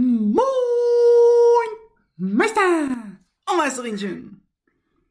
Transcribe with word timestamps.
Moin, 0.00 0.38
Meister 2.18 2.60
und 3.50 3.56
Meisterinchen. 3.56 4.46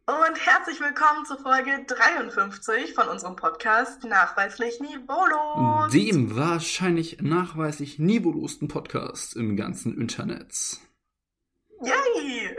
Und 0.05 0.45
herzlich 0.45 0.79
willkommen 0.79 1.25
zur 1.25 1.39
Folge 1.39 1.83
53 1.85 2.93
von 2.93 3.09
unserem 3.09 3.35
Podcast 3.35 4.05
Nachweislich 4.05 4.79
Niveaulos. 4.79 5.91
Dem 5.91 6.37
wahrscheinlich 6.37 7.21
nachweislich 7.21 7.99
niveaulosten 7.99 8.69
Podcast 8.69 9.35
im 9.35 9.57
ganzen 9.57 9.99
Internet. 9.99 10.53
Yay! 11.83 12.55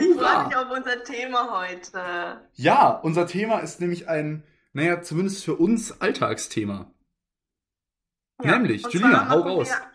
Ich 0.00 0.14
freue 0.16 0.46
mich 0.48 0.56
auf 0.56 0.70
unser 0.76 1.04
Thema 1.04 1.60
heute. 1.60 2.40
Ja, 2.54 2.88
unser 2.88 3.28
Thema 3.28 3.60
ist 3.60 3.80
nämlich 3.80 4.08
ein, 4.08 4.42
naja, 4.72 5.00
zumindest 5.00 5.44
für 5.44 5.54
uns 5.54 6.00
Alltagsthema. 6.00 6.92
Ja, 8.42 8.58
Nämlich, 8.58 8.82
Julina, 8.88 9.28
hau 9.28 9.40
raus. 9.40 9.68
Wir, 9.68 9.89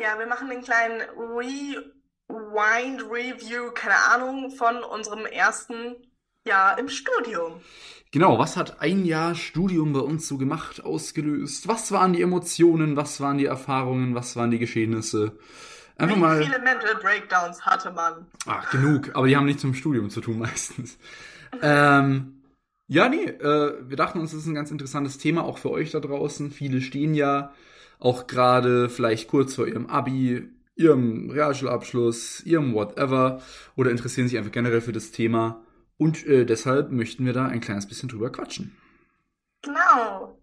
ja, 0.00 0.18
wir 0.18 0.26
machen 0.26 0.50
einen 0.50 0.62
kleinen 0.62 1.00
Rewind 1.16 3.02
Review, 3.10 3.70
keine 3.74 3.96
Ahnung, 4.12 4.50
von 4.50 4.82
unserem 4.82 5.26
ersten 5.26 5.96
Jahr 6.46 6.78
im 6.78 6.88
Studium. 6.88 7.60
Genau, 8.10 8.38
was 8.38 8.56
hat 8.56 8.80
ein 8.80 9.04
Jahr 9.04 9.34
Studium 9.34 9.92
bei 9.92 10.00
uns 10.00 10.28
so 10.28 10.38
gemacht, 10.38 10.84
ausgelöst? 10.84 11.66
Was 11.66 11.90
waren 11.90 12.12
die 12.12 12.22
Emotionen, 12.22 12.96
was 12.96 13.20
waren 13.20 13.38
die 13.38 13.46
Erfahrungen, 13.46 14.14
was 14.14 14.36
waren 14.36 14.50
die 14.50 14.58
Geschehnisse? 14.58 15.38
Einfach 15.96 16.16
Wie 16.16 16.20
mal. 16.20 16.42
viele 16.42 16.58
Mental 16.60 16.94
Breakdowns 16.96 17.64
hatte 17.64 17.90
man? 17.92 18.26
Ach, 18.46 18.70
genug, 18.70 19.10
aber 19.14 19.26
die 19.26 19.36
haben 19.36 19.46
nichts 19.46 19.64
mit 19.64 19.74
dem 19.74 19.76
Studium 19.76 20.10
zu 20.10 20.20
tun 20.20 20.38
meistens. 20.40 20.98
ähm, 21.62 22.42
ja, 22.86 23.08
nee, 23.08 23.24
äh, 23.24 23.78
wir 23.88 23.96
dachten 23.96 24.18
uns, 24.20 24.32
das 24.32 24.40
ist 24.40 24.46
ein 24.46 24.54
ganz 24.54 24.70
interessantes 24.70 25.18
Thema, 25.18 25.42
auch 25.42 25.58
für 25.58 25.70
euch 25.70 25.90
da 25.90 26.00
draußen. 26.00 26.50
Viele 26.50 26.80
stehen 26.82 27.14
ja 27.14 27.52
auch 27.98 28.26
gerade 28.26 28.88
vielleicht 28.88 29.28
kurz 29.28 29.54
vor 29.54 29.66
ihrem 29.66 29.86
Abi, 29.86 30.50
ihrem 30.76 31.30
Realschulabschluss, 31.30 32.40
ihrem 32.44 32.74
Whatever 32.74 33.42
oder 33.76 33.90
interessieren 33.90 34.28
sich 34.28 34.38
einfach 34.38 34.52
generell 34.52 34.80
für 34.80 34.92
das 34.92 35.10
Thema. 35.10 35.64
Und 35.96 36.26
äh, 36.26 36.44
deshalb 36.44 36.90
möchten 36.90 37.24
wir 37.24 37.32
da 37.32 37.46
ein 37.46 37.60
kleines 37.60 37.86
bisschen 37.88 38.08
drüber 38.08 38.30
quatschen. 38.32 38.76
Genau. 39.62 40.40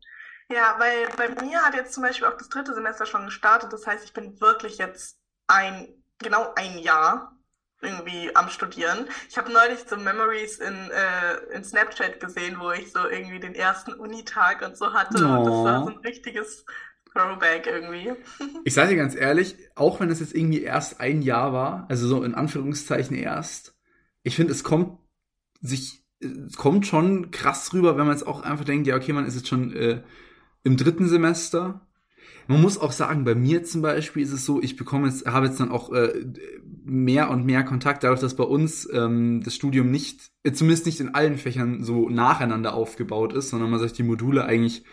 Ja, 0.51 0.75
weil 0.79 1.07
bei 1.15 1.43
mir 1.43 1.61
hat 1.61 1.75
jetzt 1.75 1.93
zum 1.93 2.03
Beispiel 2.03 2.27
auch 2.27 2.37
das 2.37 2.49
dritte 2.49 2.73
Semester 2.73 3.05
schon 3.05 3.25
gestartet. 3.25 3.71
Das 3.71 3.87
heißt, 3.87 4.03
ich 4.03 4.13
bin 4.13 4.39
wirklich 4.41 4.77
jetzt 4.77 5.17
ein, 5.47 5.87
genau 6.19 6.53
ein 6.55 6.77
Jahr 6.77 7.37
irgendwie 7.81 8.35
am 8.35 8.49
Studieren. 8.49 9.07
Ich 9.29 9.37
habe 9.37 9.51
neulich 9.51 9.79
so 9.87 9.97
Memories 9.97 10.59
in, 10.59 10.91
äh, 10.91 11.55
in 11.55 11.63
Snapchat 11.63 12.19
gesehen, 12.19 12.59
wo 12.59 12.71
ich 12.71 12.91
so 12.91 13.07
irgendwie 13.07 13.39
den 13.39 13.55
ersten 13.55 13.93
Unitag 13.93 14.61
und 14.61 14.77
so 14.77 14.93
hatte. 14.93 15.25
Oh. 15.25 15.39
Und 15.39 15.45
das 15.45 15.53
war 15.53 15.83
so 15.83 15.89
ein 15.89 15.97
richtiges 15.99 16.65
Throwback 17.13 17.67
irgendwie. 17.67 18.13
ich 18.65 18.73
sage 18.73 18.91
dir 18.91 18.97
ganz 18.97 19.15
ehrlich, 19.15 19.55
auch 19.75 19.99
wenn 19.99 20.09
es 20.09 20.19
jetzt 20.19 20.35
irgendwie 20.35 20.61
erst 20.61 20.99
ein 20.99 21.21
Jahr 21.21 21.53
war, 21.53 21.85
also 21.89 22.07
so 22.07 22.23
in 22.23 22.35
Anführungszeichen 22.35 23.15
erst, 23.15 23.75
ich 24.23 24.35
finde, 24.35 24.53
es 24.53 24.63
kommt 24.63 24.97
sich, 25.61 26.03
es 26.19 26.55
kommt 26.55 26.85
schon 26.85 27.31
krass 27.31 27.73
rüber, 27.73 27.97
wenn 27.97 28.05
man 28.05 28.15
jetzt 28.15 28.27
auch 28.27 28.43
einfach 28.43 28.65
denkt, 28.65 28.87
ja, 28.87 28.95
okay, 28.95 29.13
man 29.13 29.25
ist 29.25 29.35
jetzt 29.35 29.47
schon 29.47 29.73
äh, 29.73 30.03
im 30.63 30.77
dritten 30.77 31.07
Semester 31.07 31.87
man 32.47 32.61
muss 32.61 32.77
auch 32.77 32.91
sagen, 32.91 33.23
bei 33.23 33.35
mir 33.35 33.63
zum 33.63 33.81
Beispiel 33.81 34.23
ist 34.23 34.33
es 34.33 34.45
so, 34.45 34.61
ich 34.61 34.75
bekomme 34.75 35.07
jetzt, 35.07 35.25
habe 35.25 35.47
jetzt 35.47 35.59
dann 35.59 35.71
auch 35.71 35.91
äh, 35.91 36.25
mehr 36.83 37.29
und 37.29 37.45
mehr 37.45 37.63
Kontakt, 37.63 38.03
dadurch, 38.03 38.19
dass 38.19 38.35
bei 38.35 38.43
uns 38.43 38.89
ähm, 38.91 39.41
das 39.43 39.55
Studium 39.55 39.91
nicht, 39.91 40.31
äh, 40.43 40.51
zumindest 40.51 40.85
nicht 40.85 40.99
in 40.99 41.15
allen 41.15 41.37
Fächern 41.37 41.83
so 41.83 42.09
nacheinander 42.09 42.73
aufgebaut 42.73 43.33
ist, 43.33 43.49
sondern 43.49 43.69
man 43.69 43.79
sich 43.79 43.93
die 43.93 44.03
Module 44.03 44.45
eigentlich 44.45 44.83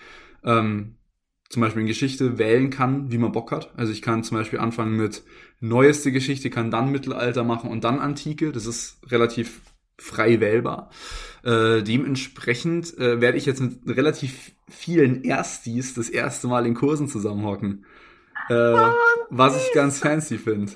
ähm, 0.45 0.98
zum 1.49 1.63
Beispiel 1.63 1.83
in 1.83 1.89
Geschichte 1.89 2.39
wählen 2.39 2.71
kann, 2.71 3.11
wie 3.11 3.19
man 3.19 3.33
Bock 3.33 3.53
hat. 3.53 3.73
Also 3.77 3.93
ich 3.93 4.03
kann 4.03 4.23
zum 4.23 4.37
Beispiel 4.37 4.59
anfangen 4.59 4.97
mit 4.97 5.23
neueste 5.61 6.13
Geschichte, 6.13 6.51
kann 6.51 6.71
dann 6.71 6.93
Mittelalter 6.93 7.45
machen 7.45 7.71
und 7.71 7.85
dann 7.85 8.01
Antike. 8.01 8.53
Das 8.53 8.67
ist 8.67 8.99
relativ 9.11 9.61
frei 9.97 10.41
wählbar. 10.41 10.91
Äh, 11.43 11.83
dementsprechend 11.83 12.97
äh, 12.99 13.21
werde 13.21 13.39
ich 13.39 13.47
jetzt 13.47 13.61
mit 13.61 13.79
relativ 13.87 14.53
vielen 14.69 15.25
Erstis 15.25 15.95
das 15.95 16.09
erste 16.09 16.49
Mal 16.49 16.67
in 16.67 16.75
Kursen 16.75 17.09
zusammenhocken. 17.09 17.85
Äh, 18.49 18.55
oh, 18.55 18.93
was 19.31 19.57
ich 19.57 19.73
ganz 19.73 19.99
fancy 19.99 20.39
finde. 20.39 20.73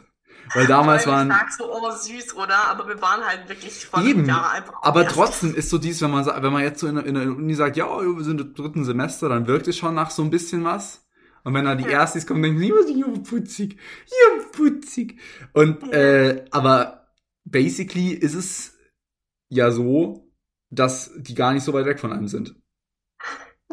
Weil 0.54 0.66
damals 0.66 1.06
waren. 1.06 1.30
Ich 1.30 1.36
sag 1.36 1.53
so, 1.53 1.72
oh 1.72 1.91
süß, 1.91 2.36
oder? 2.36 2.69
Aber 2.69 2.88
wir 2.88 3.00
waren 3.00 3.25
halt 3.25 3.48
wirklich 3.48 3.86
von 3.86 4.06
Eben. 4.06 4.26
Jahr 4.26 4.53
einfach. 4.53 4.75
Aber 4.82 5.06
trotzdem 5.06 5.54
ist 5.54 5.70
so 5.70 5.78
dies, 5.78 6.00
wenn 6.03 6.10
man 6.10 6.26
wenn 6.26 6.53
man 6.53 6.62
jetzt 6.62 6.80
so 6.80 6.86
in, 6.86 6.97
in 6.98 7.14
der 7.14 7.25
Uni 7.25 7.54
sagt, 7.54 7.76
ja, 7.76 7.86
wir 7.86 8.25
sind 8.25 8.41
im 8.41 8.54
dritten 8.54 8.84
Semester, 8.84 9.28
dann 9.28 9.47
wirkt 9.47 9.69
es 9.69 9.76
schon 9.76 9.94
nach 9.94 10.10
so 10.10 10.22
ein 10.22 10.31
bisschen 10.31 10.64
was. 10.64 11.06
Und 11.44 11.54
wenn 11.54 11.64
da 11.64 11.75
die 11.75 11.84
ja. 11.84 12.00
Erstis 12.00 12.26
kommen, 12.26 12.42
denken 12.42 12.60
sie, 12.60 12.69
ja, 12.69 13.06
putzig, 13.28 13.76
ja, 14.06 14.44
putzig. 14.52 15.19
Und, 15.52 15.82
ja. 15.82 15.92
äh, 15.92 16.44
aber 16.50 17.08
basically 17.44 18.12
ist 18.12 18.34
es 18.34 18.78
ja 19.48 19.70
so, 19.70 20.32
dass 20.70 21.10
die 21.16 21.34
gar 21.34 21.52
nicht 21.52 21.64
so 21.64 21.72
weit 21.72 21.86
weg 21.86 22.00
von 22.00 22.12
einem 22.12 22.28
sind. 22.28 22.54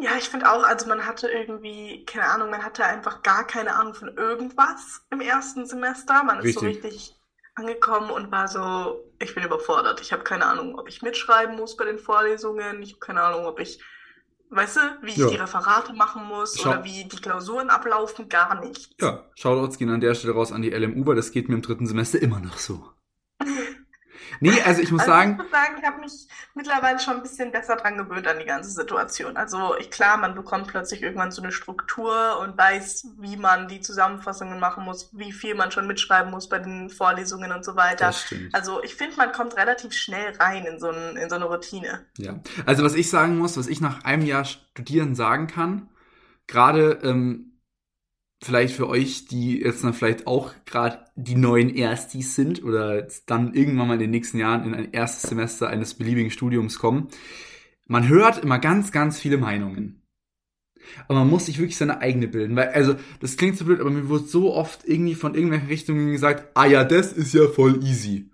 Ja, 0.00 0.16
ich 0.16 0.28
finde 0.28 0.50
auch, 0.50 0.62
also 0.62 0.88
man 0.88 1.06
hatte 1.06 1.28
irgendwie, 1.28 2.04
keine 2.06 2.26
Ahnung, 2.26 2.50
man 2.50 2.64
hatte 2.64 2.84
einfach 2.84 3.22
gar 3.22 3.46
keine 3.46 3.74
Ahnung 3.74 3.94
von 3.94 4.16
irgendwas 4.16 5.02
im 5.10 5.20
ersten 5.20 5.66
Semester. 5.66 6.22
Man 6.22 6.40
ist 6.40 6.58
so 6.58 6.66
richtig 6.66 7.16
angekommen 7.54 8.10
und 8.10 8.30
war 8.30 8.48
so, 8.48 9.04
ich 9.20 9.34
bin 9.34 9.44
überfordert. 9.44 10.00
Ich 10.00 10.12
habe 10.12 10.22
keine 10.22 10.46
Ahnung, 10.46 10.78
ob 10.78 10.88
ich 10.88 11.02
mitschreiben 11.02 11.56
muss 11.56 11.76
bei 11.76 11.84
den 11.84 11.98
Vorlesungen. 11.98 12.82
Ich 12.82 12.92
habe 12.92 13.00
keine 13.00 13.22
Ahnung, 13.22 13.46
ob 13.46 13.60
ich, 13.60 13.80
weißt 14.50 14.76
du, 14.76 14.80
wie 15.02 15.10
ich 15.10 15.16
ja. 15.16 15.28
die 15.28 15.36
Referate 15.36 15.92
machen 15.92 16.26
muss 16.26 16.58
Schau 16.58 16.70
oder 16.70 16.84
wie 16.84 17.04
die 17.04 17.20
Klausuren 17.20 17.68
ablaufen. 17.68 18.28
Gar 18.28 18.60
nicht. 18.60 18.94
Ja, 19.00 19.26
Shoutouts 19.34 19.78
gehen 19.78 19.90
an 19.90 20.00
der 20.00 20.14
Stelle 20.14 20.34
raus 20.34 20.52
an 20.52 20.62
die 20.62 20.70
LMU, 20.70 21.06
weil 21.06 21.16
das 21.16 21.32
geht 21.32 21.48
mir 21.48 21.56
im 21.56 21.62
dritten 21.62 21.86
Semester 21.86 22.20
immer 22.20 22.40
noch 22.40 22.58
so. 22.58 22.90
Nee, 24.40 24.60
also 24.64 24.80
ich 24.80 24.90
muss 24.90 25.02
also 25.02 25.12
sagen. 25.12 25.32
Ich 25.32 25.38
muss 25.38 25.50
sagen, 25.50 25.74
ich 25.78 25.86
habe 25.86 26.00
mich 26.00 26.28
mittlerweile 26.54 26.98
schon 26.98 27.16
ein 27.16 27.22
bisschen 27.22 27.52
besser 27.52 27.76
dran 27.76 27.96
gewöhnt 27.98 28.26
an 28.26 28.38
die 28.38 28.46
ganze 28.46 28.70
Situation. 28.70 29.36
Also 29.36 29.76
ich, 29.78 29.90
klar, 29.90 30.16
man 30.16 30.34
bekommt 30.34 30.68
plötzlich 30.68 31.02
irgendwann 31.02 31.30
so 31.30 31.42
eine 31.42 31.52
Struktur 31.52 32.38
und 32.40 32.56
weiß, 32.56 33.08
wie 33.18 33.36
man 33.36 33.68
die 33.68 33.80
Zusammenfassungen 33.80 34.58
machen 34.58 34.84
muss, 34.84 35.10
wie 35.12 35.32
viel 35.32 35.54
man 35.54 35.70
schon 35.70 35.86
mitschreiben 35.86 36.30
muss 36.30 36.48
bei 36.48 36.58
den 36.58 36.90
Vorlesungen 36.90 37.52
und 37.52 37.64
so 37.64 37.76
weiter. 37.76 38.06
Das 38.06 38.22
stimmt. 38.22 38.54
Also 38.54 38.82
ich 38.82 38.94
finde, 38.94 39.16
man 39.16 39.32
kommt 39.32 39.56
relativ 39.56 39.92
schnell 39.92 40.34
rein 40.38 40.64
in 40.64 40.80
so, 40.80 40.90
ein, 40.90 41.16
in 41.16 41.28
so 41.28 41.36
eine 41.36 41.44
Routine. 41.44 42.06
Ja, 42.16 42.40
also 42.66 42.82
was 42.82 42.94
ich 42.94 43.10
sagen 43.10 43.38
muss, 43.38 43.56
was 43.56 43.66
ich 43.66 43.80
nach 43.80 44.04
einem 44.04 44.24
Jahr 44.24 44.44
Studieren 44.44 45.14
sagen 45.14 45.46
kann, 45.46 45.90
gerade 46.46 46.98
ähm, 47.02 47.49
vielleicht 48.42 48.74
für 48.74 48.88
euch, 48.88 49.26
die 49.26 49.60
jetzt 49.60 49.84
dann 49.84 49.92
vielleicht 49.92 50.26
auch 50.26 50.52
gerade 50.64 51.04
die 51.14 51.34
neuen 51.34 51.74
Erstis 51.74 52.34
sind 52.34 52.62
oder 52.64 53.06
dann 53.26 53.54
irgendwann 53.54 53.88
mal 53.88 53.94
in 53.94 54.00
den 54.00 54.10
nächsten 54.10 54.38
Jahren 54.38 54.64
in 54.64 54.74
ein 54.74 54.92
erstes 54.92 55.28
Semester 55.28 55.68
eines 55.68 55.94
beliebigen 55.94 56.30
Studiums 56.30 56.78
kommen. 56.78 57.08
Man 57.86 58.08
hört 58.08 58.42
immer 58.42 58.58
ganz, 58.58 58.92
ganz 58.92 59.20
viele 59.20 59.36
Meinungen. 59.36 60.02
Aber 61.08 61.20
man 61.20 61.28
muss 61.28 61.46
sich 61.46 61.58
wirklich 61.58 61.76
seine 61.76 62.00
eigene 62.00 62.26
bilden, 62.28 62.56
weil, 62.56 62.68
also, 62.70 62.96
das 63.20 63.36
klingt 63.36 63.56
so 63.56 63.64
blöd, 63.64 63.80
aber 63.80 63.90
mir 63.90 64.08
wird 64.08 64.28
so 64.28 64.54
oft 64.54 64.84
irgendwie 64.84 65.14
von 65.14 65.34
irgendwelchen 65.34 65.68
Richtungen 65.68 66.10
gesagt, 66.10 66.48
ah 66.54 66.64
ja, 66.64 66.84
das 66.84 67.12
ist 67.12 67.34
ja 67.34 67.48
voll 67.48 67.84
easy. 67.84 68.30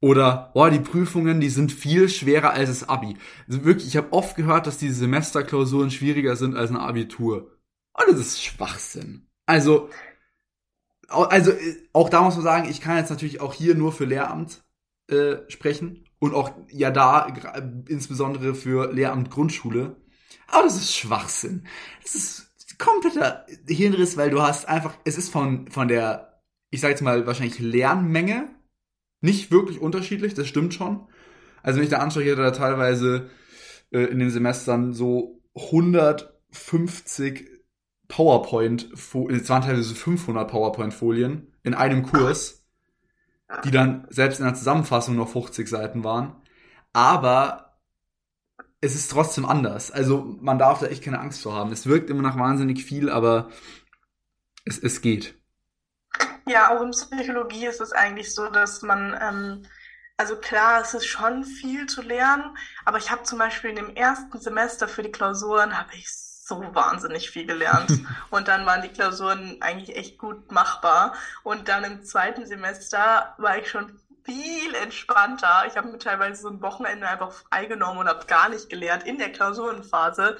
Oder, 0.00 0.50
boah, 0.54 0.70
die 0.70 0.78
Prüfungen, 0.78 1.40
die 1.40 1.50
sind 1.50 1.72
viel 1.72 2.08
schwerer 2.08 2.52
als 2.52 2.68
das 2.68 2.88
Abi. 2.88 3.16
Also 3.48 3.64
wirklich, 3.64 3.86
ich 3.86 3.96
habe 3.96 4.12
oft 4.12 4.36
gehört, 4.36 4.66
dass 4.66 4.78
diese 4.78 4.94
Semesterklausuren 4.94 5.90
schwieriger 5.90 6.36
sind 6.36 6.56
als 6.56 6.70
ein 6.70 6.76
Abitur. 6.76 7.58
Und 7.94 8.08
das 8.08 8.18
ist 8.18 8.42
Schwachsinn. 8.42 9.29
Also, 9.50 9.90
also 11.08 11.52
auch 11.92 12.08
da 12.08 12.22
muss 12.22 12.36
man 12.36 12.44
sagen, 12.44 12.70
ich 12.70 12.80
kann 12.80 12.98
jetzt 12.98 13.10
natürlich 13.10 13.40
auch 13.40 13.52
hier 13.52 13.74
nur 13.74 13.90
für 13.90 14.04
Lehramt 14.04 14.62
äh, 15.08 15.38
sprechen 15.48 16.04
und 16.20 16.34
auch 16.34 16.52
ja 16.70 16.92
da 16.92 17.26
insbesondere 17.88 18.54
für 18.54 18.92
Lehramt 18.92 19.28
Grundschule. 19.28 19.96
Aber 20.46 20.62
das 20.62 20.76
ist 20.76 20.94
Schwachsinn. 20.94 21.66
Das 22.04 22.14
ist 22.14 22.78
kompletter 22.78 23.44
Hirnriss, 23.66 24.16
weil 24.16 24.30
du 24.30 24.40
hast 24.40 24.68
einfach, 24.68 24.94
es 25.04 25.18
ist 25.18 25.32
von 25.32 25.68
von 25.68 25.88
der, 25.88 26.40
ich 26.70 26.80
sag 26.80 26.90
jetzt 26.90 27.02
mal 27.02 27.26
wahrscheinlich 27.26 27.58
Lernmenge 27.58 28.54
nicht 29.20 29.50
wirklich 29.50 29.80
unterschiedlich. 29.80 30.34
Das 30.34 30.46
stimmt 30.46 30.74
schon. 30.74 31.08
Also 31.64 31.78
wenn 31.78 31.84
ich 31.84 31.90
da 31.90 31.98
anschaue, 31.98 32.22
ich 32.22 32.30
hatte 32.30 32.42
da 32.42 32.52
teilweise 32.52 33.30
äh, 33.90 34.04
in 34.04 34.20
den 34.20 34.30
Semestern 34.30 34.92
so 34.92 35.42
150 35.56 37.59
PowerPoint, 38.10 38.92
es 38.92 39.14
waren 39.14 39.62
teilweise 39.62 39.94
500 39.94 40.50
PowerPoint-Folien 40.50 41.54
in 41.62 41.74
einem 41.74 42.02
Kurs, 42.02 42.66
die 43.64 43.70
dann 43.70 44.06
selbst 44.10 44.40
in 44.40 44.44
der 44.44 44.54
Zusammenfassung 44.54 45.16
noch 45.16 45.28
50 45.28 45.68
Seiten 45.68 46.04
waren. 46.04 46.36
Aber 46.92 47.78
es 48.80 48.94
ist 48.94 49.10
trotzdem 49.10 49.46
anders. 49.46 49.90
Also 49.90 50.36
man 50.40 50.58
darf 50.58 50.80
da 50.80 50.86
echt 50.86 51.04
keine 51.04 51.20
Angst 51.20 51.42
vor 51.42 51.54
haben. 51.54 51.72
Es 51.72 51.86
wirkt 51.86 52.10
immer 52.10 52.22
nach 52.22 52.38
wahnsinnig 52.38 52.84
viel, 52.84 53.08
aber 53.10 53.50
es, 54.64 54.78
es 54.78 55.00
geht. 55.00 55.34
Ja, 56.46 56.76
auch 56.76 56.82
in 56.82 56.90
Psychologie 56.90 57.66
ist 57.66 57.80
es 57.80 57.92
eigentlich 57.92 58.34
so, 58.34 58.50
dass 58.50 58.82
man, 58.82 59.16
ähm, 59.20 59.62
also 60.16 60.36
klar, 60.36 60.80
es 60.80 60.94
ist 60.94 61.06
schon 61.06 61.44
viel 61.44 61.86
zu 61.86 62.02
lernen, 62.02 62.56
aber 62.84 62.98
ich 62.98 63.10
habe 63.10 63.22
zum 63.22 63.38
Beispiel 63.38 63.70
in 63.70 63.76
dem 63.76 63.94
ersten 63.94 64.38
Semester 64.40 64.88
für 64.88 65.02
die 65.02 65.12
Klausuren, 65.12 65.78
habe 65.78 65.94
ich 65.94 66.08
so 66.50 66.74
wahnsinnig 66.74 67.30
viel 67.30 67.46
gelernt. 67.46 67.90
und 68.30 68.48
dann 68.48 68.66
waren 68.66 68.82
die 68.82 68.88
Klausuren 68.88 69.56
eigentlich 69.60 69.96
echt 69.96 70.18
gut 70.18 70.52
machbar. 70.52 71.14
Und 71.42 71.68
dann 71.68 71.84
im 71.84 72.04
zweiten 72.04 72.44
Semester 72.44 73.34
war 73.38 73.56
ich 73.56 73.70
schon 73.70 73.98
viel 74.24 74.74
entspannter. 74.74 75.64
Ich 75.66 75.76
habe 75.76 75.88
mir 75.88 75.98
teilweise 75.98 76.42
so 76.42 76.48
ein 76.48 76.60
Wochenende 76.60 77.08
einfach 77.08 77.32
freigenommen 77.32 77.98
und 77.98 78.08
habe 78.08 78.26
gar 78.26 78.48
nicht 78.48 78.68
gelernt 78.68 79.04
in 79.04 79.18
der 79.18 79.32
Klausurenphase, 79.32 80.38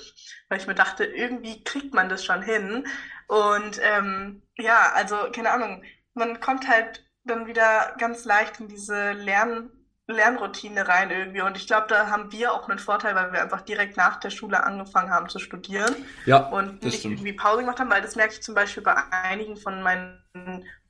weil 0.49 0.59
ich 0.59 0.67
mir 0.67 0.75
dachte, 0.75 1.05
irgendwie 1.05 1.65
kriegt 1.65 1.95
man 1.95 2.09
das 2.09 2.25
schon 2.25 2.43
hin. 2.43 2.87
Und 3.27 3.81
ähm, 3.83 4.43
ja, 4.59 4.93
also 4.95 5.17
keine 5.33 5.51
Ahnung, 5.51 5.83
man 6.15 6.41
kommt 6.41 6.69
halt 6.69 7.05
dann 7.25 7.47
wieder 7.47 7.95
ganz 7.99 8.25
leicht 8.25 8.61
in 8.61 8.69
diese 8.69 9.13
Lern 9.13 9.71
Lernroutine 10.11 10.87
rein 10.87 11.11
irgendwie. 11.11 11.41
Und 11.41 11.57
ich 11.57 11.67
glaube, 11.67 11.87
da 11.89 12.09
haben 12.09 12.33
wir 12.33 12.53
auch 12.53 12.69
einen 12.69 12.79
Vorteil, 12.79 13.15
weil 13.15 13.33
wir 13.33 13.43
einfach 13.43 13.63
direkt 13.63 13.97
nach 13.97 14.21
der 14.21 14.31
Schule 14.31 14.63
angefangen 14.63 15.11
haben 15.11 15.29
zu 15.29 15.39
studieren. 15.39 15.95
Ja. 16.27 16.49
Und 16.49 16.83
nicht 16.83 17.01
stimmt. 17.01 17.15
irgendwie 17.15 17.33
Pause 17.33 17.61
gemacht 17.61 17.81
haben, 17.81 17.91
weil 17.91 18.03
das 18.03 18.17
merke 18.17 18.35
ich 18.35 18.43
zum 18.43 18.55
Beispiel 18.55 18.83
bei 18.83 18.95
einigen 19.11 19.57
von 19.57 19.83
meinen 19.83 20.23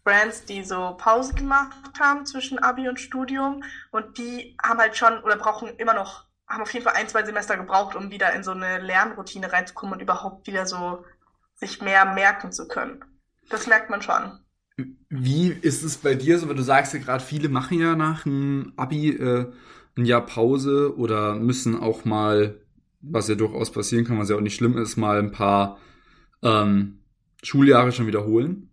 Brands, 0.04 0.44
die 0.44 0.64
so 0.64 0.96
Pause 0.96 1.34
gemacht 1.34 1.76
haben 1.98 2.26
zwischen 2.26 2.58
Abi 2.58 2.88
und 2.88 3.00
Studium. 3.00 3.62
Und 3.90 4.18
die 4.18 4.56
haben 4.62 4.78
halt 4.78 4.96
schon 4.96 5.22
oder 5.22 5.36
brauchen 5.36 5.68
immer 5.76 5.94
noch, 5.94 6.26
haben 6.48 6.62
auf 6.62 6.72
jeden 6.72 6.84
Fall 6.84 6.96
ein, 6.96 7.08
zwei 7.08 7.24
Semester 7.24 7.56
gebraucht, 7.56 7.94
um 7.94 8.10
wieder 8.10 8.32
in 8.32 8.42
so 8.42 8.52
eine 8.52 8.78
Lernroutine 8.78 9.52
reinzukommen 9.52 9.94
und 9.94 10.00
überhaupt 10.00 10.46
wieder 10.46 10.66
so 10.66 11.04
sich 11.54 11.82
mehr 11.82 12.04
merken 12.06 12.52
zu 12.52 12.66
können. 12.66 13.04
Das 13.50 13.66
merkt 13.66 13.90
man 13.90 14.02
schon. 14.02 14.40
Wie 15.08 15.48
ist 15.48 15.82
es 15.82 15.98
bei 15.98 16.14
dir 16.14 16.38
so, 16.38 16.48
weil 16.48 16.54
du 16.56 16.62
sagst 16.62 16.94
ja 16.94 17.00
gerade, 17.00 17.22
viele 17.22 17.48
machen 17.48 17.78
ja 17.78 17.96
nach 17.96 18.22
dem 18.22 18.72
Abi 18.76 19.10
äh, 19.10 19.52
ein 19.96 20.04
Jahr 20.04 20.24
Pause 20.24 20.96
oder 20.96 21.34
müssen 21.34 21.78
auch 21.78 22.04
mal, 22.04 22.60
was 23.00 23.28
ja 23.28 23.34
durchaus 23.34 23.72
passieren 23.72 24.04
kann, 24.04 24.18
was 24.18 24.30
ja 24.30 24.36
auch 24.36 24.40
nicht 24.40 24.54
schlimm 24.54 24.78
ist, 24.78 24.96
mal 24.96 25.18
ein 25.18 25.32
paar 25.32 25.78
ähm, 26.42 27.00
Schuljahre 27.42 27.92
schon 27.92 28.06
wiederholen. 28.06 28.70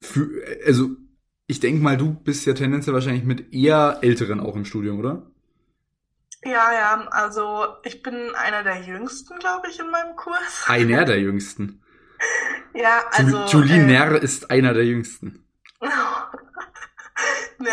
Für, 0.00 0.28
also 0.66 0.90
ich 1.46 1.60
denke 1.60 1.82
mal, 1.82 1.96
du 1.96 2.12
bist 2.14 2.46
ja 2.46 2.52
tendenziell 2.54 2.94
wahrscheinlich 2.94 3.24
mit 3.24 3.52
eher 3.52 3.98
Älteren 4.02 4.40
auch 4.40 4.54
im 4.54 4.64
Studium, 4.64 4.98
oder? 4.98 5.30
Ja, 6.44 6.72
ja, 6.72 7.08
also 7.10 7.66
ich 7.84 8.02
bin 8.02 8.14
einer 8.36 8.62
der 8.62 8.82
Jüngsten, 8.82 9.38
glaube 9.38 9.68
ich, 9.68 9.80
in 9.80 9.90
meinem 9.90 10.14
Kurs. 10.14 10.64
Einer 10.66 11.04
der 11.04 11.18
Jüngsten. 11.20 11.82
Ja, 12.74 13.04
also. 13.10 13.46
Julie 13.46 13.74
äh, 13.74 13.84
Nerr 13.84 14.22
ist 14.22 14.50
einer 14.50 14.72
der 14.72 14.84
jüngsten. 14.84 15.44
ne, 15.80 15.90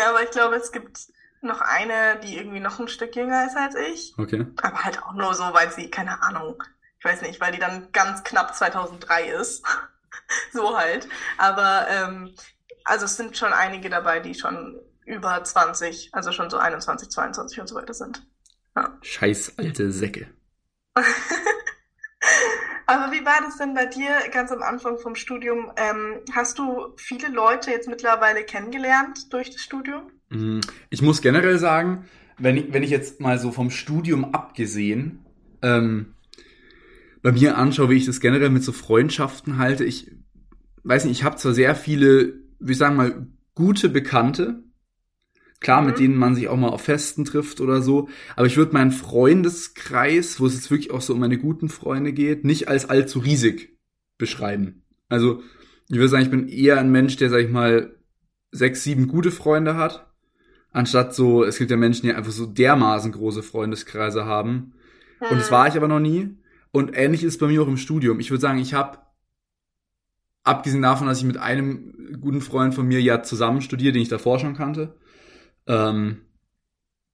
aber 0.08 0.22
ich 0.24 0.30
glaube, 0.30 0.56
es 0.56 0.72
gibt 0.72 0.98
noch 1.42 1.60
eine, 1.60 2.18
die 2.20 2.36
irgendwie 2.38 2.60
noch 2.60 2.80
ein 2.80 2.88
Stück 2.88 3.14
jünger 3.14 3.46
ist 3.46 3.56
als 3.56 3.74
ich. 3.76 4.14
Okay. 4.18 4.46
Aber 4.62 4.84
halt 4.84 5.02
auch 5.02 5.12
nur 5.12 5.34
so, 5.34 5.44
weil 5.52 5.70
sie, 5.70 5.90
keine 5.90 6.22
Ahnung, 6.22 6.62
ich 6.98 7.04
weiß 7.04 7.22
nicht, 7.22 7.40
weil 7.40 7.52
die 7.52 7.58
dann 7.58 7.92
ganz 7.92 8.24
knapp 8.24 8.54
2003 8.54 9.30
ist. 9.30 9.64
so 10.52 10.76
halt. 10.76 11.08
Aber, 11.38 11.86
ähm, 11.88 12.34
also 12.84 13.04
es 13.04 13.16
sind 13.16 13.36
schon 13.36 13.52
einige 13.52 13.88
dabei, 13.88 14.20
die 14.20 14.34
schon 14.34 14.80
über 15.04 15.42
20, 15.42 16.10
also 16.12 16.32
schon 16.32 16.50
so 16.50 16.58
21, 16.58 17.10
22 17.10 17.60
und 17.60 17.68
so 17.68 17.76
weiter 17.76 17.94
sind. 17.94 18.26
Ja. 18.74 18.98
Scheiß 19.02 19.54
alte 19.58 19.92
Säcke. 19.92 20.28
Aber 22.86 23.12
wie 23.12 23.24
war 23.24 23.40
das 23.44 23.56
denn 23.58 23.74
bei 23.74 23.86
dir 23.86 24.10
ganz 24.32 24.52
am 24.52 24.62
Anfang 24.62 24.98
vom 24.98 25.16
Studium? 25.16 25.72
Ähm, 25.76 26.20
hast 26.32 26.58
du 26.58 26.94
viele 26.96 27.28
Leute 27.28 27.70
jetzt 27.70 27.88
mittlerweile 27.88 28.44
kennengelernt 28.44 29.32
durch 29.32 29.50
das 29.50 29.60
Studium? 29.60 30.02
Mm, 30.30 30.60
ich 30.90 31.02
muss 31.02 31.20
generell 31.20 31.58
sagen, 31.58 32.04
wenn 32.38 32.56
ich, 32.56 32.72
wenn 32.72 32.84
ich 32.84 32.90
jetzt 32.90 33.20
mal 33.20 33.38
so 33.38 33.50
vom 33.50 33.70
Studium 33.70 34.34
abgesehen, 34.34 35.24
ähm, 35.62 36.14
bei 37.22 37.32
mir 37.32 37.58
anschaue, 37.58 37.90
wie 37.90 37.96
ich 37.96 38.06
das 38.06 38.20
generell 38.20 38.50
mit 38.50 38.62
so 38.62 38.70
Freundschaften 38.72 39.58
halte, 39.58 39.84
ich 39.84 40.12
weiß 40.84 41.06
nicht, 41.06 41.18
ich 41.18 41.24
habe 41.24 41.36
zwar 41.36 41.54
sehr 41.54 41.74
viele, 41.74 42.34
wie 42.60 42.74
sagen 42.74 42.94
mal, 42.94 43.26
gute 43.54 43.88
Bekannte, 43.88 44.62
Klar, 45.60 45.80
mhm. 45.80 45.86
mit 45.88 45.98
denen 45.98 46.16
man 46.16 46.34
sich 46.34 46.48
auch 46.48 46.56
mal 46.56 46.68
auf 46.68 46.82
Festen 46.82 47.24
trifft 47.24 47.60
oder 47.60 47.82
so. 47.82 48.08
Aber 48.36 48.46
ich 48.46 48.56
würde 48.56 48.72
meinen 48.72 48.92
Freundeskreis, 48.92 50.38
wo 50.40 50.46
es 50.46 50.54
jetzt 50.54 50.70
wirklich 50.70 50.90
auch 50.90 51.00
so 51.00 51.14
um 51.14 51.20
meine 51.20 51.38
guten 51.38 51.68
Freunde 51.68 52.12
geht, 52.12 52.44
nicht 52.44 52.68
als 52.68 52.88
allzu 52.88 53.20
riesig 53.20 53.78
beschreiben. 54.18 54.82
Also, 55.08 55.42
ich 55.88 55.96
würde 55.96 56.08
sagen, 56.08 56.24
ich 56.24 56.30
bin 56.30 56.48
eher 56.48 56.78
ein 56.78 56.90
Mensch, 56.90 57.16
der, 57.16 57.30
sag 57.30 57.40
ich 57.40 57.50
mal, 57.50 57.96
sechs, 58.50 58.82
sieben 58.82 59.06
gute 59.06 59.30
Freunde 59.30 59.76
hat. 59.76 60.06
Anstatt 60.72 61.14
so, 61.14 61.44
es 61.44 61.58
gibt 61.58 61.70
ja 61.70 61.76
Menschen, 61.76 62.06
die 62.06 62.12
einfach 62.12 62.32
so 62.32 62.46
dermaßen 62.46 63.12
große 63.12 63.42
Freundeskreise 63.42 64.26
haben. 64.26 64.74
Mhm. 65.20 65.28
Und 65.30 65.38
das 65.38 65.50
war 65.50 65.68
ich 65.68 65.76
aber 65.76 65.88
noch 65.88 66.00
nie. 66.00 66.36
Und 66.70 66.96
ähnlich 66.96 67.22
ist 67.22 67.34
es 67.34 67.38
bei 67.38 67.46
mir 67.46 67.62
auch 67.62 67.68
im 67.68 67.78
Studium. 67.78 68.20
Ich 68.20 68.30
würde 68.30 68.42
sagen, 68.42 68.58
ich 68.58 68.74
habe, 68.74 68.98
abgesehen 70.42 70.82
davon, 70.82 71.06
dass 71.06 71.18
ich 71.18 71.24
mit 71.24 71.38
einem 71.38 72.18
guten 72.20 72.40
Freund 72.42 72.74
von 72.74 72.86
mir 72.86 73.00
ja 73.00 73.22
zusammen 73.22 73.62
studiere, 73.62 73.92
den 73.92 74.02
ich 74.02 74.08
davor 74.08 74.38
schon 74.38 74.54
kannte, 74.54 74.94
ähm, 75.66 76.22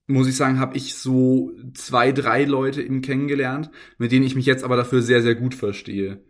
muss 0.06 0.28
ich 0.28 0.36
sagen, 0.36 0.58
habe 0.58 0.76
ich 0.76 0.94
so 0.94 1.52
zwei, 1.74 2.12
drei 2.12 2.44
Leute 2.44 2.82
eben 2.82 3.02
kennengelernt, 3.02 3.70
mit 3.98 4.12
denen 4.12 4.26
ich 4.26 4.34
mich 4.34 4.46
jetzt 4.46 4.64
aber 4.64 4.76
dafür 4.76 5.02
sehr, 5.02 5.22
sehr 5.22 5.34
gut 5.34 5.54
verstehe. 5.54 6.20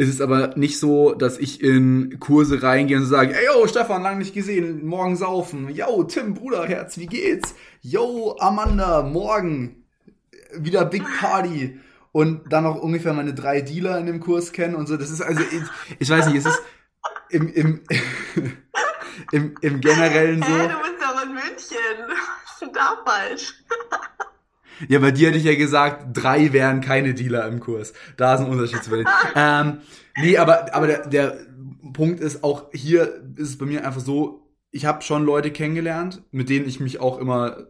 Es 0.00 0.08
ist 0.08 0.20
aber 0.20 0.56
nicht 0.56 0.78
so, 0.78 1.12
dass 1.12 1.38
ich 1.38 1.60
in 1.60 2.20
Kurse 2.20 2.62
reingehe 2.62 2.98
und 2.98 3.06
sage, 3.06 3.34
ey, 3.34 3.46
yo, 3.46 3.66
Stefan, 3.66 4.02
lang 4.02 4.18
nicht 4.18 4.32
gesehen, 4.32 4.86
morgen 4.86 5.16
saufen. 5.16 5.68
Yo, 5.70 6.04
Tim, 6.04 6.34
Bruderherz, 6.34 6.98
wie 6.98 7.06
geht's? 7.06 7.56
Yo, 7.80 8.36
Amanda, 8.38 9.02
morgen 9.02 9.84
wieder 10.56 10.84
Big 10.84 11.02
Party. 11.18 11.80
Und 12.12 12.52
dann 12.52 12.64
noch 12.64 12.76
ungefähr 12.76 13.12
meine 13.12 13.34
drei 13.34 13.60
Dealer 13.60 13.98
in 13.98 14.06
dem 14.06 14.20
Kurs 14.20 14.52
kennen 14.52 14.76
und 14.76 14.86
so. 14.86 14.96
Das 14.96 15.10
ist 15.10 15.20
also, 15.20 15.40
ich, 15.40 15.98
ich 15.98 16.08
weiß 16.08 16.26
nicht, 16.26 16.38
es 16.38 16.46
ist 16.46 16.62
im, 17.30 17.48
im, 17.48 17.80
im, 19.32 19.54
im 19.60 19.80
generellen 19.80 20.42
so. 20.42 20.48
Doch 20.48 20.98
in 21.28 21.34
München. 21.34 21.78
Was 22.08 22.52
ist 22.52 22.62
denn 22.62 22.72
da 22.72 22.96
falsch? 23.04 23.54
Ja, 24.88 25.00
bei 25.00 25.10
dir 25.10 25.28
hätte 25.28 25.38
ich 25.38 25.44
ja 25.44 25.56
gesagt, 25.56 26.16
drei 26.16 26.52
wären 26.52 26.80
keine 26.80 27.14
Dealer 27.14 27.48
im 27.48 27.60
Kurs. 27.60 27.92
Da 28.16 28.34
ist 28.34 28.40
ein 28.40 28.50
Unterschied 28.50 28.82
zu 28.82 28.90
verlieren. 28.90 29.12
ähm, 29.34 29.78
nee, 30.16 30.38
aber, 30.38 30.74
aber 30.74 30.86
der, 30.86 31.06
der 31.06 31.38
Punkt 31.92 32.20
ist, 32.20 32.44
auch 32.44 32.66
hier 32.72 33.22
ist 33.36 33.50
es 33.50 33.58
bei 33.58 33.66
mir 33.66 33.84
einfach 33.84 34.00
so, 34.00 34.46
ich 34.70 34.86
habe 34.86 35.02
schon 35.02 35.24
Leute 35.24 35.50
kennengelernt, 35.50 36.22
mit 36.30 36.48
denen 36.48 36.68
ich 36.68 36.78
mich 36.78 37.00
auch 37.00 37.18
immer 37.18 37.68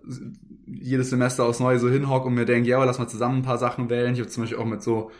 jedes 0.66 1.10
Semester 1.10 1.44
aufs 1.44 1.60
Neue 1.60 1.78
so 1.78 1.88
hinhock 1.88 2.26
und 2.26 2.34
mir 2.34 2.44
denke, 2.44 2.68
ja, 2.68 2.82
lass 2.84 2.98
mal 2.98 3.08
zusammen 3.08 3.38
ein 3.38 3.44
paar 3.44 3.58
Sachen 3.58 3.88
wählen. 3.88 4.12
Ich 4.12 4.20
habe 4.20 4.28
zum 4.28 4.42
Beispiel 4.42 4.58
auch 4.58 4.66
mit 4.66 4.82
so 4.82 5.10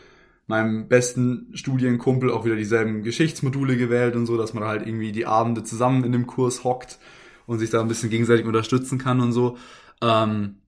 meinem 0.45 0.87
besten 0.87 1.51
Studienkumpel 1.53 2.31
auch 2.31 2.45
wieder 2.45 2.55
dieselben 2.55 3.01
Geschichtsmodule 3.01 3.77
gewählt 3.77 4.15
und 4.15 4.25
so, 4.25 4.37
dass 4.37 4.53
man 4.53 4.65
halt 4.65 4.85
irgendwie 4.85 5.11
die 5.11 5.25
Abende 5.25 5.63
zusammen 5.63 6.03
in 6.03 6.11
dem 6.11 6.27
Kurs 6.27 6.63
hockt 6.63 6.99
und 7.49 7.57
sich 7.57 7.71
da 7.71 7.81
ein 7.81 7.87
bisschen 7.87 8.11
gegenseitig 8.11 8.45
unterstützen 8.45 8.99
kann 8.99 9.19
und 9.21 9.31
so. 9.31 9.57
Ähm, 10.01 10.61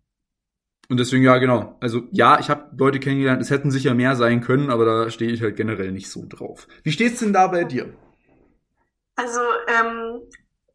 und 0.90 1.00
deswegen, 1.00 1.24
ja, 1.24 1.38
genau. 1.38 1.78
Also 1.80 2.08
ja, 2.12 2.40
ich 2.40 2.50
habe 2.50 2.76
Leute 2.76 3.00
kennengelernt, 3.00 3.42
es 3.42 3.52
hätten 3.52 3.72
sicher 3.72 3.94
mehr 3.94 4.16
sein 4.16 4.42
können, 4.42 4.72
aber 4.72 4.84
da 4.84 5.10
stehe 5.12 5.32
ich 5.32 5.42
halt 5.42 5.56
generell 5.56 5.92
nicht 5.92 6.10
so 6.10 6.26
drauf. 6.28 6.68
Wie 6.84 6.92
steht's 6.92 7.20
denn 7.20 7.34
da 7.34 7.48
bei 7.48 7.64
dir? 7.64 7.94
Also, 9.16 9.40
ähm, 9.68 10.22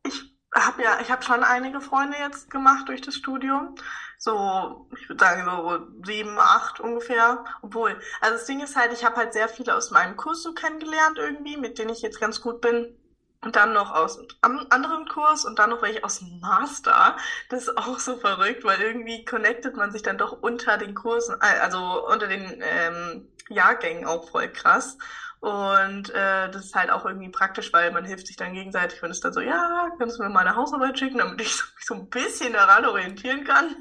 ich 0.04 0.36
habe 0.54 0.82
ja, 0.84 0.98
ich 1.02 1.10
habe 1.10 1.24
schon 1.24 1.42
einige 1.42 1.80
Freunde 1.80 2.16
jetzt 2.18 2.50
gemacht 2.50 2.88
durch 2.88 3.00
das 3.02 3.16
Studium. 3.16 3.74
So, 4.16 4.88
ich 4.96 5.08
würde 5.08 5.22
sagen, 5.22 5.44
so 5.44 6.04
sieben, 6.04 6.38
acht 6.38 6.78
ungefähr. 6.80 7.44
Obwohl, 7.62 7.98
also 8.20 8.36
das 8.36 8.46
Ding 8.46 8.60
ist 8.60 8.76
halt, 8.76 8.92
ich 8.92 9.04
habe 9.04 9.16
halt 9.16 9.32
sehr 9.32 9.48
viele 9.48 9.74
aus 9.74 9.90
meinem 9.90 10.16
Kurs 10.16 10.42
so 10.42 10.54
kennengelernt 10.54 11.18
irgendwie, 11.18 11.56
mit 11.56 11.78
denen 11.78 11.90
ich 11.90 12.00
jetzt 12.00 12.20
ganz 12.20 12.40
gut 12.40 12.60
bin. 12.60 12.96
Und 13.42 13.54
dann 13.54 13.72
noch 13.72 13.94
aus 13.94 14.18
einem 14.42 14.66
anderen 14.70 15.06
Kurs 15.08 15.44
und 15.44 15.58
dann 15.58 15.70
noch 15.70 15.82
welche 15.82 16.02
aus 16.02 16.18
dem 16.18 16.40
Master. 16.40 17.16
Das 17.48 17.62
ist 17.62 17.78
auch 17.78 17.98
so 17.98 18.16
verrückt, 18.16 18.64
weil 18.64 18.80
irgendwie 18.80 19.24
connectet 19.24 19.76
man 19.76 19.92
sich 19.92 20.02
dann 20.02 20.18
doch 20.18 20.32
unter 20.42 20.78
den 20.78 20.94
Kursen, 20.94 21.36
äh, 21.40 21.60
also 21.60 22.06
unter 22.08 22.26
den 22.26 22.60
ähm, 22.62 23.28
Jahrgängen 23.48 24.06
auch 24.06 24.28
voll 24.30 24.48
krass. 24.48 24.98
Und 25.40 26.10
äh, 26.10 26.50
das 26.50 26.66
ist 26.66 26.74
halt 26.74 26.90
auch 26.90 27.04
irgendwie 27.04 27.28
praktisch, 27.28 27.72
weil 27.72 27.92
man 27.92 28.04
hilft 28.04 28.26
sich 28.26 28.36
dann 28.36 28.54
gegenseitig 28.54 29.02
und 29.02 29.10
ist 29.10 29.24
dann 29.24 29.32
so, 29.32 29.40
ja, 29.40 29.90
kannst 29.98 30.18
du 30.18 30.22
mir 30.22 30.30
meine 30.30 30.56
Hausarbeit 30.56 30.98
schicken, 30.98 31.18
damit 31.18 31.40
ich 31.40 31.52
mich 31.76 31.86
so 31.86 31.94
ein 31.94 32.08
bisschen 32.08 32.52
daran 32.52 32.84
orientieren 32.84 33.44
kann. 33.44 33.76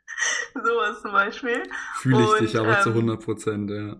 Sowas 0.54 1.00
zum 1.02 1.12
Beispiel. 1.12 1.62
Fühle 1.94 2.22
ich 2.22 2.30
und, 2.30 2.40
dich 2.40 2.58
aber 2.58 2.76
ähm, 2.76 2.82
zu 2.82 2.88
100 2.90 3.24
Prozent, 3.24 3.70
ja. 3.70 3.96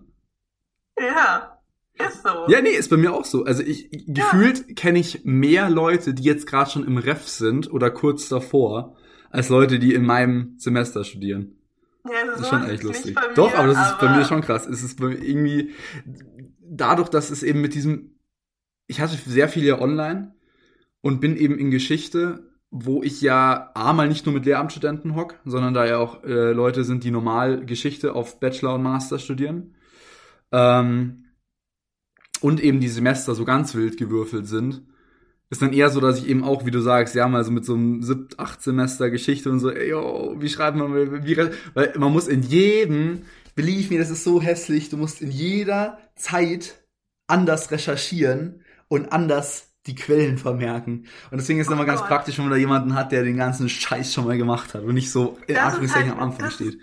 Ja, 0.99 1.56
ist 1.99 2.23
so. 2.23 2.29
Ja, 2.47 2.61
nee, 2.61 2.69
ist 2.69 2.89
bei 2.89 2.97
mir 2.97 3.13
auch 3.13 3.25
so. 3.25 3.45
Also 3.45 3.63
ich 3.63 3.89
ja. 3.91 4.13
gefühlt 4.13 4.75
kenne 4.75 4.99
ich 4.99 5.21
mehr 5.23 5.69
Leute, 5.69 6.13
die 6.13 6.23
jetzt 6.23 6.47
gerade 6.47 6.69
schon 6.69 6.85
im 6.85 6.97
Ref 6.97 7.27
sind 7.27 7.71
oder 7.71 7.89
kurz 7.89 8.29
davor, 8.29 8.95
als 9.29 9.49
Leute, 9.49 9.79
die 9.79 9.93
in 9.93 10.05
meinem 10.05 10.55
Semester 10.57 11.03
studieren. 11.03 11.55
Ja, 12.05 12.25
das 12.25 12.41
ist 12.41 12.49
schon 12.49 12.69
echt 12.69 12.83
lustig. 12.83 13.17
Doch, 13.35 13.53
aber 13.53 13.73
das 13.73 13.91
ist 13.91 13.99
bei 13.99 14.15
mir 14.15 14.25
schon 14.25 14.41
krass. 14.41 14.65
Es 14.65 14.83
ist 14.83 14.99
bei 14.99 15.07
mir 15.07 15.21
irgendwie 15.21 15.73
dadurch, 16.61 17.09
dass 17.09 17.29
es 17.29 17.43
eben 17.43 17.61
mit 17.61 17.73
diesem, 17.73 18.17
ich 18.87 19.01
hatte 19.01 19.17
sehr 19.25 19.49
viel 19.49 19.65
ja 19.65 19.79
online 19.79 20.35
und 21.01 21.19
bin 21.19 21.35
eben 21.35 21.57
in 21.57 21.71
Geschichte, 21.71 22.51
wo 22.69 23.03
ich 23.03 23.21
ja 23.21 23.71
A 23.73 23.93
mal 23.93 24.07
nicht 24.07 24.25
nur 24.25 24.35
mit 24.35 24.45
Lehramtsstudenten 24.45 25.15
hock, 25.15 25.35
sondern 25.45 25.73
da 25.73 25.85
ja 25.85 25.97
auch 25.97 26.23
äh, 26.23 26.51
Leute 26.51 26.83
sind, 26.83 27.03
die 27.03 27.11
normal 27.11 27.65
Geschichte 27.65 28.13
auf 28.13 28.39
Bachelor 28.39 28.75
und 28.75 28.83
Master 28.83 29.19
studieren. 29.19 29.75
ähm, 30.51 31.26
und 32.37 32.61
eben 32.61 32.79
die 32.79 32.87
Semester 32.87 33.35
so 33.35 33.45
ganz 33.45 33.75
wild 33.75 33.97
gewürfelt 33.97 34.47
sind, 34.47 34.81
ist 35.49 35.61
dann 35.61 35.73
eher 35.73 35.89
so, 35.89 36.01
dass 36.01 36.19
ich 36.19 36.27
eben 36.27 36.43
auch, 36.43 36.65
wie 36.65 36.71
du 36.71 36.81
sagst, 36.81 37.15
ja, 37.15 37.27
mal 37.27 37.43
so 37.43 37.51
mit 37.51 37.65
so 37.65 37.73
einem 37.73 38.03
siebten, 38.03 38.35
acht 38.37 38.61
Semester 38.61 39.09
Geschichte 39.09 39.49
und 39.49 39.59
so, 39.59 39.71
ey, 39.71 39.89
yo, 39.89 40.35
wie 40.37 40.49
schreibt 40.49 40.77
man, 40.77 40.93
wie, 41.25 41.37
weil 41.73 41.93
man 41.97 42.11
muss 42.11 42.27
in 42.27 42.43
jedem, 42.43 43.21
believe 43.55 43.93
me, 43.93 43.99
das 43.99 44.09
ist 44.09 44.23
so 44.23 44.41
hässlich, 44.41 44.89
du 44.89 44.97
musst 44.97 45.21
in 45.21 45.31
jeder 45.31 45.99
Zeit 46.15 46.83
anders 47.27 47.71
recherchieren 47.71 48.61
und 48.89 49.11
anders 49.11 49.67
die 49.85 49.95
Quellen 49.95 50.37
vermerken. 50.37 51.05
Und 51.31 51.37
deswegen 51.37 51.59
ist 51.59 51.67
es 51.67 51.71
oh 51.71 51.75
immer 51.75 51.85
ganz 51.85 52.01
praktisch, 52.01 52.37
wenn 52.37 52.45
man 52.45 52.51
da 52.51 52.57
jemanden 52.57 52.93
hat, 52.93 53.13
der 53.13 53.23
den 53.23 53.37
ganzen 53.37 53.69
Scheiß 53.69 54.13
schon 54.13 54.25
mal 54.25 54.37
gemacht 54.37 54.73
hat 54.73 54.83
und 54.83 54.93
nicht 54.93 55.11
so 55.11 55.37
in 55.47 55.55
Anführungszeichen 55.55 56.11
halt, 56.11 56.21
am 56.21 56.29
Anfang 56.29 56.51
steht. 56.51 56.77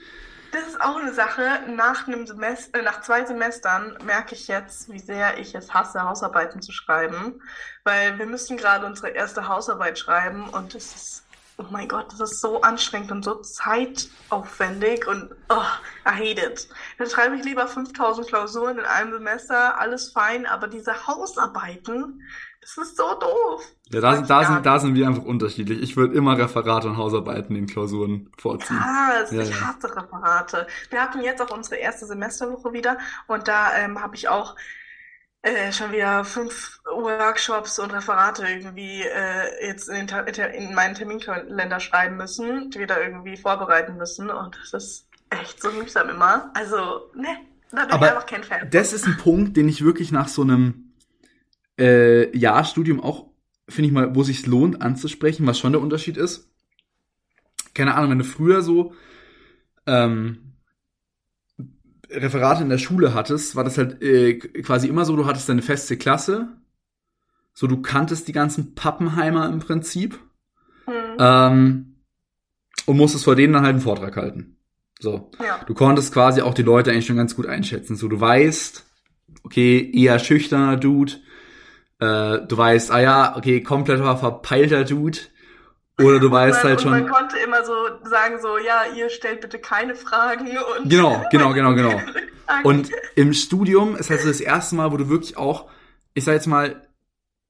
Das 0.55 0.69
ist 0.69 0.81
auch 0.81 0.99
eine 0.99 1.13
Sache. 1.13 1.63
Nach 1.67 2.07
einem 2.07 2.29
Semester, 2.29 2.79
äh, 2.79 2.83
nach 2.83 3.01
zwei 3.01 3.25
Semestern 3.25 3.99
merke 4.05 4.37
ich 4.37 4.47
jetzt, 4.47 4.89
wie 4.89 5.01
sehr 5.01 5.37
ich 5.39 5.53
es 5.57 5.75
hasse, 5.75 6.05
Hausarbeiten 6.05 6.63
zu 6.63 6.71
schreiben. 6.71 7.43
Weil 7.83 8.21
wir 8.21 8.27
müssen 8.27 8.57
gerade 8.57 8.87
unsere 8.87 9.09
erste 9.09 9.49
Hausarbeit 9.49 9.99
schreiben 9.99 10.49
und 10.51 10.77
es 10.77 10.95
ist 10.95 11.25
oh 11.57 11.65
mein 11.71 11.89
Gott, 11.89 12.13
das 12.13 12.21
ist 12.21 12.41
so 12.41 12.61
anstrengend 12.63 13.13
und 13.13 13.25
so 13.25 13.37
zeitaufwendig 13.37 15.07
und 15.07 15.31
oh, 15.49 15.63
I 16.07 16.11
hate 16.11 16.41
it. 16.41 16.69
Dann 16.99 17.09
schreibe 17.09 17.37
ich 17.37 17.45
lieber 17.45 17.69
5000 17.69 18.27
Klausuren 18.27 18.79
in 18.79 18.85
einem 18.85 19.13
Semester, 19.13 19.79
alles 19.79 20.11
fein, 20.13 20.47
aber 20.47 20.67
diese 20.67 21.07
Hausarbeiten, 21.07 22.23
das 22.65 22.79
ist 22.79 22.97
so 22.97 23.05
doof. 23.21 23.63
Ja, 23.91 24.01
da, 24.01 24.23
da, 24.23 24.45
sind, 24.45 24.65
da 24.65 24.79
sind 24.79 24.95
wir 24.95 25.07
einfach 25.07 25.25
unterschiedlich. 25.25 25.83
Ich 25.83 25.99
würde 25.99 26.15
immer 26.15 26.39
Referate 26.39 26.89
und 26.89 26.97
Hausarbeiten 26.97 27.55
in 27.55 27.67
Klausuren 27.67 28.31
vorziehen. 28.39 28.77
Ja, 28.77 29.11
also 29.19 29.37
ja, 29.37 29.43
ich 29.43 29.61
hasse 29.61 29.95
Referate. 29.95 30.67
Wir 30.89 31.03
hatten 31.03 31.21
jetzt 31.21 31.43
auch 31.43 31.55
unsere 31.55 31.77
erste 31.77 32.07
Semesterwoche 32.07 32.73
wieder 32.73 32.97
und 33.27 33.49
da 33.49 33.77
ähm, 33.77 34.01
habe 34.01 34.17
ich 34.17 34.29
auch 34.29 34.57
äh, 35.43 35.73
schon 35.73 35.93
wieder 35.93 36.25
fünf 36.25 36.81
Workshops 36.87 37.79
und 37.79 37.93
Referate 37.93 38.49
irgendwie 38.49 39.03
äh, 39.03 39.67
jetzt 39.67 39.91
in, 39.91 40.09
in 40.09 40.75
meinen 40.75 40.95
Terminkalender 40.95 41.81
schreiben 41.81 42.17
müssen, 42.17 42.71
die 42.71 42.79
wir 42.79 42.87
da 42.87 42.99
irgendwie 42.99 43.37
vorbereiten 43.37 43.99
müssen. 43.99 44.31
Und 44.31 44.59
das 44.73 44.73
ist 44.73 45.09
echt 45.29 45.61
so 45.61 45.71
mühsam 45.71 46.09
immer. 46.09 46.51
Also, 46.55 47.11
ne, 47.15 47.37
da 47.73 47.85
bin 47.85 47.97
ich 47.97 48.11
einfach 48.11 48.27
kein 48.27 48.43
Fan. 48.43 48.71
Das 48.71 48.95
ist 48.95 49.07
ein 49.07 49.19
Punkt, 49.19 49.55
den 49.59 49.69
ich 49.69 49.85
wirklich 49.85 50.13
nach 50.13 50.29
so 50.29 50.41
einem 50.41 50.84
äh, 51.79 52.37
Jahrstudium 52.37 53.01
auch, 53.01 53.31
finde 53.69 53.89
ich 53.89 53.93
mal, 53.93 54.15
wo 54.15 54.23
sich 54.23 54.47
lohnt 54.47 54.83
anzusprechen, 54.83 55.47
was 55.47 55.59
schon 55.59 55.73
der 55.73 55.81
Unterschied 55.81 56.17
ist. 56.17 56.51
Keine 57.75 57.95
Ahnung, 57.95 58.11
wenn 58.11 58.19
du 58.19 58.25
früher 58.25 58.63
so 58.63 58.95
ähm, 59.87 60.55
Referate 62.11 62.63
in 62.63 62.69
der 62.69 62.79
Schule 62.79 63.15
hattest, 63.15 63.57
war 63.57 63.65
das 63.65 63.79
halt 63.79 64.03
äh, 64.03 64.39
quasi 64.39 64.89
immer 64.89 65.05
so, 65.05 65.17
du 65.17 65.27
hattest 65.27 65.49
deine 65.49 65.63
feste 65.63 65.97
Klasse, 65.97 66.49
so 67.53 67.67
du 67.67 67.83
kanntest 67.83 68.29
die 68.29 68.33
ganzen 68.33 68.75
Pappenheimer 68.75 69.49
im 69.49 69.61
Prinzip 69.61 70.19
mhm. 70.87 71.17
ähm, 71.19 71.95
und 72.87 72.97
musstest 72.97 73.25
vor 73.25 73.37
denen 73.37 73.53
dann 73.53 73.63
halt 73.63 73.75
einen 73.75 73.83
Vortrag 73.83 74.17
halten. 74.17 74.57
So, 75.01 75.31
ja. 75.43 75.63
du 75.67 75.75
konntest 75.75 76.13
quasi 76.13 76.41
auch 76.41 76.55
die 76.55 76.63
Leute 76.63 76.91
eigentlich 76.91 77.07
schon 77.07 77.17
ganz 77.17 77.35
gut 77.35 77.47
einschätzen. 77.47 77.97
So, 77.97 78.09
du 78.09 78.21
weißt, 78.21 78.85
okay, 79.43 79.91
eher 79.93 80.19
schüchterner 80.19 80.77
Dude, 80.77 81.15
äh, 82.05 82.47
du 82.47 82.57
weißt, 82.57 82.91
ah 82.91 83.01
ja, 83.01 83.37
okay, 83.37 83.63
kompletter 83.63 84.17
verpeilter 84.17 84.85
Dude, 84.85 85.19
oder 86.01 86.19
du 86.19 86.31
weißt 86.31 86.63
man, 86.63 86.71
halt 86.71 86.81
schon. 86.81 86.91
man 86.91 87.09
konnte 87.09 87.37
immer 87.39 87.65
so 87.65 87.73
sagen, 88.03 88.41
so, 88.41 88.59
ja, 88.59 88.83
ihr 88.97 89.11
stellt 89.11 89.41
bitte 89.41 89.59
keine 89.59 89.95
Fragen 89.95 90.49
und. 90.79 90.91
Genau, 90.91 91.25
genau, 91.31 91.53
genau, 91.55 91.75
genau. 91.75 92.01
Und 92.65 92.91
im 93.15 93.33
Studium 93.33 93.97
ist 93.97 94.11
halt 94.11 94.21
so 94.21 94.29
das 94.29 94.41
erste 94.41 94.75
Mal, 94.75 94.93
wo 94.93 94.97
du 94.97 95.09
wirklich 95.09 95.37
auch, 95.37 95.71
ich 96.15 96.25
sag 96.25 96.35
jetzt 96.35 96.47
mal, 96.47 96.89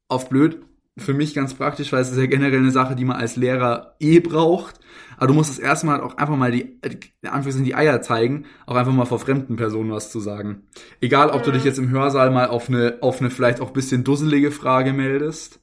auf 0.09 0.29
blöd, 0.29 0.63
für 0.97 1.15
mich 1.15 1.35
ganz 1.35 1.55
praktisch, 1.55 1.93
weil 1.93 2.03
es 2.03 2.11
ist 2.11 2.19
ja 2.19 2.27
generell 2.27 2.61
eine 2.61 2.71
Sache, 2.71 2.95
die 2.95 3.05
man 3.05 3.17
als 3.17 3.37
Lehrer 3.37 3.97
eh 3.99 4.21
braucht. 4.21 4.79
Aber 5.17 5.29
du 5.29 5.35
musst 5.35 5.51
das 5.51 5.59
erste 5.59 5.87
Mal 5.87 6.01
auch 6.01 6.17
einfach 6.17 6.37
mal 6.37 6.51
die, 6.51 6.81
Anführungszeichen 7.23 7.65
die 7.65 7.75
Eier 7.75 8.03
zeigen, 8.03 8.47
auch 8.67 8.77
einfach 8.77 8.93
mal 8.93 9.05
vor 9.05 9.19
fremden 9.19 9.57
Personen 9.57 9.91
was 9.91 10.11
zu 10.11 10.21
sagen. 10.21 10.63
Egal, 11.01 11.31
ob 11.31 11.43
du 11.43 11.53
dich 11.53 11.65
jetzt 11.65 11.79
im 11.79 11.91
Hörsaal 11.91 12.31
mal 12.31 12.49
auf 12.49 12.69
eine, 12.69 12.99
auf 13.01 13.21
eine 13.21 13.31
vielleicht 13.31 13.61
auch 13.61 13.71
bisschen 13.71 14.05
dusselige 14.05 14.51
Frage 14.51 14.93
meldest. 14.93 15.61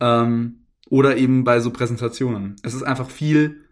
Ähm, 0.00 0.64
oder 0.90 1.16
eben 1.16 1.44
bei 1.44 1.60
so 1.60 1.70
Präsentationen. 1.70 2.56
Es 2.62 2.74
ist 2.74 2.82
einfach 2.82 3.10
viel, 3.10 3.64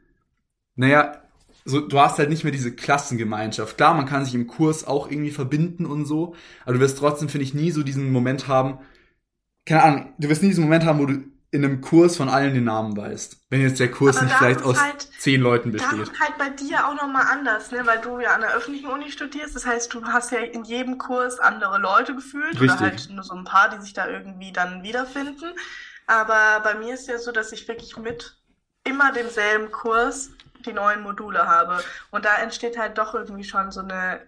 naja, 0.74 1.22
so, 1.64 1.80
du 1.80 1.98
hast 1.98 2.18
halt 2.18 2.30
nicht 2.30 2.44
mehr 2.44 2.52
diese 2.52 2.74
Klassengemeinschaft. 2.74 3.76
Klar, 3.76 3.94
man 3.94 4.06
kann 4.06 4.24
sich 4.24 4.34
im 4.34 4.46
Kurs 4.46 4.86
auch 4.86 5.10
irgendwie 5.10 5.30
verbinden 5.30 5.86
und 5.86 6.04
so, 6.04 6.34
aber 6.64 6.74
du 6.74 6.80
wirst 6.80 6.98
trotzdem, 6.98 7.28
finde 7.28 7.44
ich, 7.44 7.54
nie 7.54 7.70
so 7.70 7.82
diesen 7.82 8.12
Moment 8.12 8.46
haben, 8.48 8.78
keine 9.64 9.82
Ahnung, 9.82 10.14
du 10.18 10.28
wirst 10.28 10.42
nie 10.42 10.48
diesen 10.48 10.62
Moment 10.62 10.84
haben, 10.84 11.00
wo 11.00 11.06
du 11.06 11.24
in 11.50 11.64
einem 11.64 11.80
Kurs 11.80 12.16
von 12.16 12.28
allen 12.28 12.54
den 12.54 12.64
Namen 12.64 12.96
weißt. 12.96 13.46
Wenn 13.50 13.60
jetzt 13.60 13.78
der 13.78 13.90
Kurs 13.90 14.16
aber 14.16 14.26
nicht 14.26 14.36
vielleicht 14.36 14.62
aus 14.62 14.80
halt, 14.80 15.08
zehn 15.18 15.40
Leuten 15.40 15.72
besteht. 15.72 16.00
Das 16.00 16.08
ist 16.08 16.20
halt 16.20 16.36
bei 16.38 16.50
dir 16.50 16.86
auch 16.86 16.94
nochmal 16.94 17.26
anders, 17.30 17.70
ne? 17.70 17.86
weil 17.86 18.00
du 18.00 18.18
ja 18.20 18.34
an 18.34 18.40
der 18.40 18.54
öffentlichen 18.54 18.88
Uni 18.88 19.10
studierst. 19.10 19.54
Das 19.54 19.64
heißt, 19.64 19.92
du 19.94 20.04
hast 20.04 20.32
ja 20.32 20.38
in 20.38 20.64
jedem 20.64 20.98
Kurs 20.98 21.38
andere 21.38 21.78
Leute 21.78 22.14
gefühlt 22.14 22.60
Richtig. 22.60 22.70
oder 22.70 22.80
halt 22.80 23.10
nur 23.10 23.24
so 23.24 23.34
ein 23.34 23.44
paar, 23.44 23.70
die 23.70 23.80
sich 23.80 23.92
da 23.92 24.08
irgendwie 24.08 24.52
dann 24.52 24.82
wiederfinden. 24.82 25.52
Aber 26.06 26.60
bei 26.62 26.74
mir 26.74 26.94
ist 26.94 27.08
ja 27.08 27.18
so, 27.18 27.32
dass 27.32 27.52
ich 27.52 27.66
wirklich 27.68 27.96
mit 27.96 28.36
immer 28.84 29.12
demselben 29.12 29.70
Kurs 29.70 30.30
die 30.64 30.72
neuen 30.72 31.02
Module 31.02 31.46
habe. 31.46 31.82
Und 32.10 32.24
da 32.24 32.36
entsteht 32.36 32.78
halt 32.78 32.98
doch 32.98 33.14
irgendwie 33.14 33.44
schon 33.44 33.70
so 33.70 33.80
eine, 33.80 34.20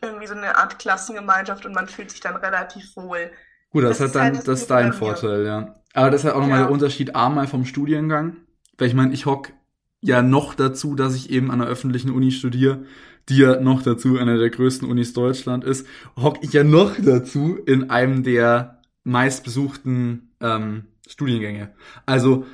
irgendwie 0.00 0.26
so 0.26 0.34
eine 0.34 0.56
Art 0.56 0.78
Klassengemeinschaft 0.78 1.64
und 1.66 1.74
man 1.74 1.88
fühlt 1.88 2.10
sich 2.10 2.20
dann 2.20 2.36
relativ 2.36 2.96
wohl. 2.96 3.30
Gut, 3.70 3.84
das, 3.84 3.98
das 3.98 4.10
ist 4.10 4.16
halt 4.16 4.34
dann, 4.36 4.44
das 4.44 4.60
ist 4.62 4.70
dein 4.70 4.92
Vorteil, 4.92 5.44
ja. 5.44 5.74
Aber 5.92 6.10
das 6.10 6.20
ist 6.20 6.24
halt 6.24 6.34
auch 6.34 6.40
nochmal 6.40 6.60
ja. 6.60 6.66
der 6.66 6.72
Unterschied 6.72 7.16
A 7.16 7.28
mal 7.28 7.46
vom 7.46 7.64
Studiengang. 7.64 8.36
Weil 8.78 8.88
ich 8.88 8.94
meine, 8.94 9.14
ich 9.14 9.26
hock 9.26 9.52
ja 10.00 10.22
noch 10.22 10.54
dazu, 10.54 10.94
dass 10.94 11.14
ich 11.14 11.30
eben 11.30 11.50
an 11.50 11.58
der 11.58 11.68
öffentlichen 11.68 12.10
Uni 12.10 12.30
studiere, 12.30 12.84
die 13.28 13.38
ja 13.38 13.60
noch 13.60 13.82
dazu 13.82 14.18
einer 14.18 14.38
der 14.38 14.50
größten 14.50 14.88
Unis 14.88 15.12
Deutschland 15.12 15.64
ist, 15.64 15.86
hock 16.16 16.38
ich 16.42 16.52
ja 16.52 16.64
noch 16.64 16.94
dazu 17.02 17.56
in 17.66 17.90
einem 17.90 18.22
der 18.22 18.82
meistbesuchten 19.04 20.34
ähm, 20.40 20.84
Studiengänge. 21.08 21.70
Also 22.04 22.46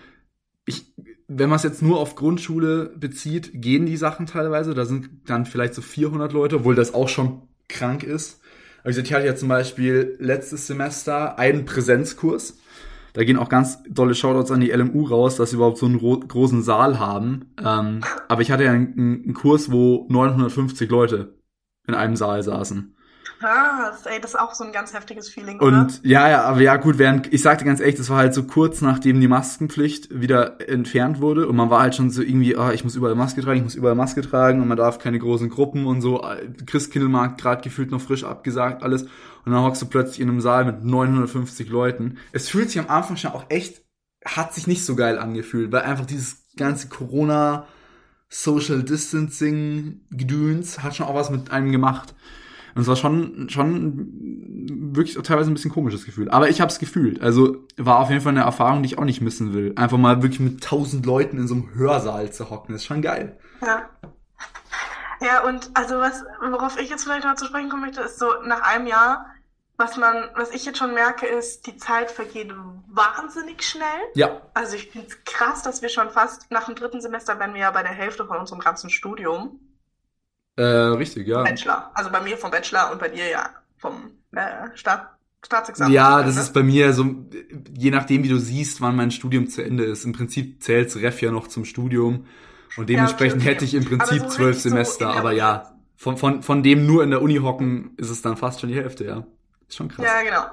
ich, 0.64 0.94
wenn 1.28 1.48
man 1.48 1.56
es 1.56 1.62
jetzt 1.62 1.82
nur 1.82 1.98
auf 1.98 2.14
Grundschule 2.14 2.92
bezieht, 2.96 3.50
gehen 3.54 3.86
die 3.86 3.96
Sachen 3.96 4.26
teilweise. 4.26 4.74
Da 4.74 4.84
sind 4.84 5.10
dann 5.26 5.46
vielleicht 5.46 5.74
so 5.74 5.82
400 5.82 6.32
Leute, 6.32 6.56
obwohl 6.56 6.74
das 6.74 6.94
auch 6.94 7.08
schon 7.08 7.42
krank 7.68 8.02
ist. 8.02 8.40
Also 8.84 9.00
ich 9.00 9.12
hatte 9.12 9.26
ja 9.26 9.34
zum 9.34 9.48
Beispiel 9.48 10.16
letztes 10.18 10.66
Semester 10.66 11.38
einen 11.38 11.64
Präsenzkurs. 11.64 12.58
Da 13.12 13.24
gehen 13.24 13.36
auch 13.36 13.48
ganz 13.48 13.82
dolle 13.88 14.14
Shoutouts 14.14 14.50
an 14.50 14.60
die 14.60 14.70
LMU 14.70 15.04
raus, 15.04 15.36
dass 15.36 15.50
sie 15.50 15.56
überhaupt 15.56 15.78
so 15.78 15.86
einen 15.86 15.98
großen 15.98 16.62
Saal 16.62 16.98
haben. 16.98 17.52
Ähm, 17.62 18.00
aber 18.28 18.42
ich 18.42 18.50
hatte 18.50 18.64
ja 18.64 18.72
einen, 18.72 19.22
einen 19.24 19.34
Kurs, 19.34 19.70
wo 19.70 20.06
950 20.08 20.90
Leute 20.90 21.34
in 21.86 21.94
einem 21.94 22.16
Saal 22.16 22.42
saßen. 22.42 22.96
Krass, 23.42 24.06
ey, 24.06 24.20
das 24.20 24.34
ist 24.34 24.40
auch 24.40 24.54
so 24.54 24.62
ein 24.62 24.70
ganz 24.70 24.94
heftiges 24.94 25.28
Feeling, 25.28 25.58
und, 25.58 25.74
oder? 25.74 25.88
ja, 26.04 26.28
ja, 26.28 26.44
aber 26.44 26.60
ja, 26.60 26.76
gut, 26.76 26.98
während, 26.98 27.32
ich 27.32 27.42
sagte 27.42 27.64
ganz 27.64 27.80
ehrlich, 27.80 27.96
das 27.96 28.08
war 28.08 28.18
halt 28.18 28.34
so 28.34 28.44
kurz 28.44 28.82
nachdem 28.82 29.20
die 29.20 29.26
Maskenpflicht 29.26 30.20
wieder 30.20 30.68
entfernt 30.68 31.20
wurde 31.20 31.48
und 31.48 31.56
man 31.56 31.68
war 31.68 31.80
halt 31.80 31.96
schon 31.96 32.10
so 32.10 32.22
irgendwie, 32.22 32.56
ah, 32.56 32.72
ich 32.72 32.84
muss 32.84 32.94
überall 32.94 33.16
Maske 33.16 33.42
tragen, 33.42 33.58
ich 33.58 33.64
muss 33.64 33.74
überall 33.74 33.96
Maske 33.96 34.22
tragen 34.22 34.60
und 34.60 34.68
man 34.68 34.76
darf 34.76 35.00
keine 35.00 35.18
großen 35.18 35.48
Gruppen 35.50 35.86
und 35.86 36.02
so. 36.02 36.24
Christkindlmarkt 36.66 37.40
gerade 37.40 37.62
gefühlt 37.62 37.90
noch 37.90 38.00
frisch 38.00 38.22
abgesagt, 38.22 38.84
alles. 38.84 39.02
Und 39.44 39.50
dann 39.50 39.64
hockst 39.64 39.82
du 39.82 39.86
plötzlich 39.86 40.20
in 40.20 40.28
einem 40.28 40.40
Saal 40.40 40.64
mit 40.64 40.84
950 40.84 41.68
Leuten. 41.68 42.18
Es 42.30 42.48
fühlt 42.48 42.70
sich 42.70 42.78
am 42.78 42.88
Anfang 42.88 43.16
schon 43.16 43.32
auch 43.32 43.46
echt, 43.48 43.82
hat 44.24 44.54
sich 44.54 44.68
nicht 44.68 44.84
so 44.84 44.94
geil 44.94 45.18
angefühlt, 45.18 45.72
weil 45.72 45.82
einfach 45.82 46.06
dieses 46.06 46.44
ganze 46.56 46.88
Corona, 46.88 47.66
Social 48.28 48.84
Distancing 48.84 50.02
Gedöns 50.10 50.82
hat 50.82 50.94
schon 50.94 51.06
auch 51.06 51.14
was 51.14 51.30
mit 51.30 51.50
einem 51.50 51.72
gemacht. 51.72 52.14
Und 52.74 52.82
es 52.82 52.88
war 52.88 52.96
schon, 52.96 53.48
schon 53.48 54.92
wirklich 54.94 55.16
teilweise 55.22 55.50
ein 55.50 55.54
bisschen 55.54 55.72
komisches 55.72 56.04
Gefühl. 56.04 56.30
Aber 56.30 56.48
ich 56.48 56.60
habe 56.60 56.70
es 56.70 56.78
gefühlt. 56.78 57.20
Also 57.20 57.56
war 57.76 58.00
auf 58.00 58.10
jeden 58.10 58.20
Fall 58.20 58.32
eine 58.32 58.42
Erfahrung, 58.42 58.82
die 58.82 58.88
ich 58.88 58.98
auch 58.98 59.04
nicht 59.04 59.20
missen 59.20 59.52
will. 59.54 59.72
Einfach 59.76 59.98
mal 59.98 60.22
wirklich 60.22 60.40
mit 60.40 60.62
tausend 60.62 61.06
Leuten 61.06 61.38
in 61.38 61.46
so 61.46 61.54
einem 61.54 61.74
Hörsaal 61.74 62.32
zu 62.32 62.50
hocken, 62.50 62.74
ist 62.74 62.84
schon 62.84 63.02
geil. 63.02 63.38
Ja. 63.60 63.88
Ja, 65.20 65.44
und 65.44 65.70
also 65.74 65.98
was, 65.98 66.24
worauf 66.40 66.78
ich 66.80 66.90
jetzt 66.90 67.04
vielleicht 67.04 67.24
noch 67.24 67.36
zu 67.36 67.44
sprechen 67.44 67.68
kommen 67.68 67.82
möchte, 67.82 68.00
ist 68.00 68.18
so 68.18 68.26
nach 68.44 68.62
einem 68.62 68.88
Jahr, 68.88 69.26
was 69.76 69.96
man, 69.96 70.28
was 70.34 70.50
ich 70.50 70.64
jetzt 70.64 70.78
schon 70.78 70.94
merke, 70.94 71.26
ist, 71.26 71.66
die 71.66 71.76
Zeit 71.76 72.10
vergeht 72.10 72.52
wahnsinnig 72.88 73.62
schnell. 73.62 73.86
Ja. 74.14 74.42
Also 74.54 74.74
ich 74.76 74.90
finde 74.90 75.08
es 75.08 75.24
krass, 75.24 75.62
dass 75.62 75.80
wir 75.80 75.88
schon 75.88 76.10
fast 76.10 76.50
nach 76.50 76.66
dem 76.66 76.74
dritten 76.74 77.00
Semester, 77.00 77.38
wenn 77.38 77.54
wir 77.54 77.60
ja 77.60 77.70
bei 77.70 77.82
der 77.82 77.92
Hälfte 77.92 78.26
von 78.26 78.38
unserem 78.38 78.60
ganzen 78.60 78.90
Studium. 78.90 79.60
Äh, 80.56 80.62
richtig, 80.62 81.26
ja. 81.26 81.42
Bachelor. 81.42 81.90
Also 81.94 82.10
bei 82.10 82.20
mir 82.20 82.36
vom 82.36 82.50
Bachelor 82.50 82.92
und 82.92 83.00
bei 83.00 83.08
dir 83.08 83.28
ja 83.28 83.50
vom 83.78 84.12
äh, 84.32 84.74
Staat, 84.74 85.08
Staatsexamen. 85.44 85.92
Ja, 85.92 86.22
das 86.22 86.36
ne? 86.36 86.42
ist 86.42 86.52
bei 86.52 86.62
mir 86.62 86.92
so, 86.92 87.06
je 87.76 87.90
nachdem, 87.90 88.22
wie 88.22 88.28
du 88.28 88.38
siehst, 88.38 88.80
wann 88.80 88.96
mein 88.96 89.10
Studium 89.10 89.48
zu 89.48 89.62
Ende 89.62 89.84
ist. 89.84 90.04
Im 90.04 90.12
Prinzip 90.12 90.62
zählt's 90.62 90.96
Ref 90.96 91.20
ja 91.20 91.30
noch 91.30 91.48
zum 91.48 91.64
Studium. 91.64 92.26
Und 92.76 92.88
dementsprechend 92.88 93.42
ja, 93.42 93.50
hätte 93.50 93.64
ich 93.64 93.74
im 93.74 93.84
Prinzip 93.84 94.22
so 94.22 94.28
zwölf 94.28 94.60
Semester, 94.60 95.12
so 95.12 95.18
aber 95.18 95.32
ja, 95.32 95.74
von, 95.96 96.16
von, 96.16 96.42
von 96.42 96.62
dem 96.62 96.86
nur 96.86 97.02
in 97.02 97.10
der 97.10 97.22
Uni 97.22 97.36
hocken, 97.36 97.94
ist 97.96 98.10
es 98.10 98.22
dann 98.22 98.36
fast 98.36 98.60
schon 98.60 98.70
die 98.70 98.76
Hälfte, 98.76 99.04
ja. 99.04 99.26
Ist 99.68 99.76
schon 99.76 99.88
krass. 99.88 100.04
Ja, 100.04 100.22
genau. 100.22 100.46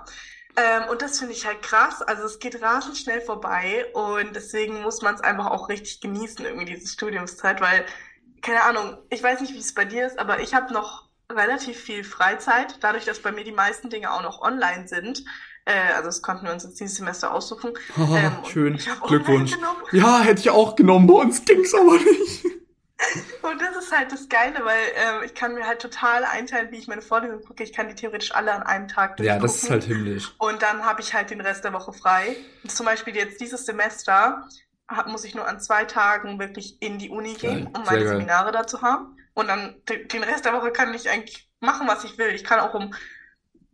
Ähm, 0.56 0.90
und 0.90 1.02
das 1.02 1.20
finde 1.20 1.34
ich 1.34 1.46
halt 1.46 1.62
krass. 1.62 2.02
Also 2.02 2.24
es 2.26 2.40
geht 2.40 2.62
rasend 2.62 2.98
schnell 2.98 3.22
vorbei 3.22 3.86
und 3.94 4.36
deswegen 4.36 4.82
muss 4.82 5.02
man 5.02 5.16
es 5.16 5.22
einfach 5.22 5.48
auch 5.48 5.70
richtig 5.70 6.02
genießen, 6.02 6.46
irgendwie 6.46 6.74
diese 6.74 6.88
Studiumszeit, 6.88 7.62
weil, 7.62 7.86
keine 8.42 8.64
Ahnung, 8.64 8.98
ich 9.10 9.22
weiß 9.22 9.42
nicht, 9.42 9.54
wie 9.54 9.60
es 9.60 9.74
bei 9.74 9.86
dir 9.86 10.06
ist, 10.08 10.20
aber 10.20 10.40
ich 10.40 10.54
habe 10.54 10.74
noch 10.74 11.10
relativ 11.32 11.78
viel 11.80 12.04
Freizeit, 12.04 12.78
dadurch, 12.82 13.06
dass 13.06 13.20
bei 13.20 13.32
mir 13.32 13.44
die 13.44 13.52
meisten 13.52 13.90
Dinge 13.90 14.12
auch 14.12 14.24
noch 14.24 14.42
online 14.42 14.88
sind. 14.88 15.24
Äh, 15.66 15.94
also 15.94 16.06
das 16.06 16.22
konnten 16.22 16.46
wir 16.46 16.54
uns 16.54 16.64
jetzt 16.64 16.80
dieses 16.80 16.98
Semester 16.98 17.34
aussuchen. 17.34 17.74
Oh, 17.98 18.02
ähm, 18.16 18.34
schön, 18.52 18.80
Glückwunsch. 19.08 19.56
Ja, 19.92 20.22
hätte 20.22 20.42
ich 20.42 20.50
auch 20.50 20.76
genommen, 20.76 21.08
bei 21.08 21.16
uns 21.16 21.46
ging's 21.46 21.74
aber 21.74 21.94
nicht. 21.98 22.46
Und 23.42 23.62
das 23.62 23.86
ist 23.86 23.96
halt 23.96 24.12
das 24.12 24.28
Geile, 24.28 24.66
weil 24.66 25.22
äh, 25.22 25.26
ich 25.26 25.34
kann 25.34 25.56
mir 25.56 25.66
halt 25.66 25.82
total 25.82 26.26
einteilen, 26.26 26.72
wie 26.72 26.78
ich 26.78 26.88
meine 26.88 27.02
Vorlesungen 27.02 27.44
gucke. 27.44 27.64
Ich 27.64 27.72
kann 27.72 27.88
die 27.88 27.96
theoretisch 27.96 28.36
alle 28.36 28.52
an 28.52 28.64
einem 28.64 28.88
Tag 28.88 29.18
durchgucken. 29.18 29.42
Ja, 29.42 29.42
das 29.42 29.64
ist 29.64 29.70
halt 29.70 29.86
himmlisch. 29.86 30.36
Und 30.38 30.62
dann 30.62 30.84
habe 30.84 31.02
ich 31.02 31.14
halt 31.14 31.30
den 31.30 31.40
Rest 31.40 31.64
der 31.64 31.72
Woche 31.72 31.94
frei. 31.94 32.36
Zum 32.68 32.86
Beispiel 32.86 33.16
jetzt 33.16 33.40
dieses 33.40 33.66
Semester 33.66 34.48
hab, 34.90 35.08
muss 35.08 35.24
ich 35.24 35.36
nur 35.36 35.48
an 35.48 35.60
zwei 35.60 35.86
Tagen 35.86 36.40
wirklich 36.40 36.82
in 36.82 36.98
die 36.98 37.10
Uni 37.10 37.36
gehen, 37.36 37.68
um 37.68 37.84
meine 37.86 38.08
Seminare 38.08 38.52
da 38.52 38.66
zu 38.66 38.82
haben. 38.82 39.16
Und 39.34 39.48
dann 39.48 39.76
den 39.88 40.24
Rest 40.24 40.46
der 40.46 40.54
Woche 40.54 40.72
kann 40.72 40.94
ich 40.94 41.10
eigentlich 41.10 41.50
machen, 41.60 41.88
was 41.88 42.04
ich 42.04 42.18
will. 42.18 42.30
Ich 42.30 42.44
kann 42.44 42.60
auch 42.60 42.74
um 42.74 42.94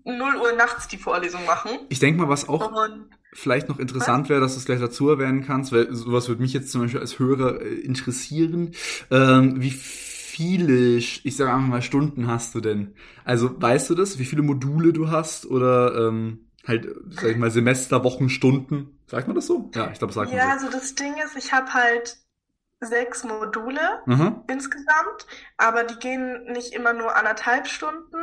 0 0.04 0.36
Uhr 0.36 0.54
nachts 0.54 0.88
die 0.88 0.98
Vorlesung 0.98 1.46
machen. 1.46 1.72
Ich 1.90 2.00
denke 2.00 2.22
mal, 2.22 2.30
was 2.30 2.48
auch 2.48 2.70
und, 2.72 3.10
vielleicht 3.34 3.70
noch 3.70 3.80
interessant 3.80 4.30
wäre, 4.30 4.40
dass 4.40 4.54
du 4.54 4.60
es 4.60 4.66
gleich 4.66 4.80
dazu 4.80 5.10
erwähnen 5.10 5.44
kannst, 5.46 5.72
weil 5.72 5.94
sowas 5.94 6.28
würde 6.28 6.42
mich 6.42 6.54
jetzt 6.54 6.72
zum 6.72 6.82
Beispiel 6.82 7.00
als 7.00 7.18
Hörer 7.18 7.62
äh, 7.62 7.74
interessieren. 7.80 8.72
Ähm, 9.10 9.62
wie 9.62 9.72
viele, 9.72 10.98
ich 10.98 11.36
sage 11.36 11.54
einfach 11.54 11.68
mal, 11.68 11.82
Stunden 11.82 12.28
hast 12.28 12.54
du 12.54 12.60
denn? 12.60 12.94
Also 13.24 13.50
weißt 13.60 13.90
du 13.90 13.96
das, 13.96 14.20
wie 14.20 14.26
viele 14.26 14.42
Module 14.42 14.94
du 14.94 15.10
hast 15.10 15.46
oder 15.46 16.08
ähm, 16.08 16.50
halt, 16.68 16.88
sag 17.10 17.32
ich 17.32 17.38
mal, 17.38 17.52
Semester, 17.52 18.04
Wochen, 18.04 18.30
Stunden? 18.30 18.95
Sagt 19.08 19.28
man 19.28 19.36
das 19.36 19.46
so? 19.46 19.70
Ja, 19.76 19.90
ich 19.92 20.00
glaube, 20.00 20.14
sagt 20.14 20.32
ja, 20.32 20.38
man 20.38 20.60
so. 20.60 20.66
Ja, 20.66 20.70
also 20.70 20.78
das 20.78 20.96
Ding 20.96 21.16
ist, 21.24 21.36
ich 21.36 21.54
habe 21.54 21.74
halt 21.74 22.18
sechs 22.82 23.24
Module 23.24 24.02
mhm. 24.06 24.44
insgesamt, 24.48 25.26
aber 25.58 25.84
die 25.84 25.96
gehen 25.96 26.52
nicht 26.52 26.74
immer 26.74 26.94
nur 26.94 27.16
anderthalb 27.16 27.68
Stunden, 27.68 28.18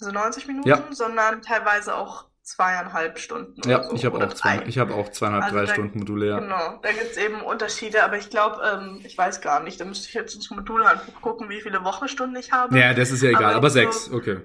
also 0.00 0.12
90 0.12 0.46
Minuten, 0.46 0.68
ja. 0.68 0.82
sondern 0.90 1.42
teilweise 1.42 1.94
auch 1.94 2.26
zweieinhalb 2.42 3.18
Stunden. 3.18 3.68
Ja, 3.68 3.84
so, 3.84 3.94
ich 3.94 4.04
habe 4.04 4.24
auch, 4.24 4.32
zwei, 4.32 4.62
ich 4.66 4.78
hab 4.78 4.90
auch 4.90 5.10
zweieinhalb, 5.10 5.44
also 5.44 5.56
drei 5.56 5.66
da, 5.66 5.72
Stunden 5.72 5.98
Module, 6.00 6.28
ja. 6.28 6.40
Genau, 6.40 6.78
da 6.82 6.92
gibt 6.92 7.12
es 7.12 7.16
eben 7.16 7.42
Unterschiede, 7.42 8.02
aber 8.02 8.16
ich 8.16 8.30
glaube, 8.30 8.60
ähm, 8.64 9.00
ich 9.04 9.16
weiß 9.16 9.40
gar 9.40 9.62
nicht, 9.62 9.80
da 9.80 9.84
müsste 9.84 10.08
ich 10.08 10.14
jetzt 10.14 10.34
ins 10.34 10.50
Modul 10.50 10.84
gucken, 11.20 11.48
wie 11.48 11.60
viele 11.60 11.84
Wochenstunden 11.84 12.36
ich 12.36 12.52
habe. 12.52 12.78
Ja, 12.78 12.94
das 12.94 13.10
ist 13.10 13.22
ja 13.22 13.30
egal, 13.30 13.44
aber, 13.44 13.56
aber 13.56 13.70
sechs, 13.70 14.06
so, 14.06 14.16
okay. 14.16 14.40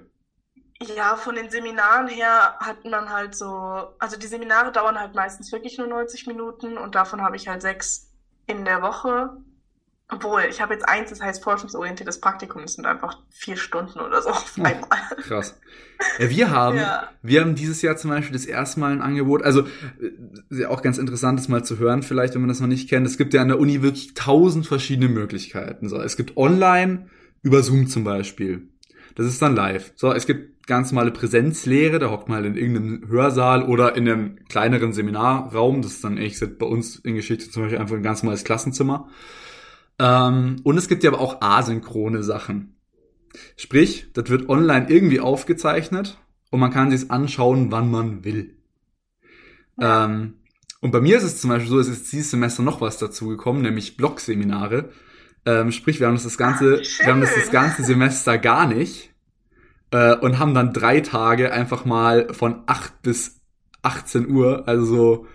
Ja, 0.94 1.16
von 1.16 1.34
den 1.34 1.50
Seminaren 1.50 2.06
her 2.08 2.56
hat 2.58 2.84
man 2.84 3.10
halt 3.10 3.34
so, 3.34 3.46
also 3.98 4.18
die 4.18 4.26
Seminare 4.26 4.72
dauern 4.72 4.98
halt 4.98 5.14
meistens 5.14 5.50
wirklich 5.50 5.78
nur 5.78 5.86
90 5.86 6.26
Minuten 6.26 6.76
und 6.76 6.94
davon 6.94 7.22
habe 7.22 7.36
ich 7.36 7.48
halt 7.48 7.62
sechs 7.62 8.12
in 8.46 8.64
der 8.64 8.82
Woche 8.82 9.38
obwohl, 10.08 10.42
ich 10.48 10.60
habe 10.60 10.72
jetzt 10.72 10.88
eins, 10.88 11.10
das 11.10 11.20
heißt 11.20 11.42
forschungsorientiertes 11.42 12.20
Praktikum, 12.20 12.62
das 12.62 12.74
sind 12.74 12.86
einfach 12.86 13.18
vier 13.30 13.56
Stunden 13.56 13.98
oder 13.98 14.22
so 14.22 14.28
auf 14.28 14.54
einmal. 14.56 15.00
Krass. 15.22 15.58
Ja, 16.20 16.30
wir 16.30 16.50
haben, 16.50 16.76
ja. 16.76 17.08
wir 17.22 17.40
haben 17.40 17.56
dieses 17.56 17.82
Jahr 17.82 17.96
zum 17.96 18.10
Beispiel 18.10 18.34
das 18.34 18.44
erste 18.44 18.78
Mal 18.78 18.92
ein 18.92 19.02
Angebot, 19.02 19.42
also 19.42 19.66
äh, 20.50 20.66
auch 20.66 20.82
ganz 20.82 20.98
interessant, 20.98 21.40
das 21.40 21.48
mal 21.48 21.64
zu 21.64 21.78
hören, 21.78 22.04
vielleicht, 22.04 22.34
wenn 22.34 22.40
man 22.40 22.48
das 22.48 22.60
noch 22.60 22.68
nicht 22.68 22.88
kennt. 22.88 23.04
Es 23.04 23.18
gibt 23.18 23.34
ja 23.34 23.42
an 23.42 23.48
der 23.48 23.58
Uni 23.58 23.82
wirklich 23.82 24.14
tausend 24.14 24.66
verschiedene 24.66 25.08
Möglichkeiten. 25.08 25.88
So, 25.88 26.00
es 26.00 26.16
gibt 26.16 26.36
online 26.36 27.08
über 27.42 27.64
Zoom 27.64 27.88
zum 27.88 28.04
Beispiel. 28.04 28.68
Das 29.16 29.26
ist 29.26 29.42
dann 29.42 29.56
live. 29.56 29.92
So, 29.96 30.12
es 30.12 30.26
gibt 30.26 30.66
ganz 30.66 30.92
normale 30.92 31.10
Präsenzlehre, 31.10 31.98
da 31.98 32.10
hockt 32.10 32.28
man 32.28 32.36
halt 32.36 32.46
in 32.46 32.56
irgendeinem 32.56 33.08
Hörsaal 33.08 33.62
oder 33.64 33.96
in 33.96 34.08
einem 34.08 34.44
kleineren 34.48 34.92
Seminarraum. 34.92 35.82
Das 35.82 35.92
ist 35.92 36.04
dann 36.04 36.18
ehrlich 36.18 36.34
gesagt 36.34 36.58
bei 36.58 36.66
uns 36.66 36.96
in 36.96 37.14
Geschichte 37.14 37.50
zum 37.50 37.62
Beispiel 37.62 37.78
einfach 37.78 37.96
ein 37.96 38.02
ganz 38.02 38.22
normales 38.22 38.44
Klassenzimmer. 38.44 39.08
Ähm, 39.98 40.56
und 40.64 40.76
es 40.76 40.88
gibt 40.88 41.02
ja 41.02 41.10
aber 41.10 41.20
auch 41.20 41.40
asynchrone 41.40 42.22
Sachen. 42.22 42.76
Sprich, 43.56 44.12
das 44.12 44.28
wird 44.28 44.48
online 44.48 44.86
irgendwie 44.88 45.20
aufgezeichnet 45.20 46.18
und 46.50 46.60
man 46.60 46.70
kann 46.70 46.90
sich 46.90 47.10
anschauen, 47.10 47.72
wann 47.72 47.90
man 47.90 48.24
will. 48.24 48.56
Ähm, 49.80 50.34
und 50.80 50.90
bei 50.90 51.00
mir 51.00 51.16
ist 51.16 51.24
es 51.24 51.40
zum 51.40 51.50
Beispiel 51.50 51.70
so, 51.70 51.78
es 51.78 51.88
ist 51.88 52.12
dieses 52.12 52.30
Semester 52.30 52.62
noch 52.62 52.82
was 52.82 52.98
dazu 52.98 53.28
gekommen, 53.28 53.62
nämlich 53.62 53.96
Blog-Seminare. 53.96 54.90
Ähm, 55.46 55.70
sprich, 55.70 56.00
wir 56.00 56.08
haben 56.08 56.14
das, 56.14 56.24
das 56.24 56.36
ganze, 56.36 56.82
Ach, 56.82 57.04
wir 57.04 57.12
haben 57.12 57.20
das, 57.20 57.34
das 57.34 57.50
ganze 57.50 57.84
Semester 57.84 58.36
gar 58.36 58.66
nicht 58.66 59.14
äh, 59.92 60.16
und 60.16 60.40
haben 60.40 60.54
dann 60.54 60.72
drei 60.72 61.00
Tage 61.00 61.52
einfach 61.52 61.84
mal 61.84 62.34
von 62.34 62.64
8 62.66 63.00
bis 63.02 63.40
18 63.82 64.28
Uhr, 64.28 64.66
also 64.66 64.84
so, 64.84 65.26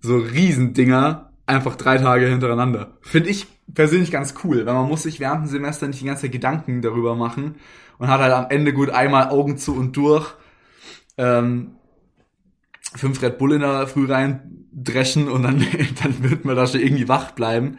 so 0.00 0.16
Riesendinger, 0.18 1.32
einfach 1.46 1.76
drei 1.76 1.96
Tage 1.96 2.26
hintereinander. 2.26 2.98
Finde 3.00 3.30
ich 3.30 3.46
persönlich 3.72 4.10
ganz 4.10 4.34
cool, 4.44 4.66
weil 4.66 4.74
man 4.74 4.88
muss 4.88 5.04
sich 5.04 5.18
während 5.18 5.46
dem 5.46 5.50
Semester 5.50 5.86
nicht 5.86 6.02
die 6.02 6.06
ganze 6.06 6.22
Zeit 6.22 6.32
Gedanken 6.32 6.82
darüber 6.82 7.16
machen 7.16 7.56
und 7.96 8.08
hat 8.08 8.20
halt 8.20 8.34
am 8.34 8.46
Ende 8.50 8.74
gut 8.74 8.90
einmal 8.90 9.30
Augen 9.30 9.56
zu 9.56 9.74
und 9.74 9.96
durch, 9.96 10.34
ähm, 11.16 11.76
fünf 12.94 13.22
Red 13.22 13.38
Bull 13.38 13.54
in 13.54 13.60
der 13.60 13.86
Früh 13.86 14.04
rein 14.04 14.66
dreschen 14.72 15.28
und 15.28 15.42
dann, 15.42 15.64
dann 16.02 16.22
wird 16.22 16.44
man 16.44 16.54
da 16.54 16.66
schon 16.66 16.80
irgendwie 16.80 17.08
wach 17.08 17.30
bleiben 17.30 17.78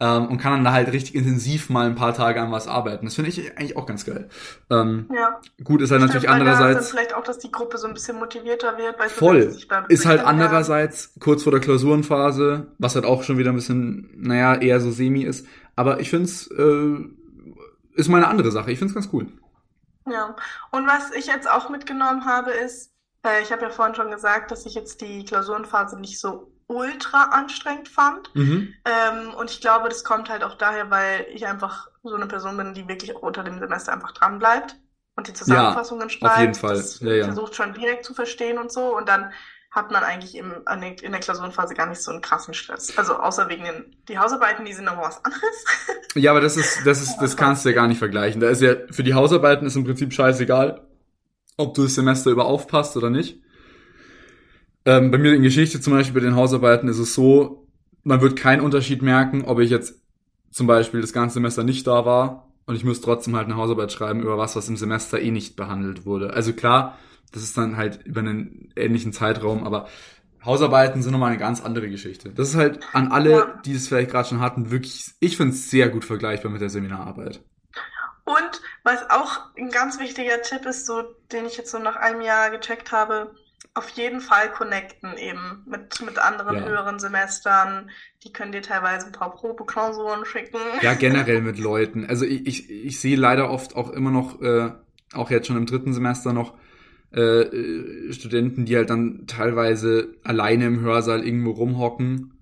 ähm, 0.00 0.28
und 0.28 0.38
kann 0.38 0.52
dann 0.52 0.64
da 0.64 0.72
halt 0.72 0.90
richtig 0.92 1.14
intensiv 1.14 1.68
mal 1.68 1.86
ein 1.86 1.94
paar 1.94 2.14
Tage 2.14 2.40
an 2.40 2.50
was 2.50 2.66
arbeiten. 2.66 3.04
Das 3.04 3.14
finde 3.14 3.30
ich 3.30 3.56
eigentlich 3.56 3.76
auch 3.76 3.84
ganz 3.84 4.06
geil. 4.06 4.28
Ähm, 4.70 5.08
ja. 5.14 5.40
Gut 5.62 5.82
ist 5.82 5.90
halt 5.90 6.00
natürlich 6.00 6.22
stimmt, 6.22 6.40
andererseits. 6.40 6.90
vielleicht 6.90 7.14
auch, 7.14 7.22
dass 7.22 7.38
die 7.38 7.52
Gruppe 7.52 7.76
so 7.76 7.86
ein 7.86 7.92
bisschen 7.92 8.18
motivierter 8.18 8.78
wird. 8.78 8.98
Weil 8.98 9.10
voll. 9.10 9.54
Ist 9.88 10.06
halt 10.06 10.24
andererseits 10.24 11.12
kurz 11.20 11.42
vor 11.42 11.52
der 11.52 11.60
Klausurenphase, 11.60 12.68
was 12.78 12.94
halt 12.94 13.04
auch 13.04 13.22
schon 13.22 13.36
wieder 13.36 13.50
ein 13.50 13.56
bisschen, 13.56 14.10
naja, 14.16 14.54
eher 14.54 14.80
so 14.80 14.90
semi 14.90 15.22
ist. 15.22 15.46
Aber 15.76 16.00
ich 16.00 16.08
finde 16.08 16.24
es, 16.24 16.46
äh, 16.50 16.96
ist 17.94 18.08
mal 18.08 18.18
eine 18.18 18.28
andere 18.28 18.50
Sache. 18.50 18.72
Ich 18.72 18.78
finde 18.78 18.92
es 18.92 18.94
ganz 18.94 19.10
cool. 19.12 19.26
Ja. 20.10 20.34
Und 20.70 20.86
was 20.86 21.12
ich 21.14 21.26
jetzt 21.26 21.48
auch 21.48 21.68
mitgenommen 21.68 22.24
habe, 22.24 22.52
ist, 22.52 22.92
äh, 23.22 23.42
ich 23.42 23.52
habe 23.52 23.62
ja 23.62 23.70
vorhin 23.70 23.94
schon 23.94 24.10
gesagt, 24.10 24.50
dass 24.50 24.64
ich 24.64 24.74
jetzt 24.74 25.02
die 25.02 25.26
Klausurenphase 25.26 26.00
nicht 26.00 26.18
so 26.18 26.50
ultra 26.70 27.24
anstrengend 27.32 27.88
fand. 27.88 28.34
Mhm. 28.34 28.72
Ähm, 28.84 29.34
und 29.34 29.50
ich 29.50 29.60
glaube, 29.60 29.88
das 29.88 30.04
kommt 30.04 30.30
halt 30.30 30.44
auch 30.44 30.54
daher, 30.54 30.90
weil 30.90 31.26
ich 31.34 31.46
einfach 31.46 31.88
so 32.04 32.14
eine 32.14 32.26
Person 32.26 32.56
bin, 32.56 32.74
die 32.74 32.86
wirklich 32.88 33.16
auch 33.16 33.22
unter 33.22 33.42
dem 33.42 33.58
Semester 33.58 33.92
einfach 33.92 34.12
dran 34.12 34.38
bleibt 34.38 34.76
und 35.16 35.26
die 35.26 35.32
Zusammenfassungen 35.32 36.08
ja, 36.08 36.10
schreibt. 36.10 36.32
Auf 36.32 36.40
jeden 36.40 36.54
Fall. 36.54 36.84
Ja, 37.00 37.12
ja. 37.12 37.24
Versucht 37.24 37.56
schon 37.56 37.74
direkt 37.74 38.04
zu 38.04 38.14
verstehen 38.14 38.58
und 38.58 38.70
so. 38.70 38.96
Und 38.96 39.08
dann 39.08 39.32
hat 39.72 39.90
man 39.90 40.02
eigentlich 40.02 40.36
im, 40.36 40.52
in 41.02 41.12
der 41.12 41.20
Klausurenphase 41.20 41.74
gar 41.74 41.86
nicht 41.86 42.02
so 42.02 42.12
einen 42.12 42.20
krassen 42.22 42.54
Stress. 42.54 42.96
Also 42.96 43.16
außer 43.16 43.48
wegen 43.48 43.64
den 43.64 43.96
die 44.08 44.18
Hausarbeiten, 44.18 44.64
die 44.64 44.72
sind 44.72 44.84
nochmal 44.84 45.06
was 45.06 45.24
anderes. 45.24 45.64
Ja, 46.14 46.32
aber 46.32 46.40
das 46.40 46.56
ist, 46.56 46.84
das 46.84 47.00
ist, 47.00 47.18
das 47.18 47.36
kannst 47.36 47.64
du 47.64 47.68
ja 47.68 47.74
gar 47.74 47.86
nicht 47.86 47.98
vergleichen. 47.98 48.40
Da 48.40 48.48
ist 48.48 48.62
ja, 48.62 48.74
für 48.90 49.04
die 49.04 49.14
Hausarbeiten 49.14 49.66
ist 49.66 49.76
im 49.76 49.84
Prinzip 49.84 50.12
scheißegal, 50.12 50.84
ob 51.56 51.74
du 51.74 51.84
das 51.84 51.94
Semester 51.94 52.30
über 52.30 52.46
aufpasst 52.46 52.96
oder 52.96 53.10
nicht. 53.10 53.40
Ähm, 54.84 55.10
bei 55.10 55.18
mir 55.18 55.34
in 55.34 55.42
Geschichte 55.42 55.80
zum 55.80 55.92
Beispiel 55.92 56.20
bei 56.20 56.26
den 56.26 56.36
Hausarbeiten 56.36 56.88
ist 56.88 56.98
es 56.98 57.14
so, 57.14 57.66
man 58.02 58.20
wird 58.20 58.36
keinen 58.36 58.62
Unterschied 58.62 59.02
merken, 59.02 59.44
ob 59.44 59.60
ich 59.60 59.70
jetzt 59.70 60.00
zum 60.50 60.66
Beispiel 60.66 61.00
das 61.00 61.12
ganze 61.12 61.34
Semester 61.34 61.64
nicht 61.64 61.86
da 61.86 62.04
war 62.04 62.48
und 62.66 62.74
ich 62.74 62.84
muss 62.84 63.00
trotzdem 63.00 63.36
halt 63.36 63.46
eine 63.46 63.56
Hausarbeit 63.56 63.92
schreiben 63.92 64.22
über 64.22 64.38
was, 64.38 64.56
was 64.56 64.68
im 64.68 64.76
Semester 64.76 65.20
eh 65.20 65.30
nicht 65.30 65.56
behandelt 65.56 66.06
wurde. 66.06 66.32
Also 66.32 66.52
klar, 66.52 66.98
das 67.32 67.42
ist 67.42 67.56
dann 67.56 67.76
halt 67.76 68.04
über 68.04 68.20
einen 68.20 68.72
ähnlichen 68.74 69.12
Zeitraum, 69.12 69.64
aber 69.64 69.88
Hausarbeiten 70.44 71.02
sind 71.02 71.12
nochmal 71.12 71.30
eine 71.30 71.38
ganz 71.38 71.62
andere 71.62 71.90
Geschichte. 71.90 72.30
Das 72.30 72.48
ist 72.48 72.56
halt 72.56 72.80
an 72.92 73.12
alle, 73.12 73.30
ja. 73.30 73.60
die 73.64 73.74
es 73.74 73.88
vielleicht 73.88 74.10
gerade 74.10 74.28
schon 74.28 74.40
hatten, 74.40 74.70
wirklich, 74.70 75.12
ich 75.20 75.36
finde 75.36 75.52
es 75.52 75.70
sehr 75.70 75.90
gut 75.90 76.04
vergleichbar 76.04 76.50
mit 76.50 76.62
der 76.62 76.70
Seminararbeit. 76.70 77.42
Und 78.24 78.62
was 78.84 79.10
auch 79.10 79.40
ein 79.56 79.70
ganz 79.70 79.98
wichtiger 79.98 80.40
Tipp 80.42 80.64
ist, 80.64 80.86
so 80.86 81.02
den 81.32 81.46
ich 81.46 81.56
jetzt 81.56 81.70
so 81.70 81.78
nach 81.78 81.96
einem 81.96 82.20
Jahr 82.20 82.50
gecheckt 82.50 82.92
habe, 82.92 83.34
auf 83.74 83.88
jeden 83.90 84.20
Fall 84.20 84.50
connecten 84.50 85.16
eben 85.16 85.64
mit, 85.66 86.02
mit 86.02 86.18
anderen 86.18 86.56
ja. 86.56 86.66
höheren 86.66 86.98
Semestern. 86.98 87.90
Die 88.24 88.32
können 88.32 88.52
dir 88.52 88.62
teilweise 88.62 89.06
ein 89.06 89.12
paar 89.12 89.32
Probeklausuren 89.32 90.24
schicken. 90.24 90.58
Ja, 90.82 90.94
generell 90.94 91.40
mit 91.42 91.58
Leuten. 91.58 92.04
Also 92.06 92.24
ich, 92.24 92.46
ich, 92.46 92.70
ich 92.70 93.00
sehe 93.00 93.16
leider 93.16 93.50
oft 93.50 93.76
auch 93.76 93.90
immer 93.90 94.10
noch, 94.10 94.40
äh, 94.40 94.72
auch 95.14 95.30
jetzt 95.30 95.46
schon 95.46 95.56
im 95.56 95.66
dritten 95.66 95.92
Semester 95.92 96.32
noch, 96.32 96.54
äh, 97.12 97.42
äh, 97.42 98.12
Studenten, 98.12 98.64
die 98.64 98.76
halt 98.76 98.90
dann 98.90 99.26
teilweise 99.26 100.14
alleine 100.24 100.66
im 100.66 100.80
Hörsaal 100.80 101.24
irgendwo 101.24 101.50
rumhocken. 101.50 102.34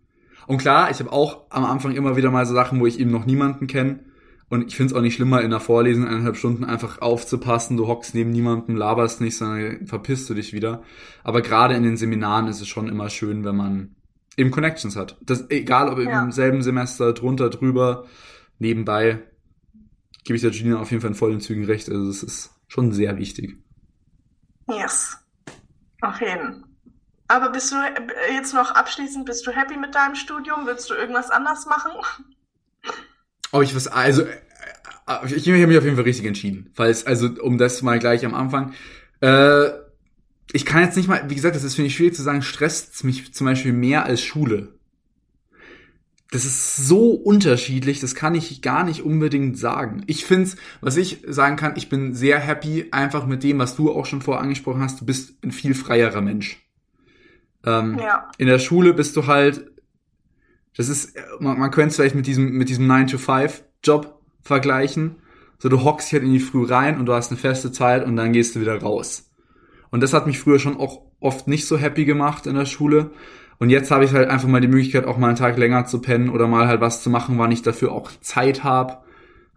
Und 0.46 0.59
klar, 0.59 0.90
ich 0.90 1.00
habe 1.00 1.12
auch 1.12 1.46
am 1.50 1.64
Anfang 1.64 1.94
immer 1.94 2.16
wieder 2.16 2.31
mal 2.31 2.46
so 2.46 2.54
Sachen, 2.54 2.81
wo 2.81 2.87
ich 2.87 2.98
eben 2.98 3.11
noch 3.11 3.26
niemanden 3.26 3.66
kenne. 3.66 4.00
Und 4.50 4.66
ich 4.66 4.76
finde 4.76 4.92
es 4.92 4.98
auch 4.98 5.02
nicht 5.02 5.14
schlimmer, 5.14 5.42
in 5.42 5.50
der 5.50 5.61
Vorlesung 5.61 6.06
eineinhalb 6.06 6.37
Stunden 6.37 6.64
einfach 6.64 7.02
aufzupassen. 7.02 7.76
Du 7.76 7.87
hockst 7.87 8.14
neben 8.14 8.30
niemandem, 8.30 8.76
laberst 8.76 9.20
nicht, 9.20 9.37
sondern 9.37 9.87
verpisst 9.87 10.30
du 10.30 10.34
dich 10.34 10.54
wieder. 10.54 10.82
Aber 11.22 11.42
gerade 11.42 11.74
in 11.74 11.82
den 11.82 11.98
Seminaren 11.98 12.48
ist 12.48 12.61
es 12.61 12.68
schon 12.68 12.88
immer 12.88 13.11
schön, 13.11 13.44
wenn 13.44 13.56
man 13.56 13.96
eben 14.38 14.50
Connections 14.50 14.96
hat. 14.96 15.18
Das, 15.20 15.50
egal 15.50 15.90
ob 15.90 15.98
ja. 15.98 16.22
im 16.22 16.32
selben 16.32 16.62
Semester, 16.62 17.12
drunter, 17.12 17.50
drüber, 17.50 18.06
nebenbei. 18.58 19.22
gebe 20.24 20.37
ich 20.37 20.42
der 20.42 20.50
Gina 20.50 20.78
auf 20.78 20.90
jeden 20.90 21.02
Fall 21.02 21.11
in 21.11 21.16
vollen 21.16 21.40
Zügen 21.40 21.64
recht. 21.66 21.90
Also 21.90 22.08
es 22.08 22.22
ist 22.22 22.50
schon 22.68 22.92
sehr 22.92 23.18
wichtig. 23.18 23.58
Yes. 24.68 25.18
Auf 26.00 26.20
jeden. 26.20 26.64
Aber 27.26 27.50
bist 27.50 27.72
du 27.72 27.76
äh, 27.76 28.34
jetzt 28.34 28.54
noch 28.54 28.70
abschließend, 28.70 29.26
bist 29.26 29.46
du 29.46 29.50
happy 29.50 29.76
mit 29.76 29.94
deinem 29.94 30.14
Studium? 30.14 30.64
Willst 30.64 30.88
du 30.88 30.94
irgendwas 30.94 31.30
anders 31.30 31.66
machen? 31.66 31.92
Ob 33.52 33.62
ich 33.62 33.74
was, 33.74 33.88
also, 33.88 34.22
äh, 34.22 34.26
ich 35.34 35.48
habe 35.48 35.66
mich 35.66 35.78
auf 35.78 35.84
jeden 35.84 35.96
Fall 35.96 36.04
richtig 36.04 36.26
entschieden. 36.26 36.70
Falls, 36.74 37.06
also, 37.06 37.28
um 37.40 37.58
das 37.58 37.82
mal 37.82 37.98
gleich 37.98 38.24
am 38.24 38.34
Anfang. 38.34 38.72
Äh, 39.20 39.70
ich 40.52 40.64
kann 40.64 40.82
jetzt 40.82 40.96
nicht 40.96 41.08
mal, 41.08 41.28
wie 41.28 41.34
gesagt, 41.34 41.56
das 41.56 41.64
ist, 41.64 41.74
finde 41.74 41.88
ich, 41.88 41.96
schwierig 41.96 42.14
zu 42.14 42.22
sagen, 42.22 42.42
stresst 42.42 43.04
mich 43.04 43.34
zum 43.34 43.46
Beispiel 43.46 43.72
mehr 43.72 44.04
als 44.04 44.22
Schule. 44.22 44.78
Das 46.30 46.44
ist 46.44 46.76
so 46.76 47.12
unterschiedlich, 47.12 48.00
das 48.00 48.14
kann 48.14 48.34
ich 48.34 48.61
gar 48.61 48.84
nicht 48.84 49.02
unbedingt 49.02 49.58
sagen. 49.58 50.02
Ich 50.06 50.26
finde 50.26 50.50
was 50.82 50.96
ich 50.98 51.22
sagen 51.26 51.56
kann, 51.56 51.76
ich 51.76 51.88
bin 51.88 52.14
sehr 52.14 52.38
happy 52.38 52.88
einfach 52.90 53.26
mit 53.26 53.42
dem, 53.42 53.58
was 53.58 53.76
du 53.76 53.90
auch 53.90 54.04
schon 54.04 54.20
vorher 54.20 54.42
angesprochen 54.42 54.82
hast. 54.82 55.00
Du 55.00 55.06
bist 55.06 55.42
ein 55.42 55.52
viel 55.52 55.74
freierer 55.74 56.20
Mensch. 56.20 56.68
Ähm, 57.64 57.98
ja. 57.98 58.30
In 58.37 58.46
der 58.46 58.58
Schule 58.58 58.92
bist 58.92 59.16
du 59.16 59.26
halt, 59.26 59.70
das 60.76 60.88
ist, 60.88 61.14
man, 61.40 61.59
man 61.59 61.70
könnte 61.70 61.88
es 61.88 61.96
vielleicht 61.96 62.14
mit 62.14 62.26
diesem, 62.26 62.52
mit 62.52 62.68
diesem 62.68 62.90
9-to-5-Job 62.90 64.20
vergleichen. 64.42 65.16
So, 65.59 65.68
du 65.68 65.83
hockst 65.83 66.12
halt 66.12 66.22
in 66.22 66.33
die 66.33 66.40
Früh 66.40 66.64
rein 66.64 66.98
und 66.98 67.07
du 67.07 67.12
hast 67.12 67.31
eine 67.31 67.40
feste 67.40 67.72
Zeit 67.72 68.07
und 68.07 68.16
dann 68.16 68.33
gehst 68.33 68.54
du 68.54 68.61
wieder 68.61 68.81
raus. 68.81 69.31
Und 69.90 70.02
das 70.02 70.12
hat 70.12 70.26
mich 70.26 70.38
früher 70.38 70.59
schon 70.59 70.76
auch 70.76 71.02
oft 71.20 71.48
nicht 71.48 71.66
so 71.66 71.76
happy 71.76 72.04
gemacht 72.04 72.46
in 72.46 72.54
der 72.54 72.66
Schule. 72.66 73.11
Und 73.59 73.70
jetzt 73.70 73.90
habe 73.90 74.04
ich 74.04 74.12
halt 74.12 74.28
einfach 74.28 74.48
mal 74.48 74.61
die 74.61 74.68
Möglichkeit, 74.68 75.07
auch 75.07 75.18
mal 75.18 75.28
einen 75.28 75.37
Tag 75.37 75.59
länger 75.59 75.85
zu 75.87 76.00
pennen 76.00 76.28
oder 76.28 76.46
mal 76.46 76.68
halt 76.68 76.81
was 76.81 77.02
zu 77.02 77.11
machen, 77.11 77.38
wann 77.38 77.50
ich 77.50 77.62
dafür 77.62 77.92
auch 77.92 78.11
Zeit 78.20 78.62
habe. 78.62 78.98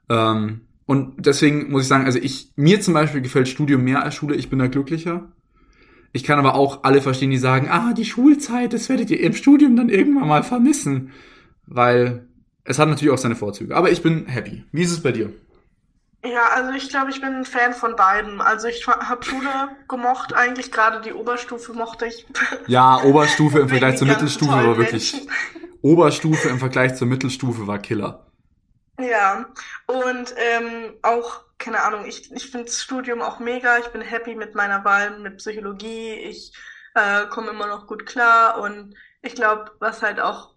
Ähm, 0.09 0.61
und 0.85 1.25
deswegen 1.25 1.69
muss 1.69 1.83
ich 1.83 1.87
sagen, 1.87 2.05
also 2.05 2.17
ich, 2.19 2.51
mir 2.55 2.81
zum 2.81 2.93
Beispiel 2.93 3.21
gefällt 3.21 3.47
Studium 3.47 3.83
mehr 3.83 4.03
als 4.03 4.15
Schule, 4.15 4.35
ich 4.35 4.49
bin 4.49 4.59
da 4.59 4.67
glücklicher. 4.67 5.31
Ich 6.13 6.23
kann 6.23 6.39
aber 6.39 6.55
auch 6.55 6.83
alle 6.83 7.01
verstehen, 7.01 7.31
die 7.31 7.37
sagen, 7.37 7.69
ah, 7.69 7.93
die 7.93 8.05
Schulzeit, 8.05 8.73
das 8.73 8.89
werdet 8.89 9.09
ihr 9.11 9.19
im 9.21 9.33
Studium 9.33 9.75
dann 9.75 9.89
irgendwann 9.89 10.27
mal 10.27 10.43
vermissen. 10.43 11.11
Weil 11.65 12.27
es 12.63 12.79
hat 12.79 12.89
natürlich 12.89 13.13
auch 13.13 13.17
seine 13.17 13.35
Vorzüge. 13.35 13.75
Aber 13.75 13.91
ich 13.91 14.01
bin 14.01 14.25
happy. 14.25 14.65
Wie 14.71 14.83
ist 14.83 14.91
es 14.91 15.01
bei 15.01 15.11
dir? 15.11 15.31
Ja, 16.23 16.49
also 16.53 16.71
ich 16.73 16.89
glaube, 16.89 17.09
ich 17.09 17.19
bin 17.19 17.33
ein 17.33 17.45
Fan 17.45 17.73
von 17.73 17.95
beiden. 17.95 18.41
Also 18.41 18.67
ich 18.67 18.85
habe 18.87 19.25
Schule 19.25 19.49
gemocht, 19.87 20.33
eigentlich 20.33 20.71
gerade 20.71 21.01
die 21.01 21.13
Oberstufe 21.13 21.73
mochte 21.73 22.05
ich. 22.05 22.27
Ja, 22.67 23.01
Oberstufe 23.03 23.59
im 23.59 23.69
Vergleich 23.69 23.97
zur 23.97 24.07
Mittelstufe 24.07 24.51
war 24.51 24.77
wirklich. 24.77 25.13
Menschen. 25.13 25.31
Oberstufe 25.81 26.49
im 26.49 26.59
Vergleich 26.59 26.95
zur 26.95 27.07
Mittelstufe 27.07 27.65
war 27.65 27.79
Killer. 27.79 28.27
Ja, 28.99 29.47
und 29.87 30.35
ähm, 30.37 30.93
auch 31.01 31.41
keine 31.61 31.83
Ahnung, 31.83 32.05
ich, 32.05 32.31
ich 32.31 32.49
finde 32.49 32.65
das 32.65 32.81
Studium 32.81 33.21
auch 33.21 33.39
mega. 33.39 33.77
Ich 33.77 33.87
bin 33.87 34.01
happy 34.01 34.35
mit 34.35 34.55
meiner 34.55 34.83
Wahl 34.83 35.19
mit 35.19 35.37
Psychologie. 35.37 36.13
Ich 36.13 36.51
äh, 36.95 37.27
komme 37.27 37.51
immer 37.51 37.67
noch 37.67 37.87
gut 37.87 38.05
klar. 38.05 38.59
Und 38.59 38.95
ich 39.21 39.35
glaube, 39.35 39.71
was 39.79 40.01
halt 40.01 40.19
auch 40.19 40.55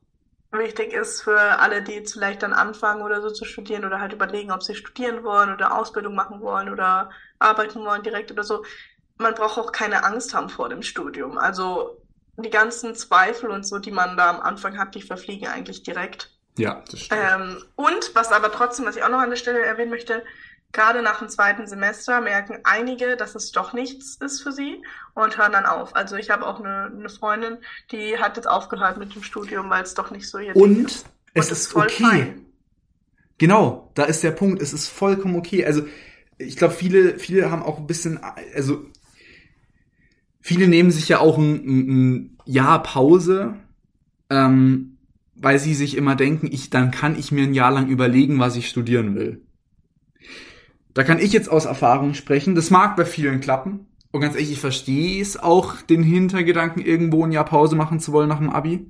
wichtig 0.50 0.92
ist 0.92 1.22
für 1.22 1.38
alle, 1.38 1.82
die 1.82 1.92
jetzt 1.92 2.14
vielleicht 2.14 2.42
dann 2.42 2.52
anfangen 2.52 3.02
oder 3.02 3.20
so 3.20 3.30
zu 3.30 3.44
studieren 3.44 3.84
oder 3.84 4.00
halt 4.00 4.12
überlegen, 4.12 4.50
ob 4.50 4.62
sie 4.62 4.74
studieren 4.74 5.24
wollen 5.24 5.52
oder 5.52 5.76
Ausbildung 5.76 6.14
machen 6.14 6.40
wollen 6.40 6.70
oder 6.70 7.10
arbeiten 7.38 7.84
wollen 7.84 8.02
direkt 8.02 8.30
oder 8.30 8.44
so. 8.44 8.64
Man 9.18 9.34
braucht 9.34 9.58
auch 9.58 9.72
keine 9.72 10.04
Angst 10.04 10.34
haben 10.34 10.48
vor 10.48 10.68
dem 10.68 10.82
Studium. 10.82 11.38
Also 11.38 12.00
die 12.36 12.50
ganzen 12.50 12.94
Zweifel 12.94 13.50
und 13.50 13.64
so, 13.66 13.78
die 13.78 13.90
man 13.90 14.16
da 14.16 14.30
am 14.30 14.40
Anfang 14.40 14.78
hat, 14.78 14.94
die 14.94 15.02
verfliegen 15.02 15.48
eigentlich 15.48 15.82
direkt. 15.82 16.30
Ja, 16.56 16.82
das 16.90 17.00
stimmt. 17.00 17.20
Ähm, 17.22 17.64
und 17.76 18.14
was 18.14 18.32
aber 18.32 18.50
trotzdem, 18.50 18.86
was 18.86 18.96
ich 18.96 19.02
auch 19.02 19.08
noch 19.08 19.18
an 19.18 19.30
der 19.30 19.36
Stelle 19.36 19.60
erwähnen 19.60 19.90
möchte, 19.90 20.24
Gerade 20.74 21.02
nach 21.02 21.20
dem 21.20 21.28
zweiten 21.28 21.68
Semester 21.68 22.20
merken 22.20 22.58
einige, 22.64 23.16
dass 23.16 23.36
es 23.36 23.52
doch 23.52 23.74
nichts 23.74 24.16
ist 24.16 24.42
für 24.42 24.50
sie 24.50 24.82
und 25.14 25.38
hören 25.38 25.52
dann 25.52 25.66
auf. 25.66 25.94
Also 25.94 26.16
ich 26.16 26.30
habe 26.30 26.44
auch 26.44 26.58
eine, 26.58 26.86
eine 26.86 27.08
Freundin, 27.08 27.58
die 27.92 28.18
hat 28.18 28.36
jetzt 28.36 28.48
aufgehört 28.48 28.98
mit 28.98 29.14
dem 29.14 29.22
Studium, 29.22 29.70
weil 29.70 29.84
es 29.84 29.94
doch 29.94 30.10
nicht 30.10 30.28
so 30.28 30.38
ihr 30.38 30.56
und 30.56 30.86
ist. 30.86 31.06
Es 31.32 31.46
und 31.46 31.52
es 31.52 31.66
ist 31.66 31.76
okay. 31.76 32.02
Fein. 32.02 32.46
Genau, 33.38 33.92
da 33.94 34.02
ist 34.02 34.24
der 34.24 34.32
Punkt. 34.32 34.60
Es 34.60 34.72
ist 34.72 34.88
vollkommen 34.88 35.36
okay. 35.36 35.64
Also 35.64 35.86
ich 36.38 36.56
glaube, 36.56 36.74
viele, 36.74 37.20
viele 37.20 37.52
haben 37.52 37.62
auch 37.62 37.78
ein 37.78 37.86
bisschen, 37.86 38.18
also 38.56 38.84
viele 40.40 40.66
nehmen 40.66 40.90
sich 40.90 41.08
ja 41.08 41.20
auch 41.20 41.38
ein, 41.38 41.54
ein 41.54 42.38
Jahr 42.46 42.82
Pause, 42.82 43.54
ähm, 44.28 44.98
weil 45.36 45.60
sie 45.60 45.74
sich 45.74 45.96
immer 45.96 46.16
denken, 46.16 46.48
ich, 46.50 46.70
dann 46.70 46.90
kann 46.90 47.16
ich 47.16 47.30
mir 47.30 47.44
ein 47.44 47.54
Jahr 47.54 47.70
lang 47.70 47.86
überlegen, 47.86 48.40
was 48.40 48.56
ich 48.56 48.68
studieren 48.68 49.14
will. 49.14 49.44
Da 50.94 51.02
kann 51.02 51.18
ich 51.18 51.32
jetzt 51.32 51.50
aus 51.50 51.64
Erfahrung 51.64 52.14
sprechen. 52.14 52.54
Das 52.54 52.70
mag 52.70 52.96
bei 52.96 53.04
vielen 53.04 53.40
klappen. 53.40 53.86
Und 54.12 54.20
ganz 54.20 54.34
ehrlich, 54.34 54.52
ich 54.52 54.60
verstehe 54.60 55.20
es 55.20 55.36
auch, 55.36 55.82
den 55.82 56.04
Hintergedanken, 56.04 56.80
irgendwo 56.80 57.24
ein 57.24 57.32
Jahr 57.32 57.44
Pause 57.44 57.74
machen 57.74 57.98
zu 57.98 58.12
wollen 58.12 58.28
nach 58.28 58.38
dem 58.38 58.50
Abi. 58.50 58.88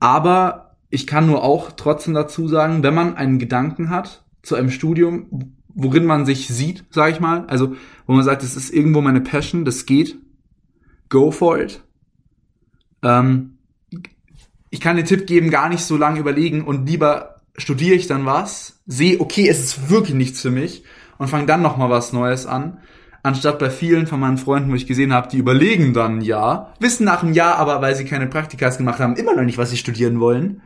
Aber 0.00 0.76
ich 0.90 1.06
kann 1.06 1.28
nur 1.28 1.44
auch 1.44 1.70
trotzdem 1.72 2.12
dazu 2.12 2.48
sagen, 2.48 2.82
wenn 2.82 2.94
man 2.94 3.16
einen 3.16 3.38
Gedanken 3.38 3.88
hat 3.88 4.24
zu 4.42 4.56
einem 4.56 4.70
Studium, 4.70 5.54
worin 5.68 6.06
man 6.06 6.26
sich 6.26 6.48
sieht, 6.48 6.84
sage 6.90 7.12
ich 7.12 7.20
mal, 7.20 7.46
also 7.46 7.76
wo 8.06 8.14
man 8.14 8.24
sagt, 8.24 8.42
das 8.42 8.56
ist 8.56 8.74
irgendwo 8.74 9.00
meine 9.00 9.20
Passion, 9.20 9.64
das 9.64 9.86
geht, 9.86 10.18
go 11.08 11.30
for 11.30 11.60
it. 11.60 11.82
Ähm, 13.02 13.58
ich 14.70 14.80
kann 14.80 14.96
den 14.96 15.06
Tipp 15.06 15.26
geben, 15.26 15.50
gar 15.50 15.68
nicht 15.68 15.84
so 15.84 15.96
lange 15.96 16.18
überlegen 16.18 16.64
und 16.64 16.88
lieber 16.88 17.42
studiere 17.56 17.94
ich 17.94 18.06
dann 18.06 18.26
was, 18.26 18.80
sehe, 18.86 19.20
okay, 19.20 19.48
es 19.48 19.60
ist 19.60 19.90
wirklich 19.90 20.16
nichts 20.16 20.40
für 20.40 20.50
mich 20.50 20.82
und 21.18 21.28
fange 21.28 21.46
dann 21.46 21.62
noch 21.62 21.76
mal 21.76 21.90
was 21.90 22.12
Neues 22.12 22.46
an. 22.46 22.78
Anstatt 23.22 23.58
bei 23.58 23.70
vielen 23.70 24.06
von 24.06 24.20
meinen 24.20 24.38
Freunden, 24.38 24.70
wo 24.70 24.74
ich 24.76 24.86
gesehen 24.86 25.12
habe, 25.12 25.28
die 25.28 25.38
überlegen 25.38 25.92
dann 25.92 26.20
ja, 26.20 26.72
wissen 26.78 27.04
nach 27.04 27.22
einem 27.22 27.32
Jahr 27.32 27.56
aber, 27.56 27.82
weil 27.82 27.96
sie 27.96 28.04
keine 28.04 28.28
Praktikas 28.28 28.78
gemacht 28.78 29.00
haben, 29.00 29.16
immer 29.16 29.34
noch 29.34 29.42
nicht, 29.42 29.58
was 29.58 29.70
sie 29.70 29.76
studieren 29.76 30.20
wollen 30.20 30.62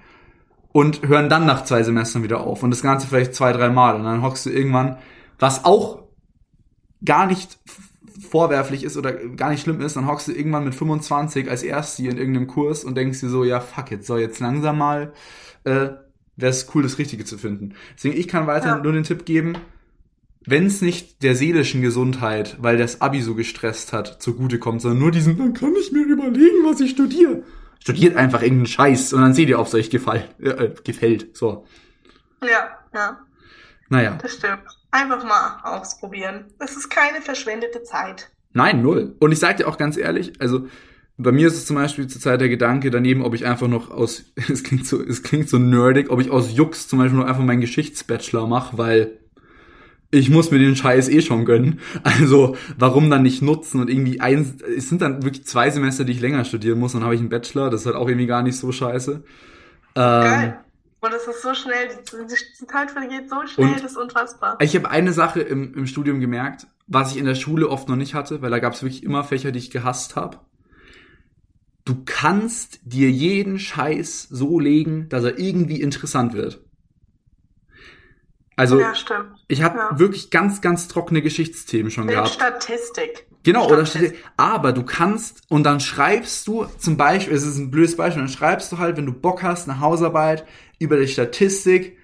und 0.73 1.07
hören 1.07 1.29
dann 1.29 1.47
nach 1.47 1.65
zwei 1.65 1.83
Semestern 1.83 2.23
wieder 2.23 2.41
auf 2.41 2.63
und 2.63 2.71
das 2.71 2.83
Ganze 2.83 3.07
vielleicht 3.07 3.35
zwei, 3.35 3.53
drei 3.53 3.71
Mal 3.71 3.97
und 3.97 4.05
dann 4.05 4.23
hockst 4.23 4.47
du 4.47 4.51
irgendwann, 4.51 4.99
was 5.39 5.65
auch 5.65 6.03
gar 7.05 7.27
nicht 7.27 7.59
vorwerflich 8.29 8.85
ist 8.85 8.97
oder 8.97 9.13
gar 9.13 9.51
nicht 9.51 9.63
schlimm 9.63 9.81
ist, 9.81 9.97
dann 9.97 10.07
hockst 10.07 10.29
du 10.29 10.33
irgendwann 10.33 10.65
mit 10.65 10.75
25 10.75 11.51
als 11.51 11.63
Erste 11.63 12.03
in 12.03 12.19
irgendeinem 12.19 12.47
Kurs 12.47 12.85
und 12.85 12.95
denkst 12.95 13.21
dir 13.21 13.29
so, 13.29 13.45
ja 13.45 13.61
fuck 13.61 13.91
it, 13.91 14.05
soll 14.05 14.21
jetzt 14.21 14.39
langsam 14.39 14.79
mal, 14.79 15.13
äh, 15.65 15.89
wäre 16.37 16.51
es 16.51 16.69
cool, 16.75 16.83
das 16.83 16.99
Richtige 16.99 17.25
zu 17.25 17.39
finden. 17.39 17.75
Deswegen, 17.97 18.17
ich 18.17 18.29
kann 18.29 18.47
weiter 18.47 18.69
ja. 18.69 18.79
nur 18.79 18.93
den 18.93 19.05
Tipp 19.05 19.25
geben, 19.25 19.55
wenn 20.47 20.67
es 20.67 20.81
nicht 20.81 21.23
der 21.23 21.35
seelischen 21.35 21.83
Gesundheit, 21.83 22.57
weil 22.61 22.79
das 22.79 23.01
Abi 23.01 23.21
so 23.21 23.35
gestresst 23.35 23.93
hat, 23.93 24.23
zugutekommt, 24.23 24.81
sondern 24.81 25.01
nur 25.01 25.11
diesen, 25.11 25.37
dann 25.37 25.55
kann 25.55 25.75
ich 25.79 25.93
mir 25.93 26.05
überlegen, 26.05 26.65
was 26.65 26.81
ich 26.81 26.93
studiere. 26.93 27.43
Studiert 27.81 28.17
einfach 28.17 28.43
irgendeinen 28.43 28.67
Scheiß 28.67 29.13
und 29.13 29.23
dann 29.23 29.35
seht 29.35 29.49
ihr, 29.49 29.59
ob 29.59 29.67
es 29.67 29.75
euch 29.75 29.91
gefall, 29.91 30.29
äh, 30.39 30.71
gefällt. 30.85 31.37
So. 31.37 31.67
Ja, 32.43 32.79
ja. 32.95 33.21
Naja. 33.89 34.19
Das 34.21 34.35
stimmt. 34.35 34.63
Einfach 34.91 35.25
mal 35.25 35.61
ausprobieren. 35.63 36.47
Es 36.59 36.77
ist 36.77 36.91
keine 36.91 37.21
verschwendete 37.21 37.83
Zeit. 37.83 38.31
Nein, 38.53 38.83
null. 38.83 39.17
Und 39.21 39.33
ich 39.33 39.39
sag 39.39 39.59
dir 39.59 39.69
auch 39.69 39.79
ganz 39.79 39.97
ehrlich, 39.97 40.41
also 40.41 40.69
bei 41.17 41.33
mir 41.33 41.47
ist 41.49 41.57
es 41.57 41.67
zum 41.67 41.77
Beispiel 41.77 42.07
zurzeit 42.07 42.41
der 42.41 42.49
Gedanke 42.49 42.91
daneben, 42.91 43.23
ob 43.23 43.35
ich 43.35 43.47
einfach 43.47 43.69
noch 43.69 43.91
aus, 43.91 44.25
es 44.51 44.65
klingt 44.65 44.87
so, 44.87 45.03
es 45.03 45.23
klingt 45.23 45.49
so 45.49 45.59
nerdig, 45.59 46.11
ob 46.11 46.21
ich 46.21 46.31
aus 46.31 46.53
Jux 46.53 46.89
zum 46.89 46.99
Beispiel 46.99 47.19
noch 47.19 47.27
einfach 47.27 47.45
meinen 47.45 47.61
Geschichtsbachelor 47.61 48.47
mache, 48.47 48.79
weil 48.79 49.20
ich 50.11 50.29
muss 50.29 50.51
mir 50.51 50.59
den 50.59 50.77
Scheiß 50.77 51.09
eh 51.09 51.23
schon 51.23 51.45
gönnen. 51.45 51.81
Also 52.03 52.57
warum 52.77 53.11
dann 53.11 53.23
nicht 53.23 53.43
nutzen 53.43 53.81
und 53.81 53.89
irgendwie 53.89 54.21
eins, 54.21 54.61
es 54.63 54.89
sind 54.89 55.03
dann 55.03 55.23
wirklich 55.23 55.47
zwei 55.47 55.71
Semester, 55.71 56.05
die 56.05 56.13
ich 56.13 56.21
länger 56.21 56.45
studieren 56.45 56.79
muss, 56.79 56.93
dann 56.93 57.05
habe 57.05 57.15
ich 57.15 57.21
einen 57.21 57.29
Bachelor, 57.29 57.71
das 57.71 57.83
ist 57.83 57.87
halt 57.87 57.97
auch 57.97 58.09
irgendwie 58.09 58.27
gar 58.27 58.43
nicht 58.43 58.59
so 58.59 58.73
scheiße. 58.73 59.13
Ähm, 59.13 59.23
Geil. 59.95 60.61
Und 61.03 61.15
es 61.15 61.27
ist 61.27 61.43
so 61.43 61.55
schnell, 61.55 61.89
die 61.89 62.67
Zeit 62.67 62.91
vergeht 62.91 63.31
so 63.31 63.47
schnell, 63.47 63.73
das 63.81 63.93
ist 63.93 63.97
unfassbar. 63.97 64.59
Ich 64.61 64.77
habe 64.77 64.91
eine 64.91 65.15
Sache 65.15 65.41
im, 65.41 65.73
im 65.75 65.87
Studium 65.87 66.21
gemerkt, 66.21 66.67
was 66.89 67.13
ich 67.13 67.19
in 67.19 67.25
der 67.25 67.35
Schule 67.35 67.69
oft 67.71 67.89
noch 67.89 67.97
nicht 67.97 68.15
hatte, 68.15 68.43
weil 68.43 68.51
da 68.51 68.59
gab 68.59 68.75
es 68.75 68.83
wirklich 68.83 69.03
immer 69.03 69.25
Fächer, 69.25 69.51
die 69.51 69.59
ich 69.59 69.71
gehasst 69.71 70.17
habe. 70.17 70.41
Du 71.87 72.03
kannst 72.05 72.81
dir 72.85 73.11
jeden 73.11 73.59
Scheiß 73.59 74.29
so 74.31 74.61
legen, 74.61 75.09
dass 75.09 75.25
er 75.25 75.39
irgendwie 75.39 75.81
interessant 75.81 76.35
wird. 76.35 76.61
Also 78.61 78.79
ja, 78.79 78.93
ich 79.49 79.63
habe 79.63 79.79
ja. 79.79 79.99
wirklich 79.99 80.29
ganz, 80.29 80.61
ganz 80.61 80.87
trockene 80.87 81.23
Geschichtsthemen 81.23 81.91
schon 81.91 82.09
gehabt. 82.09 82.29
Statistik. 82.29 83.27
Genau, 83.43 83.61
Statistik. 83.65 83.73
oder 83.73 83.87
Statistik. 83.87 84.25
Aber 84.37 84.73
du 84.75 84.83
kannst 84.83 85.41
und 85.49 85.65
dann 85.65 85.81
schreibst 85.81 86.47
du 86.47 86.67
zum 86.77 86.99
Beispiel, 86.99 87.35
es 87.35 87.47
ist 87.47 87.57
ein 87.57 87.71
blödes 87.71 87.97
Beispiel, 87.97 88.23
dann 88.23 88.31
schreibst 88.31 88.71
du 88.71 88.77
halt, 88.77 88.99
wenn 88.99 89.07
du 89.07 89.15
Bock 89.15 89.43
hast, 89.43 89.67
eine 89.67 89.81
Hausarbeit 89.81 90.45
über 90.79 90.99
die 90.99 91.09
Statistik, 91.09 91.97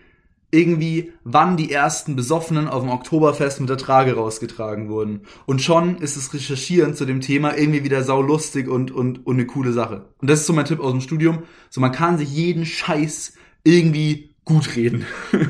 irgendwie, 0.50 1.12
wann 1.24 1.58
die 1.58 1.70
ersten 1.70 2.16
Besoffenen 2.16 2.68
auf 2.68 2.80
dem 2.80 2.90
Oktoberfest 2.90 3.60
mit 3.60 3.68
der 3.68 3.76
Trage 3.76 4.14
rausgetragen 4.14 4.88
wurden. 4.88 5.26
Und 5.44 5.60
schon 5.60 5.98
ist 5.98 6.16
das 6.16 6.32
Recherchieren 6.32 6.94
zu 6.94 7.04
dem 7.04 7.20
Thema 7.20 7.54
irgendwie 7.54 7.84
wieder 7.84 8.02
saulustig 8.02 8.66
und, 8.66 8.90
und, 8.90 9.26
und 9.26 9.34
eine 9.34 9.44
coole 9.44 9.74
Sache. 9.74 10.06
Und 10.22 10.30
das 10.30 10.40
ist 10.40 10.46
so 10.46 10.54
mein 10.54 10.64
Tipp 10.64 10.80
aus 10.80 10.92
dem 10.92 11.02
Studium. 11.02 11.42
So, 11.68 11.82
man 11.82 11.92
kann 11.92 12.16
sich 12.16 12.30
jeden 12.30 12.64
Scheiß 12.64 13.34
irgendwie 13.62 14.34
gut 14.46 14.74
reden. 14.74 15.04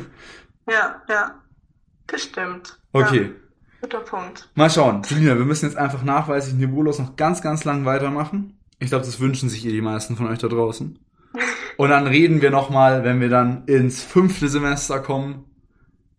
Ja, 0.67 1.03
ja. 1.09 1.43
Das 2.07 2.23
stimmt. 2.23 2.79
Okay. 2.93 3.23
Ja, 3.23 3.81
guter 3.81 4.01
Punkt. 4.01 4.49
Mal 4.55 4.71
schauen. 4.71 5.03
Selina, 5.05 5.37
wir 5.37 5.45
müssen 5.45 5.67
jetzt 5.67 5.77
einfach 5.77 6.03
nachweislich 6.03 6.55
niveaulos 6.55 6.99
noch 6.99 7.17
ganz, 7.17 7.43
ganz 7.43 7.65
lang 7.65 7.85
weitermachen. 7.85 8.59
Ich 8.79 8.89
glaube, 8.89 9.05
das 9.05 9.21
wünschen 9.21 9.49
sich 9.49 9.65
eh 9.67 9.73
die 9.73 9.81
meisten 9.81 10.17
von 10.17 10.27
euch 10.29 10.39
da 10.39 10.49
draußen. 10.49 10.99
Und 11.77 11.91
dann 11.91 12.07
reden 12.07 12.43
wir 12.43 12.51
nochmal, 12.51 13.05
wenn 13.05 13.21
wir 13.21 13.29
dann 13.29 13.65
ins 13.67 14.03
fünfte 14.03 14.49
Semester 14.49 15.01
kommen, 15.01 15.45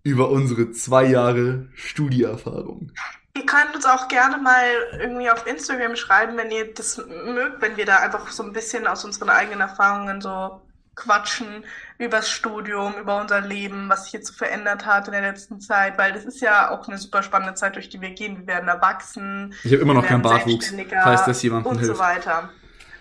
über 0.03 0.29
unsere 0.29 0.71
zwei 0.71 1.05
Jahre 1.05 1.67
Studieerfahrung. 1.73 2.91
Ihr 3.36 3.45
könnt 3.45 3.75
uns 3.75 3.86
auch 3.86 4.07
gerne 4.07 4.38
mal 4.38 4.65
irgendwie 4.99 5.29
auf 5.29 5.45
Instagram 5.45 5.95
schreiben, 5.95 6.38
wenn 6.38 6.49
ihr 6.49 6.73
das 6.73 6.97
mögt, 6.97 7.62
wenn 7.62 7.75
wir 7.75 7.86
da 7.86 7.97
einfach 7.97 8.31
so 8.31 8.43
ein 8.43 8.53
bisschen 8.53 8.88
aus 8.88 9.03
unseren 9.03 9.29
eigenen 9.29 9.60
Erfahrungen 9.60 10.21
so 10.21 10.62
quatschen 10.97 11.63
übers 11.97 12.29
Studium, 12.29 12.95
über 12.99 13.21
unser 13.21 13.39
Leben, 13.39 13.88
was 13.88 14.05
sich 14.05 14.13
jetzt 14.13 14.27
so 14.27 14.33
verändert 14.33 14.86
hat 14.86 15.07
in 15.07 15.13
der 15.13 15.21
letzten 15.21 15.62
Zeit, 15.62 15.97
weil 15.97 16.12
das 16.12 16.25
ist 16.25 16.41
ja 16.41 16.71
auch 16.71 16.88
eine 16.88 16.97
super 16.97 17.23
spannende 17.23 17.53
Zeit, 17.55 17.75
durch 17.75 17.88
die 17.88 18.01
wir 18.01 18.10
gehen. 18.12 18.39
Wir 18.39 18.47
werden 18.47 18.67
erwachsen. 18.67 19.53
Ich 19.63 19.71
habe 19.71 19.81
immer 19.81 19.93
noch 19.93 20.05
keinen 20.05 20.21
Bartwuchs, 20.21 20.73
falls 21.03 21.23
das 21.23 21.41
jemandem 21.41 21.71
und 21.71 21.77
hilft. 21.79 21.91
Und 21.91 21.97
so 21.97 22.03
weiter. 22.03 22.49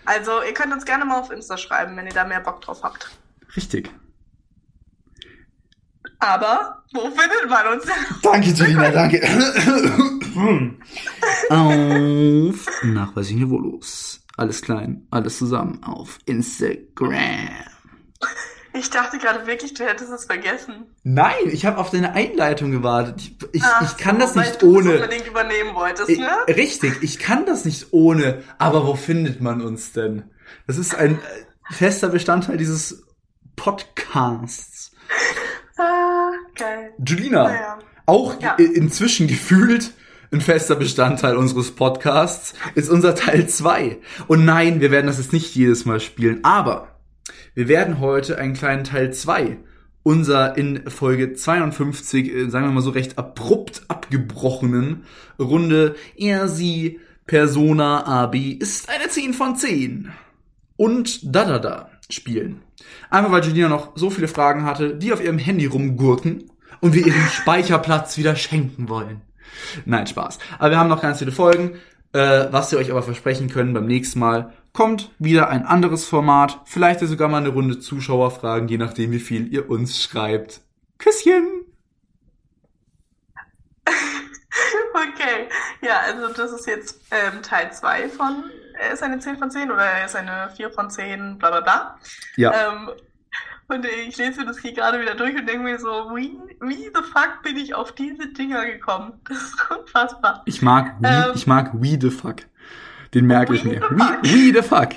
Also 0.05 0.41
ihr 0.41 0.53
könnt 0.53 0.71
uns 0.71 0.85
gerne 0.85 1.03
mal 1.03 1.19
auf 1.19 1.31
Insta 1.31 1.57
schreiben, 1.57 1.97
wenn 1.97 2.07
ihr 2.07 2.13
da 2.13 2.23
mehr 2.23 2.39
Bock 2.39 2.61
drauf 2.61 2.81
habt. 2.83 3.09
Richtig. 3.57 3.91
Aber 6.19 6.83
wo 6.93 7.01
findet 7.01 7.49
man 7.49 7.67
uns? 7.73 7.85
Danke, 8.23 8.49
Julina, 8.51 8.89
danke. 8.91 9.21
auf 11.49 12.83
Nachweislich 12.83 13.37
niveaulos. 13.37 14.21
Alles 14.37 14.61
klein, 14.61 15.07
alles 15.11 15.37
zusammen 15.39 15.83
auf 15.83 16.19
Instagram. 16.25 17.76
Ich 18.73 18.89
dachte 18.91 19.17
gerade 19.17 19.47
wirklich, 19.47 19.73
du 19.73 19.85
hättest 19.85 20.11
es 20.11 20.25
vergessen. 20.25 20.85
Nein, 21.03 21.33
ich 21.45 21.65
habe 21.65 21.77
auf 21.79 21.89
deine 21.89 22.13
Einleitung 22.13 22.71
gewartet. 22.71 23.31
Ich, 23.51 23.63
Ach 23.63 23.81
ich 23.81 23.97
kann 23.97 24.15
so, 24.17 24.21
das 24.21 24.35
weil 24.35 24.45
nicht 24.47 24.61
du 24.61 24.77
ohne. 24.77 24.93
Es 24.93 25.01
unbedingt 25.01 25.27
übernehmen 25.27 25.73
wolltest, 25.73 26.09
Ich- 26.09 26.19
ne? 26.19 26.29
Richtig, 26.47 26.93
ich 27.01 27.17
kann 27.17 27.45
das 27.45 27.65
nicht 27.65 27.87
ohne. 27.91 28.43
Aber 28.59 28.85
wo 28.85 28.95
findet 28.95 29.41
man 29.41 29.61
uns 29.61 29.93
denn? 29.93 30.29
Das 30.67 30.77
ist 30.77 30.93
ein 30.95 31.15
äh, 31.15 31.73
fester 31.73 32.09
Bestandteil 32.09 32.57
dieses 32.57 33.03
Podcasts. 33.55 34.91
Ah, 35.77 36.31
geil. 36.55 36.93
Julina, 37.03 37.43
Naja. 37.43 37.79
auch 38.05 38.39
Ja. 38.41 38.55
inzwischen 38.55 39.27
gefühlt 39.27 39.91
ein 40.31 40.41
fester 40.41 40.75
Bestandteil 40.75 41.37
unseres 41.37 41.71
Podcasts 41.73 42.53
ist 42.75 42.89
unser 42.89 43.15
Teil 43.15 43.47
2. 43.47 43.97
Und 44.27 44.43
nein, 44.45 44.81
wir 44.81 44.91
werden 44.91 45.07
das 45.07 45.17
jetzt 45.19 45.33
nicht 45.33 45.55
jedes 45.55 45.85
Mal 45.85 45.99
spielen, 45.99 46.43
aber 46.43 46.96
wir 47.57 47.67
werden 47.67 47.99
heute 47.99 48.37
einen 48.37 48.53
kleinen 48.53 48.83
Teil 48.83 49.11
2 49.11 49.57
unser 50.03 50.55
in 50.57 50.87
Folge 50.91 51.33
52, 51.33 52.31
äh, 52.31 52.49
sagen 52.51 52.67
wir 52.67 52.71
mal 52.71 52.81
so 52.81 52.91
recht 52.91 53.17
abrupt 53.17 53.81
abgebrochenen 53.87 55.05
Runde 55.39 55.95
Er, 56.15 56.49
sie, 56.49 56.99
Persona, 57.25 58.05
AB 58.05 58.35
ist 58.59 58.89
eine 58.89 59.09
10 59.09 59.33
von 59.33 59.55
10 59.55 60.11
und 60.75 61.35
da 61.35 61.45
da 61.45 61.57
da 61.57 61.89
spielen. 62.11 62.61
Einfach 63.09 63.31
weil 63.31 63.43
Julina 63.43 63.69
noch 63.69 63.97
so 63.97 64.11
viele 64.11 64.27
Fragen 64.27 64.63
hatte, 64.63 64.93
die 64.93 65.11
auf 65.11 65.23
ihrem 65.23 65.39
Handy 65.39 65.65
rumgurken 65.65 66.51
und 66.79 66.93
wir 66.93 67.07
ihren 67.07 67.27
Speicherplatz 67.27 68.19
wieder 68.19 68.35
schenken 68.35 68.87
wollen. 68.87 69.21
Nein, 69.83 70.05
Spaß. 70.05 70.37
Aber 70.59 70.69
wir 70.69 70.77
haben 70.77 70.89
noch 70.89 71.01
ganz 71.01 71.17
viele 71.17 71.31
Folgen. 71.31 71.71
Äh, 72.13 72.47
was 72.51 72.71
wir 72.71 72.77
euch 72.77 72.91
aber 72.91 73.01
versprechen 73.01 73.49
können, 73.49 73.73
beim 73.73 73.87
nächsten 73.87 74.19
Mal 74.19 74.53
kommt 74.77 75.09
wieder 75.17 75.49
ein 75.49 75.65
anderes 75.65 76.05
Format. 76.05 76.61
Vielleicht 76.65 76.99
sogar 76.99 77.29
mal 77.29 77.37
eine 77.37 77.49
Runde 77.49 77.79
Zuschauerfragen, 77.79 78.67
je 78.67 78.77
nachdem, 78.77 79.09
wie 79.09 79.19
viel 79.19 79.51
ihr 79.51 79.71
uns 79.71 80.03
schreibt. 80.03 80.61
Küsschen! 80.99 81.65
Okay. 84.93 85.47
Ja, 85.81 85.99
also 85.99 86.33
das 86.33 86.51
ist 86.51 86.65
jetzt 86.65 87.01
ähm, 87.11 87.43
Teil 87.43 87.71
2 87.71 88.09
von 88.09 88.45
er 88.79 88.93
ist 88.93 89.03
eine 89.03 89.19
10 89.19 89.37
von 89.37 89.51
10 89.51 89.69
oder 89.69 89.83
er 89.83 90.05
ist 90.05 90.15
eine 90.15 90.49
4 90.55 90.71
von 90.71 90.89
10, 90.89 91.37
bla 91.37 91.51
bla 91.51 91.61
bla. 91.61 91.99
Ja. 92.35 92.51
Ähm, 92.51 92.89
und 93.67 93.85
ich 93.85 94.17
lese 94.17 94.43
das 94.45 94.57
hier 94.57 94.73
gerade 94.73 94.99
wieder 94.99 95.13
durch 95.13 95.35
und 95.35 95.47
denke 95.47 95.63
mir 95.63 95.77
so, 95.79 95.89
wie, 96.15 96.39
wie 96.61 96.85
the 96.85 97.03
fuck 97.13 97.43
bin 97.43 97.57
ich 97.57 97.75
auf 97.75 97.91
diese 97.91 98.29
Dinger 98.29 98.65
gekommen? 98.65 99.13
Das 99.27 99.37
ist 99.37 99.55
unfassbar. 99.69 100.41
Ich 100.45 100.63
mag, 100.63 100.95
we, 100.99 101.07
Ähm. 101.07 101.31
ich 101.35 101.45
mag 101.45 101.71
We 101.73 101.99
the 102.01 102.09
Fuck. 102.09 102.37
Den 103.13 103.25
merke 103.25 103.55
ich 103.55 103.63
mir. 103.63 103.79
the 103.89 103.95
We, 104.23 104.53
the 104.53 104.61
Fuck. 104.61 104.89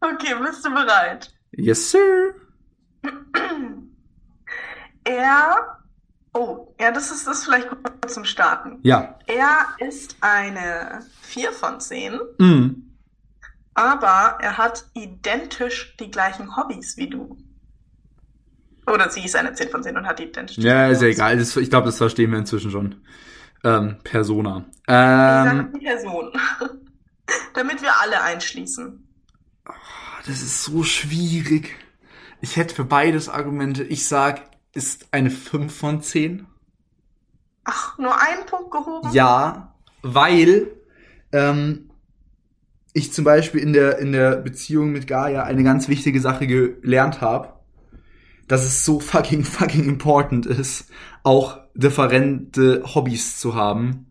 Okay, 0.00 0.34
bist 0.42 0.64
du 0.64 0.70
bereit? 0.70 1.32
Yes, 1.52 1.90
sir. 1.90 2.34
Er, 5.04 5.78
oh, 6.34 6.74
ja, 6.80 6.90
das 6.90 7.10
ist 7.10 7.26
das 7.26 7.44
vielleicht 7.44 7.68
gut 7.70 7.80
zum 8.10 8.24
Starten. 8.24 8.78
Ja. 8.82 9.18
Er 9.26 9.66
ist 9.86 10.16
eine 10.20 11.00
4 11.22 11.52
von 11.52 11.80
10, 11.80 12.18
Mm. 12.38 12.70
aber 13.74 14.38
er 14.40 14.58
hat 14.58 14.84
identisch 14.94 15.96
die 16.00 16.10
gleichen 16.10 16.56
Hobbys 16.56 16.96
wie 16.96 17.08
du. 17.08 17.36
Oder 18.86 19.10
sie 19.10 19.24
ist 19.24 19.34
eine 19.36 19.52
10 19.52 19.68
von 19.70 19.82
10 19.82 19.96
und 19.96 20.06
hat 20.06 20.20
identisch 20.20 20.56
die 20.56 20.62
Ja, 20.62 20.74
gleichen 20.74 20.92
ist 20.92 21.02
ja 21.02 21.08
egal. 21.08 21.38
Das, 21.38 21.56
ich 21.56 21.70
glaube, 21.70 21.86
das 21.86 21.98
verstehen 21.98 22.30
wir 22.32 22.38
inzwischen 22.38 22.70
schon. 22.70 22.96
Ähm, 23.66 23.96
Persona. 24.04 24.64
Ich 24.70 24.84
Ähm, 24.88 25.44
sage 25.44 25.70
die 25.78 25.84
Person. 25.84 26.32
Damit 27.54 27.82
wir 27.82 27.90
alle 28.00 28.22
einschließen. 28.22 29.02
das 30.26 30.42
ist 30.42 30.62
so 30.62 30.84
schwierig. 30.84 31.74
Ich 32.40 32.56
hätte 32.56 32.74
für 32.74 32.84
beides 32.84 33.28
Argumente. 33.28 33.82
Ich 33.82 34.06
sag, 34.06 34.42
ist 34.72 35.08
eine 35.10 35.30
5 35.30 35.74
von 35.76 36.00
10. 36.02 36.46
Ach, 37.64 37.98
nur 37.98 38.14
einen 38.20 38.46
Punkt 38.46 38.70
gehoben? 38.70 39.10
Ja, 39.12 39.74
weil 40.02 40.68
ähm, 41.32 41.90
ich 42.92 43.12
zum 43.12 43.24
Beispiel 43.24 43.60
in 43.60 43.72
der, 43.72 43.98
in 43.98 44.12
der 44.12 44.36
Beziehung 44.36 44.92
mit 44.92 45.08
Gaia 45.08 45.42
eine 45.42 45.64
ganz 45.64 45.88
wichtige 45.88 46.20
Sache 46.20 46.46
gelernt 46.46 47.20
habe, 47.20 47.54
dass 48.46 48.64
es 48.64 48.84
so 48.84 49.00
fucking, 49.00 49.42
fucking 49.44 49.84
important 49.84 50.46
ist, 50.46 50.88
auch 51.24 51.58
differente 51.76 52.82
Hobbys 52.94 53.38
zu 53.38 53.54
haben. 53.54 54.06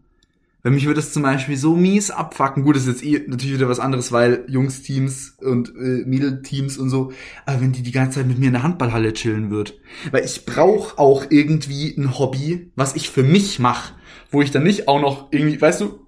Weil 0.65 0.71
mich 0.71 0.87
würde 0.87 0.99
es 0.99 1.13
zum 1.13 1.21
Beispiel 1.21 1.57
so 1.57 1.75
mies 1.75 2.09
abfacken. 2.09 2.63
Gut, 2.63 2.75
das 2.75 2.87
ist 2.87 3.01
jetzt 3.01 3.05
eh 3.05 3.23
natürlich 3.27 3.53
wieder 3.53 3.69
was 3.69 3.79
anderes, 3.79 4.11
weil 4.11 4.45
Jungs-Teams 4.47 5.37
und 5.41 5.69
äh, 5.75 6.03
Mädel-Teams 6.07 6.79
und 6.79 6.89
so, 6.89 7.11
aber 7.45 7.61
wenn 7.61 7.71
die 7.71 7.83
die 7.83 7.91
ganze 7.91 8.17
Zeit 8.17 8.27
mit 8.27 8.39
mir 8.39 8.47
in 8.47 8.53
der 8.53 8.63
Handballhalle 8.63 9.13
chillen 9.13 9.51
wird. 9.51 9.79
Weil 10.09 10.25
ich 10.25 10.43
brauche 10.45 10.97
auch 10.97 11.25
irgendwie 11.29 11.95
ein 11.95 12.17
Hobby, 12.17 12.71
was 12.75 12.95
ich 12.95 13.11
für 13.11 13.21
mich 13.21 13.59
mache, 13.59 13.93
wo 14.31 14.41
ich 14.41 14.49
dann 14.49 14.63
nicht 14.63 14.87
auch 14.87 14.99
noch 14.99 15.31
irgendwie, 15.31 15.61
weißt 15.61 15.81
du, 15.81 15.99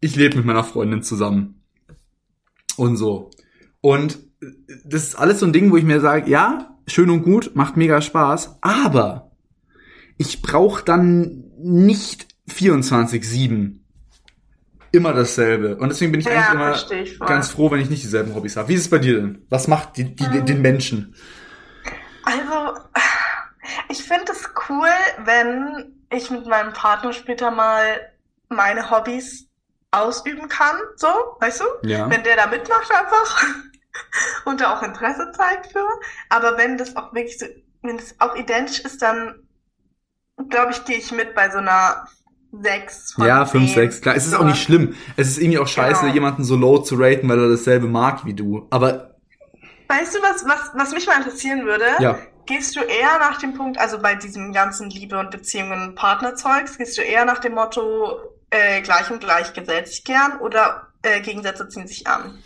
ich 0.00 0.16
lebe 0.16 0.36
mit 0.36 0.44
meiner 0.44 0.64
Freundin 0.64 1.02
zusammen. 1.02 1.62
Und 2.76 2.96
so. 2.98 3.30
Und 3.80 4.18
äh, 4.42 4.48
das 4.84 5.04
ist 5.04 5.14
alles 5.14 5.40
so 5.40 5.46
ein 5.46 5.54
Ding, 5.54 5.70
wo 5.70 5.78
ich 5.78 5.84
mir 5.84 6.00
sage, 6.00 6.30
ja, 6.30 6.76
schön 6.86 7.08
und 7.08 7.22
gut, 7.22 7.52
macht 7.54 7.78
mega 7.78 8.02
Spaß, 8.02 8.58
aber 8.60 9.31
ich 10.22 10.40
brauche 10.40 10.84
dann 10.84 11.50
nicht 11.58 12.26
24-7 12.48 13.80
immer 14.92 15.12
dasselbe. 15.12 15.76
Und 15.76 15.88
deswegen 15.88 16.12
bin 16.12 16.20
ich 16.20 16.26
Ja, 16.26 16.50
eigentlich 16.50 16.90
immer 16.90 17.02
ich 17.02 17.18
ganz 17.18 17.48
froh, 17.48 17.70
wenn 17.70 17.80
ich 17.80 17.90
nicht 17.90 18.04
dieselben 18.04 18.34
Hobbys 18.34 18.56
habe. 18.56 18.68
Wie 18.68 18.74
ist 18.74 18.82
es 18.82 18.90
bei 18.90 18.98
dir 18.98 19.16
denn? 19.16 19.46
Was 19.50 19.66
macht 19.66 19.96
die, 19.96 20.14
die, 20.14 20.24
Ähm. 20.24 20.46
den 20.46 20.62
Menschen? 20.62 21.16
Also, 22.24 22.78
ich 23.88 24.04
finde 24.04 24.30
es 24.30 24.48
cool, 24.68 24.88
wenn 25.24 25.92
ich 26.10 26.30
mit 26.30 26.46
meinem 26.46 26.72
Partner 26.72 27.12
später 27.12 27.50
mal 27.50 27.82
meine 28.48 28.90
Hobbys 28.90 29.48
ausüben 29.90 30.48
kann, 30.48 30.76
so, 30.94 31.08
weißt 31.40 31.60
du? 31.60 31.88
Ja. 31.88 32.08
Wenn 32.08 32.22
der 32.22 32.36
da 32.36 32.46
mitmacht 32.46 32.90
einfach 32.92 33.44
und 34.44 34.60
da 34.60 34.76
auch 34.76 34.82
Interesse 34.82 35.32
zeigt 35.32 35.72
für. 35.72 35.86
Aber 36.28 36.58
wenn 36.58 36.78
das 36.78 36.94
auch 36.94 37.12
wirklich 37.12 37.38
so, 37.38 37.46
wenn 37.82 37.96
es 37.96 38.14
auch 38.20 38.36
identisch 38.36 38.80
ist, 38.80 39.02
dann 39.02 39.42
glaube 40.50 40.72
ich, 40.72 40.84
gehe 40.84 40.96
ich 40.98 41.12
mit 41.12 41.34
bei 41.34 41.50
so 41.50 41.58
einer 41.58 42.06
6 42.52 43.14
von 43.14 43.26
Ja, 43.26 43.46
5, 43.46 43.66
10. 43.66 43.74
6, 43.74 44.00
klar. 44.02 44.16
Es 44.16 44.26
ist 44.26 44.34
auch 44.34 44.44
nicht 44.44 44.62
schlimm. 44.62 44.94
Es 45.16 45.28
ist 45.28 45.38
irgendwie 45.38 45.58
auch 45.58 45.66
scheiße, 45.68 46.02
Genau. 46.02 46.14
jemanden 46.14 46.44
so 46.44 46.56
low 46.56 46.78
zu 46.78 46.96
raten, 46.96 47.28
weil 47.28 47.38
er 47.40 47.48
dasselbe 47.48 47.86
mag 47.86 48.24
wie 48.26 48.34
du. 48.34 48.66
Aber 48.70 49.14
Weißt 49.88 50.14
du, 50.14 50.18
was, 50.22 50.44
was, 50.46 50.70
was 50.74 50.92
mich 50.92 51.06
mal 51.06 51.16
interessieren 51.18 51.64
würde? 51.66 51.84
ja, 52.00 52.18
Gehst 52.46 52.74
du 52.74 52.80
eher 52.80 53.18
nach 53.20 53.38
dem 53.38 53.54
Punkt, 53.54 53.78
also 53.78 54.00
bei 54.00 54.14
diesem 54.16 54.52
ganzen 54.52 54.90
Liebe 54.90 55.18
und 55.18 55.30
Beziehungen 55.30 55.80
und 55.90 55.94
Partnerzeugs, 55.94 56.76
gehst 56.76 56.98
du 56.98 57.02
eher 57.02 57.24
nach 57.24 57.38
dem 57.38 57.54
Motto, 57.54 58.18
äh, 58.50 58.80
gleich 58.82 59.10
und 59.10 59.20
gleich 59.20 59.52
gesellt 59.52 59.86
sich 59.88 60.02
gern 60.04 60.38
oder 60.40 60.88
äh, 61.02 61.20
Gegensätze 61.20 61.68
ziehen 61.68 61.86
sich 61.86 62.06
an? 62.06 62.38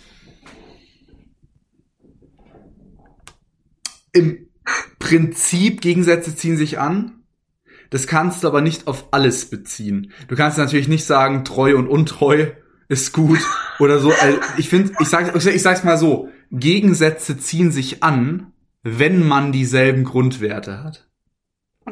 im 4.12 4.48
Prinzip 4.98 5.80
Gegensätze 5.80 6.34
ziehen 6.34 6.56
sich 6.56 6.78
an. 6.78 7.15
Das 7.90 8.06
kannst 8.06 8.42
du 8.42 8.48
aber 8.48 8.60
nicht 8.60 8.86
auf 8.86 9.08
alles 9.10 9.50
beziehen. 9.50 10.12
Du 10.28 10.36
kannst 10.36 10.58
natürlich 10.58 10.88
nicht 10.88 11.04
sagen, 11.04 11.44
treu 11.44 11.76
und 11.76 11.88
untreu 11.88 12.48
ist 12.88 13.12
gut 13.12 13.40
oder 13.78 13.98
so. 13.98 14.12
Also 14.12 14.38
ich 14.56 14.68
finde, 14.68 14.92
ich 15.00 15.08
sag, 15.08 15.34
ich 15.34 15.62
sag's 15.62 15.84
mal 15.84 15.98
so, 15.98 16.28
Gegensätze 16.50 17.38
ziehen 17.38 17.72
sich 17.72 18.02
an, 18.02 18.52
wenn 18.82 19.26
man 19.26 19.52
dieselben 19.52 20.04
Grundwerte 20.04 20.84
hat. 20.84 21.06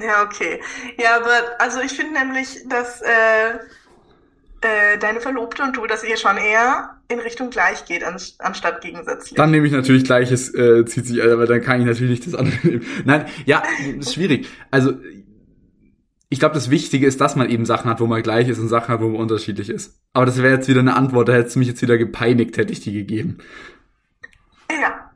Ja, 0.00 0.24
okay. 0.24 0.60
Ja, 0.98 1.16
aber 1.16 1.60
also 1.60 1.80
ich 1.80 1.92
finde 1.92 2.14
nämlich, 2.14 2.58
dass 2.68 3.00
äh, 3.02 3.58
äh, 4.60 4.98
deine 4.98 5.20
Verlobte 5.20 5.62
und 5.62 5.76
du, 5.76 5.86
dass 5.86 6.02
ihr 6.04 6.16
schon 6.16 6.36
eher 6.36 6.96
in 7.08 7.20
Richtung 7.20 7.50
gleich 7.50 7.84
geht, 7.84 8.02
anstatt 8.02 8.80
gegensätzlich. 8.80 9.34
Dann 9.34 9.50
nehme 9.50 9.66
ich 9.66 9.72
natürlich 9.72 10.04
gleiches, 10.04 10.52
äh, 10.54 10.84
zieht 10.86 11.06
sich, 11.06 11.22
aber 11.22 11.46
dann 11.46 11.60
kann 11.60 11.80
ich 11.80 11.86
natürlich 11.86 12.10
nicht 12.10 12.26
das 12.26 12.34
andere 12.34 12.66
nehmen. 12.66 12.86
Nein, 13.04 13.26
ja, 13.44 13.62
ist 13.98 14.14
schwierig. 14.14 14.48
Also 14.70 14.94
ich 16.28 16.38
glaube, 16.38 16.54
das 16.54 16.70
Wichtige 16.70 17.06
ist, 17.06 17.20
dass 17.20 17.36
man 17.36 17.48
eben 17.48 17.66
Sachen 17.66 17.90
hat, 17.90 18.00
wo 18.00 18.06
man 18.06 18.22
gleich 18.22 18.48
ist 18.48 18.58
und 18.58 18.68
Sachen 18.68 18.88
hat, 18.88 19.00
wo 19.00 19.08
man 19.08 19.20
unterschiedlich 19.20 19.70
ist. 19.70 20.00
Aber 20.12 20.26
das 20.26 20.42
wäre 20.42 20.54
jetzt 20.54 20.68
wieder 20.68 20.80
eine 20.80 20.96
Antwort, 20.96 21.28
da 21.28 21.32
hättest 21.32 21.56
du 21.56 21.58
mich 21.60 21.68
jetzt 21.68 21.82
wieder 21.82 21.98
gepeinigt, 21.98 22.56
hätte 22.56 22.72
ich 22.72 22.80
die 22.80 22.92
gegeben. 22.92 23.38
Ja. 24.70 25.10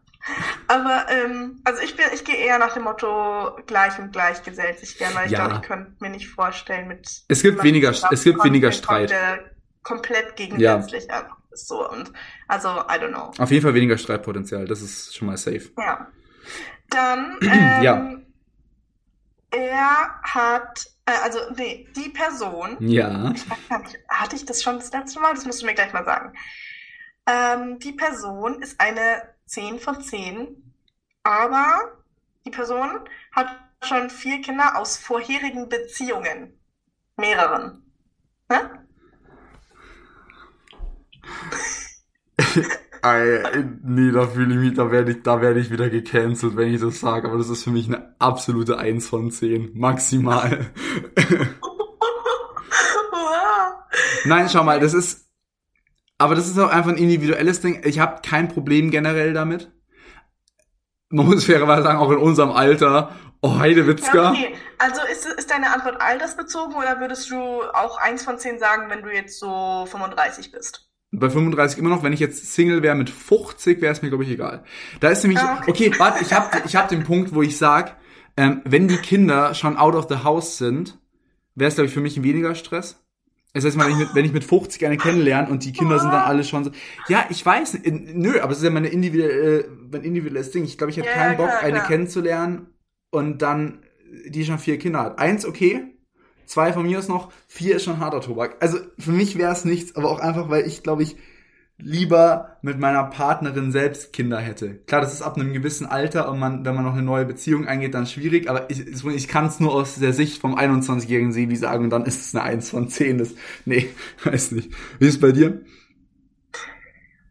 Aber 0.69 1.07
ähm, 1.09 1.61
also 1.65 1.83
ich 1.83 1.97
bin, 1.97 2.05
ich 2.13 2.25
gehe 2.25 2.37
eher 2.37 2.59
nach 2.59 2.75
dem 2.75 2.85
Motto 2.85 3.57
gleich 3.67 3.99
und 3.99 4.13
gleich 4.13 4.43
gesellt 4.43 4.79
sich 4.79 4.99
gern, 4.99 5.15
weil 5.15 5.27
ich 5.27 5.33
ja. 5.33 5.47
glaube, 5.47 5.61
ich 5.63 5.67
könnte 5.67 5.93
mir 6.01 6.11
nicht 6.11 6.29
vorstellen 6.29 6.89
mit. 6.89 7.23
Es 7.29 7.43
gibt 7.43 7.63
weniger, 7.63 7.91
es 7.91 8.23
gibt 8.23 8.45
weniger 8.45 8.71
Streit. 8.71 9.11
Der 9.11 9.39
komplett 9.83 10.37
gegensätzlich 10.37 11.07
ja. 11.09 11.27
ist 11.51 11.69
so 11.69 11.91
und 11.91 12.13
also 12.47 12.69
I 12.69 13.01
don't 13.01 13.09
know. 13.09 13.33
Auf 13.39 13.51
jeden 13.51 13.63
Fall 13.63 13.75
weniger 13.75 13.97
Streitpotenzial, 13.97 14.67
das 14.67 14.83
ist 14.83 15.17
schon 15.17 15.29
mal 15.29 15.39
safe. 15.39 15.71
Ja. 15.79 16.07
Dann 16.91 17.39
ähm, 17.43 17.83
ja. 17.83 18.15
Er 19.51 20.21
hat 20.23 20.91
äh, 21.09 21.13
also 21.23 21.39
nee, 21.57 21.89
die 21.97 22.11
Person. 22.11 22.77
Ja. 22.81 23.33
Ich 23.35 23.49
weiß 23.49 23.83
nicht, 23.83 23.99
hatte 24.09 24.37
ich 24.37 24.45
das 24.45 24.63
schon 24.63 24.77
das 24.77 24.93
letzte 24.93 25.21
Mal? 25.21 25.35
Das 25.35 25.47
musst 25.47 25.63
du 25.63 25.67
mir 25.67 25.75
gleich 25.75 25.93
mal 25.93 26.05
sagen. 26.05 26.35
Ähm, 27.27 27.79
die 27.79 27.93
Person 27.93 28.63
ist 28.63 28.81
eine 28.81 29.23
10 29.47 29.81
von 29.81 30.03
10, 30.03 30.75
aber 31.23 31.99
die 32.45 32.51
Person 32.51 33.01
hat 33.33 33.49
schon 33.83 34.11
vier 34.11 34.41
Kinder 34.43 34.77
aus 34.79 34.99
vorherigen 34.99 35.69
Beziehungen. 35.69 36.59
Mehreren. 37.17 37.83
Ne? 38.49 38.87
nee, 43.83 44.11
da 44.13 44.27
fühle 44.27 44.55
ich 44.55 44.61
mich, 44.61 44.75
da 44.75 44.91
werde 44.91 45.13
ich, 45.13 45.23
da 45.23 45.41
werde 45.41 45.61
ich 45.61 45.71
wieder 45.71 45.89
gecancelt, 45.89 46.57
wenn 46.57 46.75
ich 46.75 46.81
das 46.81 47.01
sage, 47.01 47.29
aber 47.29 47.39
das 47.39 47.49
ist 47.49 47.65
für 47.65 47.71
mich 47.71 47.87
eine 47.87 48.15
absolute 48.19 48.79
1 48.79 49.09
von 49.09 49.31
10. 49.31 49.73
Maximal. 49.75 50.67
Nein, 54.25 54.49
schau 54.49 54.65
mal, 54.65 54.81
das 54.81 54.95
ist, 54.95 55.29
aber 56.19 56.35
das 56.35 56.49
ist 56.49 56.59
auch 56.59 56.71
einfach 56.71 56.91
ein 56.91 56.99
individuelles 56.99 57.61
Ding. 57.61 57.83
Ich 57.85 57.99
habe 57.99 58.21
kein 58.23 58.49
Problem 58.49 58.91
generell 58.91 59.33
damit. 59.33 59.71
Man 61.11 61.27
muss 61.27 61.45
fairerweise 61.45 61.85
sagen, 61.85 61.99
auch 61.99 62.11
in 62.11 62.19
unserem 62.19 62.51
Alter. 62.51 63.15
Oh, 63.41 63.59
Heidewitzka. 63.59 64.17
Ja, 64.17 64.31
okay. 64.33 64.55
Also 64.79 65.01
ist, 65.11 65.27
ist 65.27 65.51
deine 65.51 65.73
Antwort 65.73 66.01
altersbezogen 66.01 66.75
oder 66.75 67.01
würdest 67.01 67.31
du 67.31 67.37
auch 67.37 67.99
eins 67.99 68.25
von 68.25 68.39
zehn 68.39 68.59
sagen, 68.59 68.91
wenn 68.91 69.03
du 69.03 69.11
jetzt 69.11 69.39
so 69.39 69.87
35 69.89 70.51
bist? 70.51 70.88
Bei 71.11 71.31
35 71.31 71.79
immer 71.79 71.89
noch, 71.89 72.03
wenn 72.03 72.13
ich 72.13 72.21
jetzt 72.21 72.53
Single 72.53 72.83
wäre 72.83 72.95
mit 72.95 73.09
50, 73.09 73.81
wäre 73.81 73.93
es 73.93 74.03
mir, 74.03 74.09
glaube 74.09 74.25
ich, 74.25 74.31
egal. 74.31 74.65
Da 75.01 75.09
ist 75.09 75.23
nämlich, 75.23 75.41
ah, 75.41 75.61
okay, 75.67 75.89
okay 75.89 75.99
warte, 75.99 76.23
ich 76.23 76.33
habe 76.33 76.49
ich 76.67 76.77
hab 76.77 76.89
den 76.89 77.05
Punkt, 77.05 77.35
wo 77.35 77.43
ich 77.43 77.57
sag, 77.57 77.97
ähm, 78.37 78.61
wenn 78.65 78.89
die 78.89 78.99
Kinder 78.99 79.55
schon 79.55 79.77
out 79.77 79.95
of 79.95 80.07
the 80.09 80.23
house 80.23 80.59
sind, 80.59 80.99
wäre 81.55 81.69
es, 81.69 81.75
glaube 81.75 81.89
ich, 81.89 81.95
für 81.95 82.01
mich 82.01 82.23
weniger 82.23 82.55
Stress. 82.55 83.03
Das 83.55 83.65
heißt, 83.65 83.79
wenn 83.79 83.91
ich, 83.91 83.97
mit, 83.97 84.15
wenn 84.15 84.25
ich 84.25 84.33
mit 84.33 84.45
50 84.45 84.85
eine 84.85 84.99
kennenlerne 84.99 85.49
und 85.49 85.65
die 85.65 85.73
Kinder 85.73 85.99
sind 85.99 86.13
dann 86.13 86.23
alle 86.23 86.45
schon 86.45 86.65
so, 86.65 86.71
ja, 87.09 87.25
ich 87.31 87.45
weiß, 87.45 87.79
nö, 87.85 88.41
aber 88.41 88.53
es 88.53 88.59
ist 88.59 88.65
ja 88.65 88.71
meine 88.71 88.89
individuelle, 88.89 89.61
äh, 89.61 89.69
mein 89.91 90.03
individuelles 90.03 90.51
Ding. 90.51 90.65
Ich 90.65 90.77
glaube, 90.77 90.91
ich 90.91 90.99
hätte 90.99 91.09
ja, 91.09 91.15
keinen 91.15 91.37
Bock, 91.39 91.49
klar, 91.49 91.63
eine 91.63 91.79
klar. 91.79 91.87
kennenzulernen 91.89 92.67
und 93.11 93.43
dann, 93.43 93.81
die 94.27 94.45
schon 94.45 94.59
vier 94.59 94.79
Kinder 94.79 95.01
hat. 95.01 95.19
Eins, 95.19 95.45
okay. 95.45 95.98
Zwei 96.49 96.73
von 96.73 96.85
mir 96.87 96.99
ist 96.99 97.11
noch, 97.11 97.31
vier 97.47 97.77
ist 97.77 97.85
schon 97.85 98.01
harter 98.01 98.23
Tobak. 98.23 98.57
Also 98.61 98.79
für 98.99 99.13
mich 99.13 99.37
wäre 99.37 99.53
es 99.53 99.67
nichts, 99.67 99.97
aber 99.97 100.11
auch 100.11 100.19
einfach, 100.19 100.49
weil 100.49 100.67
ich, 100.67 100.83
glaube 100.83 101.03
ich, 101.03 101.17
lieber 101.77 102.57
mit 102.63 102.79
meiner 102.79 103.05
Partnerin 103.05 103.71
selbst 103.71 104.15
Kinder 104.15 104.39
hätte. 104.39 104.77
Klar, 104.87 105.03
das 105.03 105.13
ist 105.13 105.21
ab 105.21 105.37
einem 105.37 105.53
gewissen 105.53 105.87
Alter 105.87 106.31
und 106.31 106.39
man, 106.39 106.65
wenn 106.65 106.75
man 106.75 106.85
noch 106.85 106.95
eine 106.95 107.03
neue 107.03 107.27
Beziehung 107.27 107.67
eingeht, 107.67 107.93
dann 107.93 108.07
schwierig, 108.07 108.49
aber 108.49 108.71
ich, 108.71 108.81
ich 108.81 109.29
kann 109.29 109.45
es 109.45 109.61
nur 109.61 109.75
aus 109.75 109.97
der 109.97 110.15
Sicht 110.15 110.41
vom 110.41 110.57
21-jährigen 110.57 111.33
Sebi 111.33 111.55
sagen 111.55 111.85
und 111.85 111.91
dann 111.91 112.07
ist 112.07 112.21
es 112.23 112.35
eine 112.35 112.45
1 112.45 112.71
von 112.71 112.89
10. 112.89 113.19
Das, 113.19 113.35
nee, 113.67 113.91
weiß 114.25 114.53
nicht. 114.53 114.73
Wie 114.99 115.07
ist 115.07 115.17
es 115.17 115.21
bei 115.21 115.33
dir? 115.33 115.61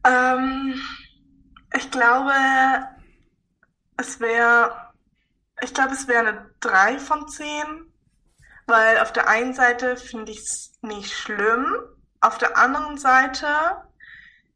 Ähm, 0.05 0.75
ich 1.75 1.89
glaube, 1.89 2.33
es 3.97 4.19
wäre, 4.19 4.71
ich 5.63 5.73
glaube, 5.73 5.93
es 5.93 6.07
wäre 6.07 6.19
eine 6.19 6.45
3 6.59 6.99
von 6.99 7.27
10, 7.27 7.47
weil 8.67 8.99
auf 8.99 9.11
der 9.11 9.27
einen 9.27 9.53
Seite 9.53 9.97
finde 9.97 10.31
ich 10.31 10.39
es 10.39 10.73
nicht 10.81 11.11
schlimm, 11.11 11.65
auf 12.21 12.37
der 12.37 12.57
anderen 12.57 12.97
Seite 12.97 13.47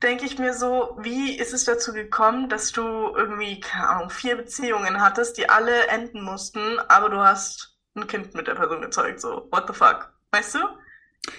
denke 0.01 0.25
ich 0.25 0.39
mir 0.39 0.53
so, 0.53 0.97
wie 0.99 1.37
ist 1.37 1.53
es 1.53 1.65
dazu 1.65 1.93
gekommen, 1.93 2.49
dass 2.49 2.71
du 2.71 2.81
irgendwie, 2.81 3.59
keine 3.59 3.87
Ahnung, 3.87 4.09
vier 4.09 4.35
Beziehungen 4.35 5.01
hattest, 5.01 5.37
die 5.37 5.49
alle 5.49 5.87
enden 5.87 6.23
mussten, 6.23 6.79
aber 6.87 7.09
du 7.09 7.17
hast 7.17 7.77
ein 7.95 8.07
Kind 8.07 8.33
mit 8.33 8.47
der 8.47 8.55
Person 8.55 8.81
gezeugt, 8.81 9.21
so, 9.21 9.47
what 9.51 9.65
the 9.67 9.73
fuck? 9.73 10.11
Weißt 10.31 10.55
du? 10.55 10.59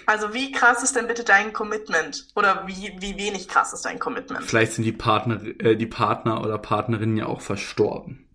Also 0.06 0.32
wie 0.32 0.52
krass 0.52 0.82
ist 0.82 0.94
denn 0.94 1.08
bitte 1.08 1.24
dein 1.24 1.52
Commitment? 1.52 2.28
Oder 2.36 2.66
wie, 2.66 2.94
wie 2.98 3.16
wenig 3.16 3.48
krass 3.48 3.72
ist 3.72 3.84
dein 3.84 3.98
Commitment? 3.98 4.44
Vielleicht 4.44 4.74
sind 4.74 4.84
die 4.84 4.92
Partner, 4.92 5.42
äh, 5.58 5.74
die 5.74 5.86
Partner 5.86 6.40
oder 6.42 6.58
Partnerinnen 6.58 7.16
ja 7.16 7.26
auch 7.26 7.40
verstorben. 7.40 8.28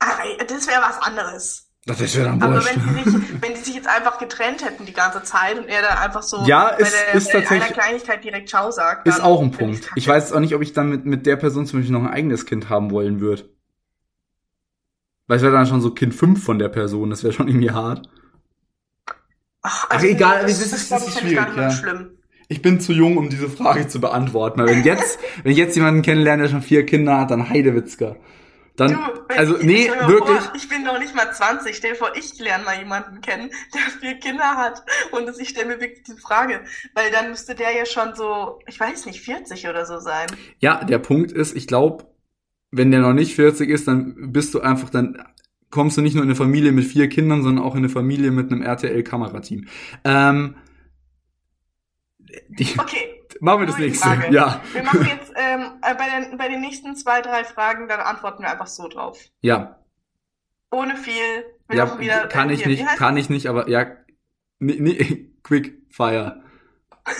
Ah, 0.00 0.18
das 0.46 0.66
wäre 0.66 0.82
was 0.82 0.98
anderes. 0.98 1.67
Das 1.88 2.02
ist 2.02 2.16
ja 2.16 2.24
dann 2.24 2.42
Aber 2.42 2.62
wenn 2.66 3.02
die, 3.02 3.10
sich, 3.10 3.42
wenn 3.42 3.54
die 3.54 3.60
sich 3.60 3.74
jetzt 3.74 3.88
einfach 3.88 4.18
getrennt 4.18 4.62
hätten 4.62 4.84
die 4.84 4.92
ganze 4.92 5.22
Zeit 5.22 5.58
und 5.58 5.68
er 5.68 5.80
dann 5.80 5.96
einfach 5.96 6.22
so 6.22 6.44
ja, 6.44 6.68
ist, 6.68 6.92
bei, 6.92 6.98
der, 7.06 7.14
ist 7.14 7.32
bei 7.32 7.50
einer 7.50 7.64
Kleinigkeit 7.64 8.22
direkt 8.22 8.50
Ciao 8.50 8.70
sagt. 8.70 9.08
Ist 9.08 9.22
auch 9.22 9.40
ein 9.40 9.52
Punkt. 9.52 9.90
Ich, 9.96 10.06
weiß 10.06 10.34
auch 10.34 10.40
nicht, 10.40 10.54
ob 10.54 10.60
ich 10.60 10.74
dann 10.74 10.90
mit, 10.90 11.06
mit 11.06 11.24
der 11.24 11.36
Person 11.36 11.64
zum 11.64 11.78
Beispiel 11.78 11.96
noch 11.96 12.04
ein 12.04 12.12
eigenes 12.12 12.44
Kind 12.44 12.68
haben 12.68 12.90
wollen 12.90 13.20
würde. 13.20 13.48
Weil 15.28 15.38
es 15.38 15.42
wäre 15.42 15.54
dann 15.54 15.66
schon 15.66 15.80
so 15.80 15.92
Kind 15.92 16.14
5 16.14 16.44
von 16.44 16.58
der 16.58 16.68
Person, 16.68 17.08
das 17.08 17.24
wäre 17.24 17.32
schon 17.32 17.48
irgendwie 17.48 17.70
hart. 17.70 18.06
Ach, 19.62 19.88
also 19.88 20.06
Ach 20.06 20.10
egal, 20.10 20.42
das, 20.42 20.60
das, 20.60 20.70
das, 20.70 20.88
das 20.90 21.08
ist, 21.08 21.20
schwierig, 21.20 21.56
ja. 21.56 21.70
Schlimm. 21.70 22.10
Ich 22.48 22.60
bin 22.60 22.80
zu 22.80 22.92
jung, 22.92 23.16
um 23.16 23.30
diese 23.30 23.48
Frage 23.48 23.88
zu 23.88 23.98
beantworten. 23.98 24.60
Aber 24.60 24.70
wenn 24.70 24.84
jetzt, 24.84 25.18
wenn 25.42 25.52
ich 25.52 25.58
jetzt 25.58 25.74
jemanden 25.74 26.02
kennenlerne, 26.02 26.42
der 26.42 26.50
schon 26.50 26.60
vier 26.60 26.84
Kinder 26.84 27.18
hat, 27.18 27.30
dann 27.30 27.48
Heidewitzka. 27.48 28.16
Dann, 28.78 28.92
du, 28.92 29.34
also, 29.36 29.58
ich, 29.58 29.64
nee, 29.64 29.88
wirklich. 30.06 30.38
Vor, 30.38 30.52
ich 30.54 30.68
bin 30.68 30.84
noch 30.84 31.00
nicht 31.00 31.12
mal 31.14 31.32
20. 31.32 31.74
Stell 31.74 31.92
dir 31.92 31.96
vor, 31.96 32.12
ich 32.16 32.38
lerne 32.38 32.64
mal 32.64 32.78
jemanden 32.78 33.20
kennen, 33.20 33.50
der 33.74 33.80
vier 34.00 34.14
Kinder 34.20 34.56
hat. 34.56 34.84
Und 35.10 35.28
ich 35.40 35.48
stelle 35.48 35.66
mir 35.66 35.80
wirklich 35.80 36.04
die 36.04 36.20
Frage, 36.20 36.60
weil 36.94 37.10
dann 37.10 37.30
müsste 37.30 37.56
der 37.56 37.76
ja 37.76 37.84
schon 37.86 38.14
so, 38.14 38.60
ich 38.68 38.78
weiß 38.78 39.06
nicht, 39.06 39.20
40 39.20 39.68
oder 39.68 39.84
so 39.84 39.98
sein. 39.98 40.28
Ja, 40.60 40.84
der 40.84 40.98
Punkt 40.98 41.32
ist, 41.32 41.56
ich 41.56 41.66
glaube, 41.66 42.06
wenn 42.70 42.92
der 42.92 43.00
noch 43.00 43.14
nicht 43.14 43.34
40 43.34 43.68
ist, 43.68 43.88
dann 43.88 44.32
bist 44.32 44.54
du 44.54 44.60
einfach, 44.60 44.90
dann 44.90 45.24
kommst 45.70 45.96
du 45.96 46.00
nicht 46.00 46.14
nur 46.14 46.22
in 46.22 46.30
eine 46.30 46.36
Familie 46.36 46.70
mit 46.70 46.84
vier 46.84 47.08
Kindern, 47.08 47.42
sondern 47.42 47.64
auch 47.64 47.74
in 47.74 47.78
eine 47.78 47.88
Familie 47.88 48.30
mit 48.30 48.52
einem 48.52 48.62
RTL-Kamerateam. 48.62 49.66
Ähm, 50.04 50.54
okay. 52.78 53.17
Machen 53.40 53.60
wir 53.60 53.66
das 53.66 53.78
nächste. 53.78 54.08
Frage. 54.08 54.34
Ja. 54.34 54.60
Wir 54.72 54.82
machen 54.82 55.06
jetzt 55.06 55.32
ähm, 55.36 55.80
äh, 55.82 55.94
bei, 55.94 56.08
den, 56.08 56.38
bei 56.38 56.48
den 56.48 56.60
nächsten 56.60 56.96
zwei, 56.96 57.20
drei 57.20 57.44
Fragen, 57.44 57.88
dann 57.88 58.00
antworten 58.00 58.42
wir 58.42 58.50
einfach 58.50 58.66
so 58.66 58.88
drauf. 58.88 59.18
Ja. 59.40 59.78
Ohne 60.70 60.96
viel. 60.96 61.44
Wir 61.68 61.76
ja, 61.76 61.98
wieder, 61.98 62.26
kann 62.28 62.50
ich 62.50 62.64
nicht, 62.64 62.84
kann 62.96 63.16
ich 63.16 63.28
nicht, 63.28 63.46
aber 63.46 63.68
ja, 63.68 63.86
nee, 64.58 64.76
nee, 64.78 65.30
quick 65.42 65.82
fire. 65.90 66.42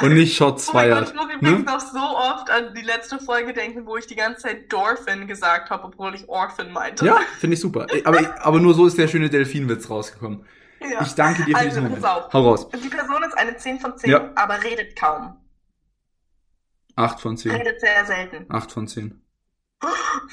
Und 0.00 0.14
nicht 0.14 0.36
Shots 0.36 0.68
oh 0.68 0.72
feiert. 0.72 1.08
Ich 1.08 1.14
muss 1.14 1.24
übrigens 1.26 1.58
ne? 1.58 1.64
noch 1.64 1.80
so 1.80 1.98
oft 1.98 2.48
an 2.50 2.74
die 2.74 2.82
letzte 2.82 3.18
Folge 3.18 3.52
denken, 3.52 3.86
wo 3.86 3.96
ich 3.96 4.06
die 4.06 4.16
ganze 4.16 4.42
Zeit 4.42 4.72
Dorfin 4.72 5.26
gesagt 5.26 5.68
habe, 5.68 5.84
obwohl 5.84 6.14
ich 6.14 6.28
Orphan 6.28 6.72
meinte. 6.72 7.04
Ja, 7.04 7.18
finde 7.38 7.54
ich 7.54 7.60
super. 7.60 7.86
Aber, 8.04 8.18
aber 8.40 8.60
nur 8.60 8.72
so 8.72 8.86
ist 8.86 8.96
der 8.96 9.08
schöne 9.08 9.28
Delfinwitz 9.28 9.90
rausgekommen. 9.90 10.46
Ja. 10.80 11.02
Ich 11.02 11.14
danke 11.14 11.44
dir 11.44 11.52
für 11.52 11.58
also, 11.58 11.68
diesen 11.68 11.82
Moment. 11.84 12.04
Auf. 12.04 12.32
Hau 12.32 12.42
raus. 12.42 12.68
Die 12.70 12.88
Person 12.88 13.22
ist 13.22 13.36
eine 13.36 13.56
10 13.56 13.80
von 13.80 13.96
10, 13.96 14.10
ja. 14.10 14.30
aber 14.34 14.62
redet 14.62 14.96
kaum. 14.96 15.36
8 16.96 17.20
von 17.20 17.36
10. 17.36 17.52
Redet 17.52 17.80
sehr 17.80 18.04
selten. 18.06 18.46
8 18.48 18.72
von 18.72 18.86
10. 18.86 19.22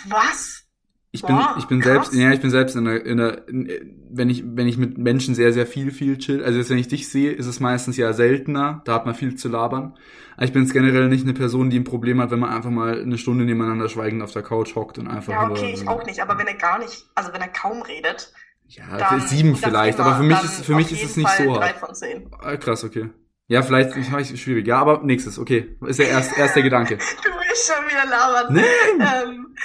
Was? 0.07 0.63
Ich 1.11 1.23
bin, 1.23 1.35
Boah, 1.35 1.55
ich 1.57 1.65
bin 1.65 1.81
selbst, 1.81 2.13
ja, 2.13 2.31
ich 2.31 2.41
bin 2.41 2.51
selbst 2.51 2.75
in 2.75 2.85
der, 2.85 3.05
in 3.05 3.17
der, 3.17 3.47
in, 3.47 4.05
wenn 4.09 4.29
ich, 4.29 4.43
wenn 4.45 4.67
ich 4.67 4.77
mit 4.77 4.97
Menschen 4.97 5.35
sehr, 5.35 5.53
sehr 5.53 5.65
viel, 5.65 5.91
viel 5.91 6.17
chill, 6.17 6.43
also 6.43 6.59
jetzt, 6.59 6.69
wenn 6.69 6.77
ich 6.77 6.89
dich 6.89 7.09
sehe, 7.09 7.31
ist 7.31 7.47
es 7.47 7.59
meistens 7.59 7.97
ja 7.97 8.11
seltener, 8.13 8.81
da 8.85 8.93
hat 8.93 9.05
man 9.05 9.15
viel 9.15 9.35
zu 9.35 9.47
labern. 9.47 9.97
Aber 10.35 10.45
ich 10.45 10.51
bin 10.51 10.63
jetzt 10.63 10.73
generell 10.73 11.07
nicht 11.07 11.23
eine 11.23 11.33
Person, 11.33 11.69
die 11.69 11.79
ein 11.79 11.85
Problem 11.85 12.21
hat, 12.21 12.29
wenn 12.29 12.39
man 12.39 12.51
einfach 12.51 12.69
mal 12.69 13.01
eine 13.01 13.17
Stunde 13.17 13.45
nebeneinander 13.45 13.89
schweigend 13.89 14.21
auf 14.21 14.33
der 14.33 14.43
Couch 14.43 14.75
hockt 14.75 14.99
und 14.99 15.07
einfach. 15.07 15.31
Ja, 15.31 15.49
okay, 15.49 15.71
nur, 15.71 15.81
ich 15.81 15.87
auch 15.87 16.05
nicht, 16.05 16.19
aber 16.19 16.37
wenn 16.37 16.47
er 16.47 16.55
gar 16.55 16.77
nicht, 16.77 17.07
also 17.15 17.33
wenn 17.33 17.41
er 17.41 17.47
kaum 17.47 17.81
redet, 17.81 18.33
ja, 18.67 18.97
dann, 18.97 19.21
sieben 19.21 19.55
vielleicht, 19.55 19.99
aber 19.99 20.17
für 20.17 20.23
mich 20.23 20.43
ist, 20.43 20.65
für 20.65 20.75
mich 20.75 20.91
ist 20.91 21.03
es 21.03 21.17
nicht 21.17 21.29
Fall 21.29 21.45
so 21.45 21.61
hart. 21.61 21.77
Von 21.77 21.95
zehn. 21.95 22.29
Ah, 22.39 22.57
krass, 22.57 22.83
okay. 22.83 23.09
Ja, 23.47 23.63
vielleicht 23.63 23.95
habe 24.11 24.21
ich 24.21 24.41
schwierig. 24.41 24.67
Ja, 24.67 24.79
aber 24.79 25.03
nächstes, 25.03 25.39
okay. 25.39 25.77
Ist 25.85 25.99
der 25.99 26.09
erste, 26.09 26.39
erste 26.39 26.61
Gedanke. 26.61 26.97
du 27.23 27.29
willst 27.29 27.71
schon 27.71 27.85
wieder 27.87 28.05
labern. 28.05 28.53
Nee. 28.53 28.63
Ähm, 28.99 29.55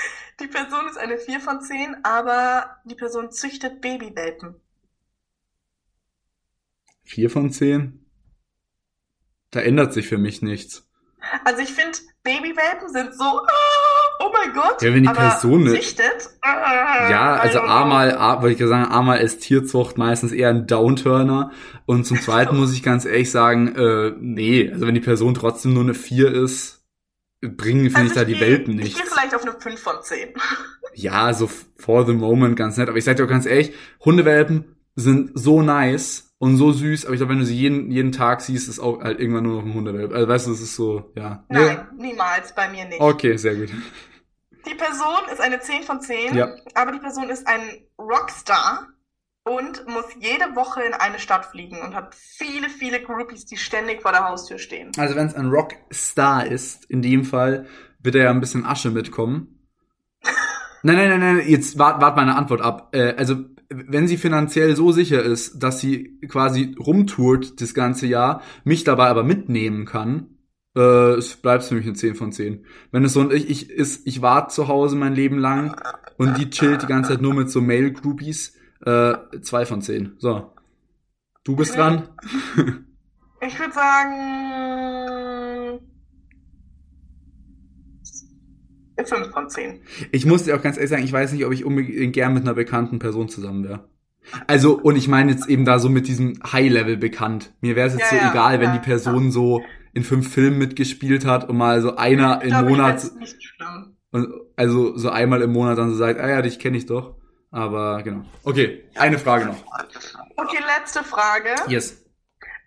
Die 0.41 0.47
Person 0.49 0.89
ist 0.89 0.99
eine 0.99 1.19
4 1.19 1.41
von 1.41 1.61
10, 1.61 2.05
aber 2.05 2.81
die 2.85 2.95
Person 2.95 3.31
züchtet 3.31 3.81
Babywelpen. 3.81 4.57
4 7.05 7.31
von 7.31 7.51
10? 7.51 8.05
Da 9.51 9.61
ändert 9.61 9.93
sich 9.93 10.09
für 10.09 10.19
mich 10.19 10.43
nichts. 10.43 10.89
Also 11.45 11.63
ich 11.63 11.73
finde, 11.73 11.99
Babywelpen 12.23 12.89
sind 12.89 13.15
so, 13.15 13.25
oh 13.25 13.92
mein 14.33 14.53
Gott. 14.55 14.83
Ja, 14.83 14.95
wenn 14.95 15.03
die 15.03 15.09
Person 15.09 15.67
züchtet. 15.67 16.31
Ja, 16.43 17.35
also 17.37 17.61
einmal, 17.61 18.43
wollte 18.43 18.63
ich 18.63 18.69
sagen, 18.69 18.91
einmal 18.91 19.19
ist 19.19 19.41
Tierzucht 19.41 19.99
meistens 19.99 20.33
eher 20.33 20.51
ein 20.51 20.67
Downturner. 20.67 21.51
Und 21.87 22.05
zum 22.05 22.21
Zweiten 22.21 22.57
muss 22.57 22.73
ich 22.73 22.83
ganz 22.83 23.05
ehrlich 23.05 23.31
sagen, 23.31 23.75
äh, 23.75 24.13
nee, 24.19 24.71
also 24.73 24.87
wenn 24.87 24.95
die 24.95 25.01
Person 25.01 25.35
trotzdem 25.35 25.75
nur 25.75 25.85
eine 25.85 25.95
4 25.95 26.33
ist, 26.33 26.83
bringen, 27.41 27.91
finde 27.91 27.99
also 27.99 28.13
ich, 28.13 28.15
da 28.15 28.25
die 28.25 28.41
Welpen 28.41 28.77
nicht. 28.77 28.89
Ich 28.89 28.97
gehe 28.97 29.07
vielleicht 29.07 29.35
auf 29.35 29.43
eine 29.43 29.53
5 29.59 29.81
von 29.81 29.97
10. 30.01 30.29
Ja, 30.95 31.33
so 31.35 31.49
for 31.77 32.07
the 32.07 32.13
moment 32.13 32.57
ganz 32.57 32.77
nett. 32.77 32.89
Aber 32.89 32.99
ich 32.99 33.05
sag 33.05 33.17
dir 33.17 33.25
auch 33.25 33.29
ganz 33.29 33.47
ehrlich, 33.47 33.73
Hundewelpen 34.05 34.77
sind 34.95 35.33
so 35.35 35.63
nice 35.63 36.35
und 36.39 36.57
so 36.57 36.73
süß, 36.73 37.05
aber 37.05 37.15
ich 37.15 37.19
glaube, 37.19 37.33
wenn 37.33 37.39
du 37.39 37.47
sie 37.47 37.57
jeden, 37.57 37.91
jeden 37.91 38.13
Tag 38.13 38.41
siehst, 38.41 38.69
ist 38.69 38.81
auch 38.81 39.01
halt 39.01 39.21
irgendwann 39.21 39.45
nur 39.45 39.63
noch 39.63 39.65
ein 39.65 39.75
Hundewelp. 39.75 40.13
Also 40.13 40.29
weißt 40.29 40.47
du, 40.49 40.53
es 40.53 40.61
ist 40.61 40.77
so, 40.77 41.13
ja. 41.15 41.45
Nein, 41.49 41.67
ja. 41.67 41.89
niemals, 41.97 42.55
bei 42.55 42.69
mir 42.69 42.85
nicht. 42.85 43.01
Okay, 43.01 43.37
sehr 43.37 43.55
gut. 43.55 43.71
Die 44.67 44.75
Person 44.75 45.29
ist 45.33 45.41
eine 45.41 45.61
10 45.61 45.83
von 45.83 46.01
10, 46.01 46.35
ja. 46.35 46.55
aber 46.75 46.93
die 46.93 46.99
Person 46.99 47.29
ist 47.29 47.47
ein 47.47 47.61
Rockstar 47.99 48.89
und 49.45 49.87
muss 49.89 50.05
jede 50.21 50.55
Woche 50.55 50.83
in 50.83 50.95
eine 50.95 51.19
Stadt 51.19 51.47
fliegen 51.47 51.81
und 51.81 51.95
hat 51.95 52.15
viele, 52.15 52.69
viele 52.69 53.03
Groupies, 53.03 53.45
die 53.45 53.57
ständig 53.57 54.03
vor 54.03 54.13
der 54.13 54.29
Haustür 54.29 54.59
stehen. 54.59 54.93
Also 54.97 55.17
wenn 55.17 55.27
es 55.27 55.35
ein 55.35 55.51
Rockstar 55.51 56.47
ist, 56.47 56.85
in 56.85 57.03
dem 57.03 57.25
Fall, 57.25 57.67
wird 58.01 58.15
er 58.15 58.25
ja 58.25 58.31
ein 58.31 58.41
bisschen 58.41 58.65
Asche 58.65 58.91
mitkommen. 58.91 59.69
nein, 60.83 60.97
nein, 60.97 61.09
nein, 61.09 61.37
nein, 61.37 61.49
jetzt 61.49 61.79
wart, 61.79 62.01
wart 62.01 62.17
meine 62.17 62.37
Antwort 62.37 62.61
ab. 62.61 62.95
Äh, 62.95 63.15
also 63.17 63.37
wenn 63.69 64.07
sie 64.07 64.17
finanziell 64.17 64.77
so 64.77 64.93
sicher 64.93 65.23
ist, 65.23 65.63
dass 65.63 65.81
sie 65.81 66.19
quasi 66.29 66.77
rumtourt 66.79 67.61
das 67.61 67.75
ganze 67.75 68.07
Jahr, 68.07 68.43
mich 68.65 68.85
dabei 68.85 69.09
aber 69.09 69.25
mitnehmen 69.25 69.87
kann, 69.87 70.39
äh, 70.77 71.15
es 71.15 71.37
bleibt 71.37 71.65
für 71.65 71.75
mich 71.75 71.85
eine 71.85 71.95
10 71.95 72.15
von 72.15 72.33
10. 72.33 72.65
Wenn 72.91 73.05
es 73.05 73.13
so 73.13 73.21
und 73.21 73.33
ich, 73.33 73.49
ich 73.49 73.71
ist, 73.71 74.07
ich 74.07 74.23
war 74.23 74.49
zu 74.49 74.69
Hause 74.69 74.97
mein 74.97 75.15
Leben 75.15 75.39
lang 75.39 75.81
und 76.17 76.39
die 76.39 76.51
chillt 76.51 76.83
die 76.83 76.87
ganze 76.87 77.11
Zeit 77.11 77.23
nur 77.23 77.35
mit 77.35 77.51
so 77.51 77.61
Mail-Groupies, 77.61 78.57
äh, 78.85 79.15
2 79.41 79.67
von 79.67 79.83
10. 79.83 80.15
So. 80.19 80.53
Du 81.45 81.57
bist 81.57 81.77
dran. 81.77 82.09
Ich 83.45 83.59
würde 83.59 83.73
sagen 83.73 85.81
5 89.05 89.33
von 89.33 89.49
10. 89.49 89.81
Ich 90.13 90.27
muss 90.27 90.45
dir 90.45 90.57
auch 90.57 90.63
ganz 90.63 90.77
ehrlich 90.77 90.91
sagen, 90.91 91.03
ich 91.03 91.13
weiß 91.13 91.33
nicht, 91.33 91.45
ob 91.45 91.53
ich 91.53 91.65
unbedingt 91.65 92.13
gern 92.13 92.35
mit 92.35 92.45
einer 92.45 92.55
bekannten 92.55 92.99
Person 92.99 93.29
zusammen 93.29 93.65
wäre. 93.65 93.89
Also, 94.47 94.79
und 94.79 94.97
ich 94.97 95.09
meine 95.09 95.33
jetzt 95.33 95.49
eben 95.49 95.65
da 95.65 95.81
so 95.81 95.89
mit 95.89 96.07
diesem 96.07 96.39
High-Level 96.53 96.97
bekannt. 96.97 97.53
Mir 97.61 97.75
wäre 97.75 97.89
es 97.89 97.95
jetzt 97.95 98.13
ja, 98.13 98.19
so 98.19 98.25
ja, 98.25 98.31
egal, 98.31 98.55
ja, 98.55 98.61
wenn 98.61 98.73
die 98.73 98.79
Person 98.79 99.33
so 99.33 99.63
in 99.93 100.05
fünf 100.05 100.33
Filmen 100.33 100.59
mitgespielt 100.59 101.25
hat 101.27 101.49
und 101.49 101.57
mal 101.57 101.81
so 101.83 101.97
einer 101.97 102.43
im 102.43 102.67
Monat. 102.67 103.11
Und 104.11 104.29
also 104.57 104.97
so 104.97 105.11
einmal 105.11 105.43
im 105.43 105.53
Monat 105.53 105.79
dann 105.79 105.91
so 105.91 105.97
sagt, 105.97 106.21
ah 106.21 106.29
ja, 106.29 106.43
dich 106.43 106.59
kenne 106.59 106.77
ich 106.77 106.87
doch. 106.87 107.17
Aber 107.51 108.03
genau. 108.03 108.25
Okay, 108.45 108.89
eine 108.95 109.19
Frage 109.19 109.47
noch. 109.47 109.65
Okay, 110.37 110.59
letzte 110.79 111.05
Frage. 111.05 111.55
Yes. 111.69 112.03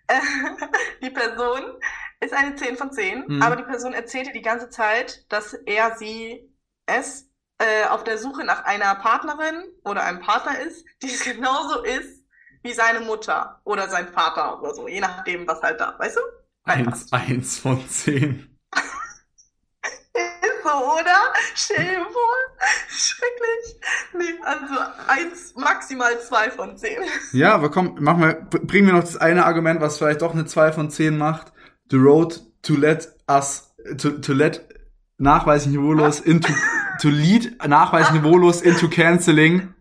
die 1.02 1.10
Person 1.10 1.60
ist 2.20 2.32
eine 2.32 2.54
10 2.54 2.76
von 2.76 2.92
10, 2.92 3.24
mhm. 3.26 3.42
aber 3.42 3.56
die 3.56 3.64
Person 3.64 3.92
erzählte 3.92 4.32
die 4.32 4.42
ganze 4.42 4.70
Zeit, 4.70 5.24
dass 5.28 5.54
er 5.54 5.96
sie 5.96 6.48
es 6.86 7.28
äh, 7.58 7.86
auf 7.88 8.04
der 8.04 8.18
Suche 8.18 8.44
nach 8.44 8.64
einer 8.64 8.94
Partnerin 8.94 9.64
oder 9.84 10.04
einem 10.04 10.20
Partner 10.20 10.58
ist, 10.60 10.84
die 11.02 11.08
es 11.08 11.24
genauso 11.24 11.82
ist 11.82 12.24
wie 12.62 12.72
seine 12.72 13.00
Mutter 13.00 13.60
oder 13.64 13.88
sein 13.88 14.08
Vater 14.08 14.60
oder 14.60 14.74
so, 14.74 14.88
je 14.88 15.00
nachdem, 15.00 15.46
was 15.46 15.62
halt 15.62 15.80
da, 15.80 15.96
weißt 15.98 16.16
du? 16.16 16.20
Eins, 16.66 17.12
eins 17.12 17.58
von 17.60 17.88
zehn. 17.88 18.58
So, 20.64 20.72
oder? 20.72 21.32
Stell 21.54 21.84
dir 21.84 22.04
vor, 22.04 22.36
schrecklich. 22.88 23.80
Nee, 24.12 24.34
also 24.42 24.74
eins, 25.06 25.54
maximal 25.54 26.20
zwei 26.20 26.50
von 26.50 26.76
zehn. 26.76 26.98
Ja, 27.32 27.54
aber 27.54 27.70
komm, 27.70 27.96
mach 28.00 28.16
mal, 28.16 28.34
bringen 28.50 28.88
wir 28.88 28.94
noch 28.94 29.04
das 29.04 29.16
eine 29.16 29.46
Argument, 29.46 29.80
was 29.80 29.98
vielleicht 29.98 30.22
doch 30.22 30.34
eine 30.34 30.44
zwei 30.46 30.72
von 30.72 30.90
zehn 30.90 31.16
macht. 31.16 31.52
The 31.90 31.98
road 31.98 32.42
to 32.62 32.74
let 32.74 33.14
us, 33.30 33.72
to, 33.98 34.18
to 34.18 34.32
let 34.32 34.68
nachweislich 35.18 35.76
niveaulos 35.76 36.18
into, 36.18 36.52
to 37.00 37.08
lead 37.08 37.64
nachweislich 37.64 38.22
niveaulos 38.22 38.60
into 38.60 38.88
canceling 38.88 39.72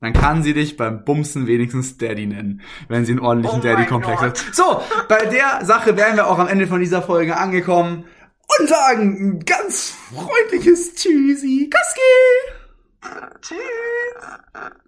dann 0.00 0.12
kann 0.12 0.42
sie 0.42 0.52
dich 0.52 0.76
beim 0.76 1.04
Bumsen 1.04 1.46
wenigstens 1.46 1.96
Daddy 1.96 2.26
nennen, 2.26 2.60
wenn 2.88 3.04
sie 3.06 3.12
einen 3.12 3.20
ordentlichen 3.20 3.60
oh 3.60 3.62
Daddy-Komplex 3.62 4.20
hat. 4.20 4.44
So, 4.52 4.82
bei 5.08 5.24
der 5.26 5.64
Sache 5.64 5.96
wären 5.96 6.16
wir 6.16 6.26
auch 6.26 6.38
am 6.38 6.48
Ende 6.48 6.66
von 6.66 6.80
dieser 6.80 7.02
Folge 7.02 7.36
angekommen 7.36 8.04
und 8.58 8.68
sagen 8.68 9.16
ein 9.18 9.44
ganz 9.44 9.90
freundliches 10.12 10.94
Tschüssi. 10.94 11.70
Kaski! 11.70 12.00
Tschüss! 13.40 14.85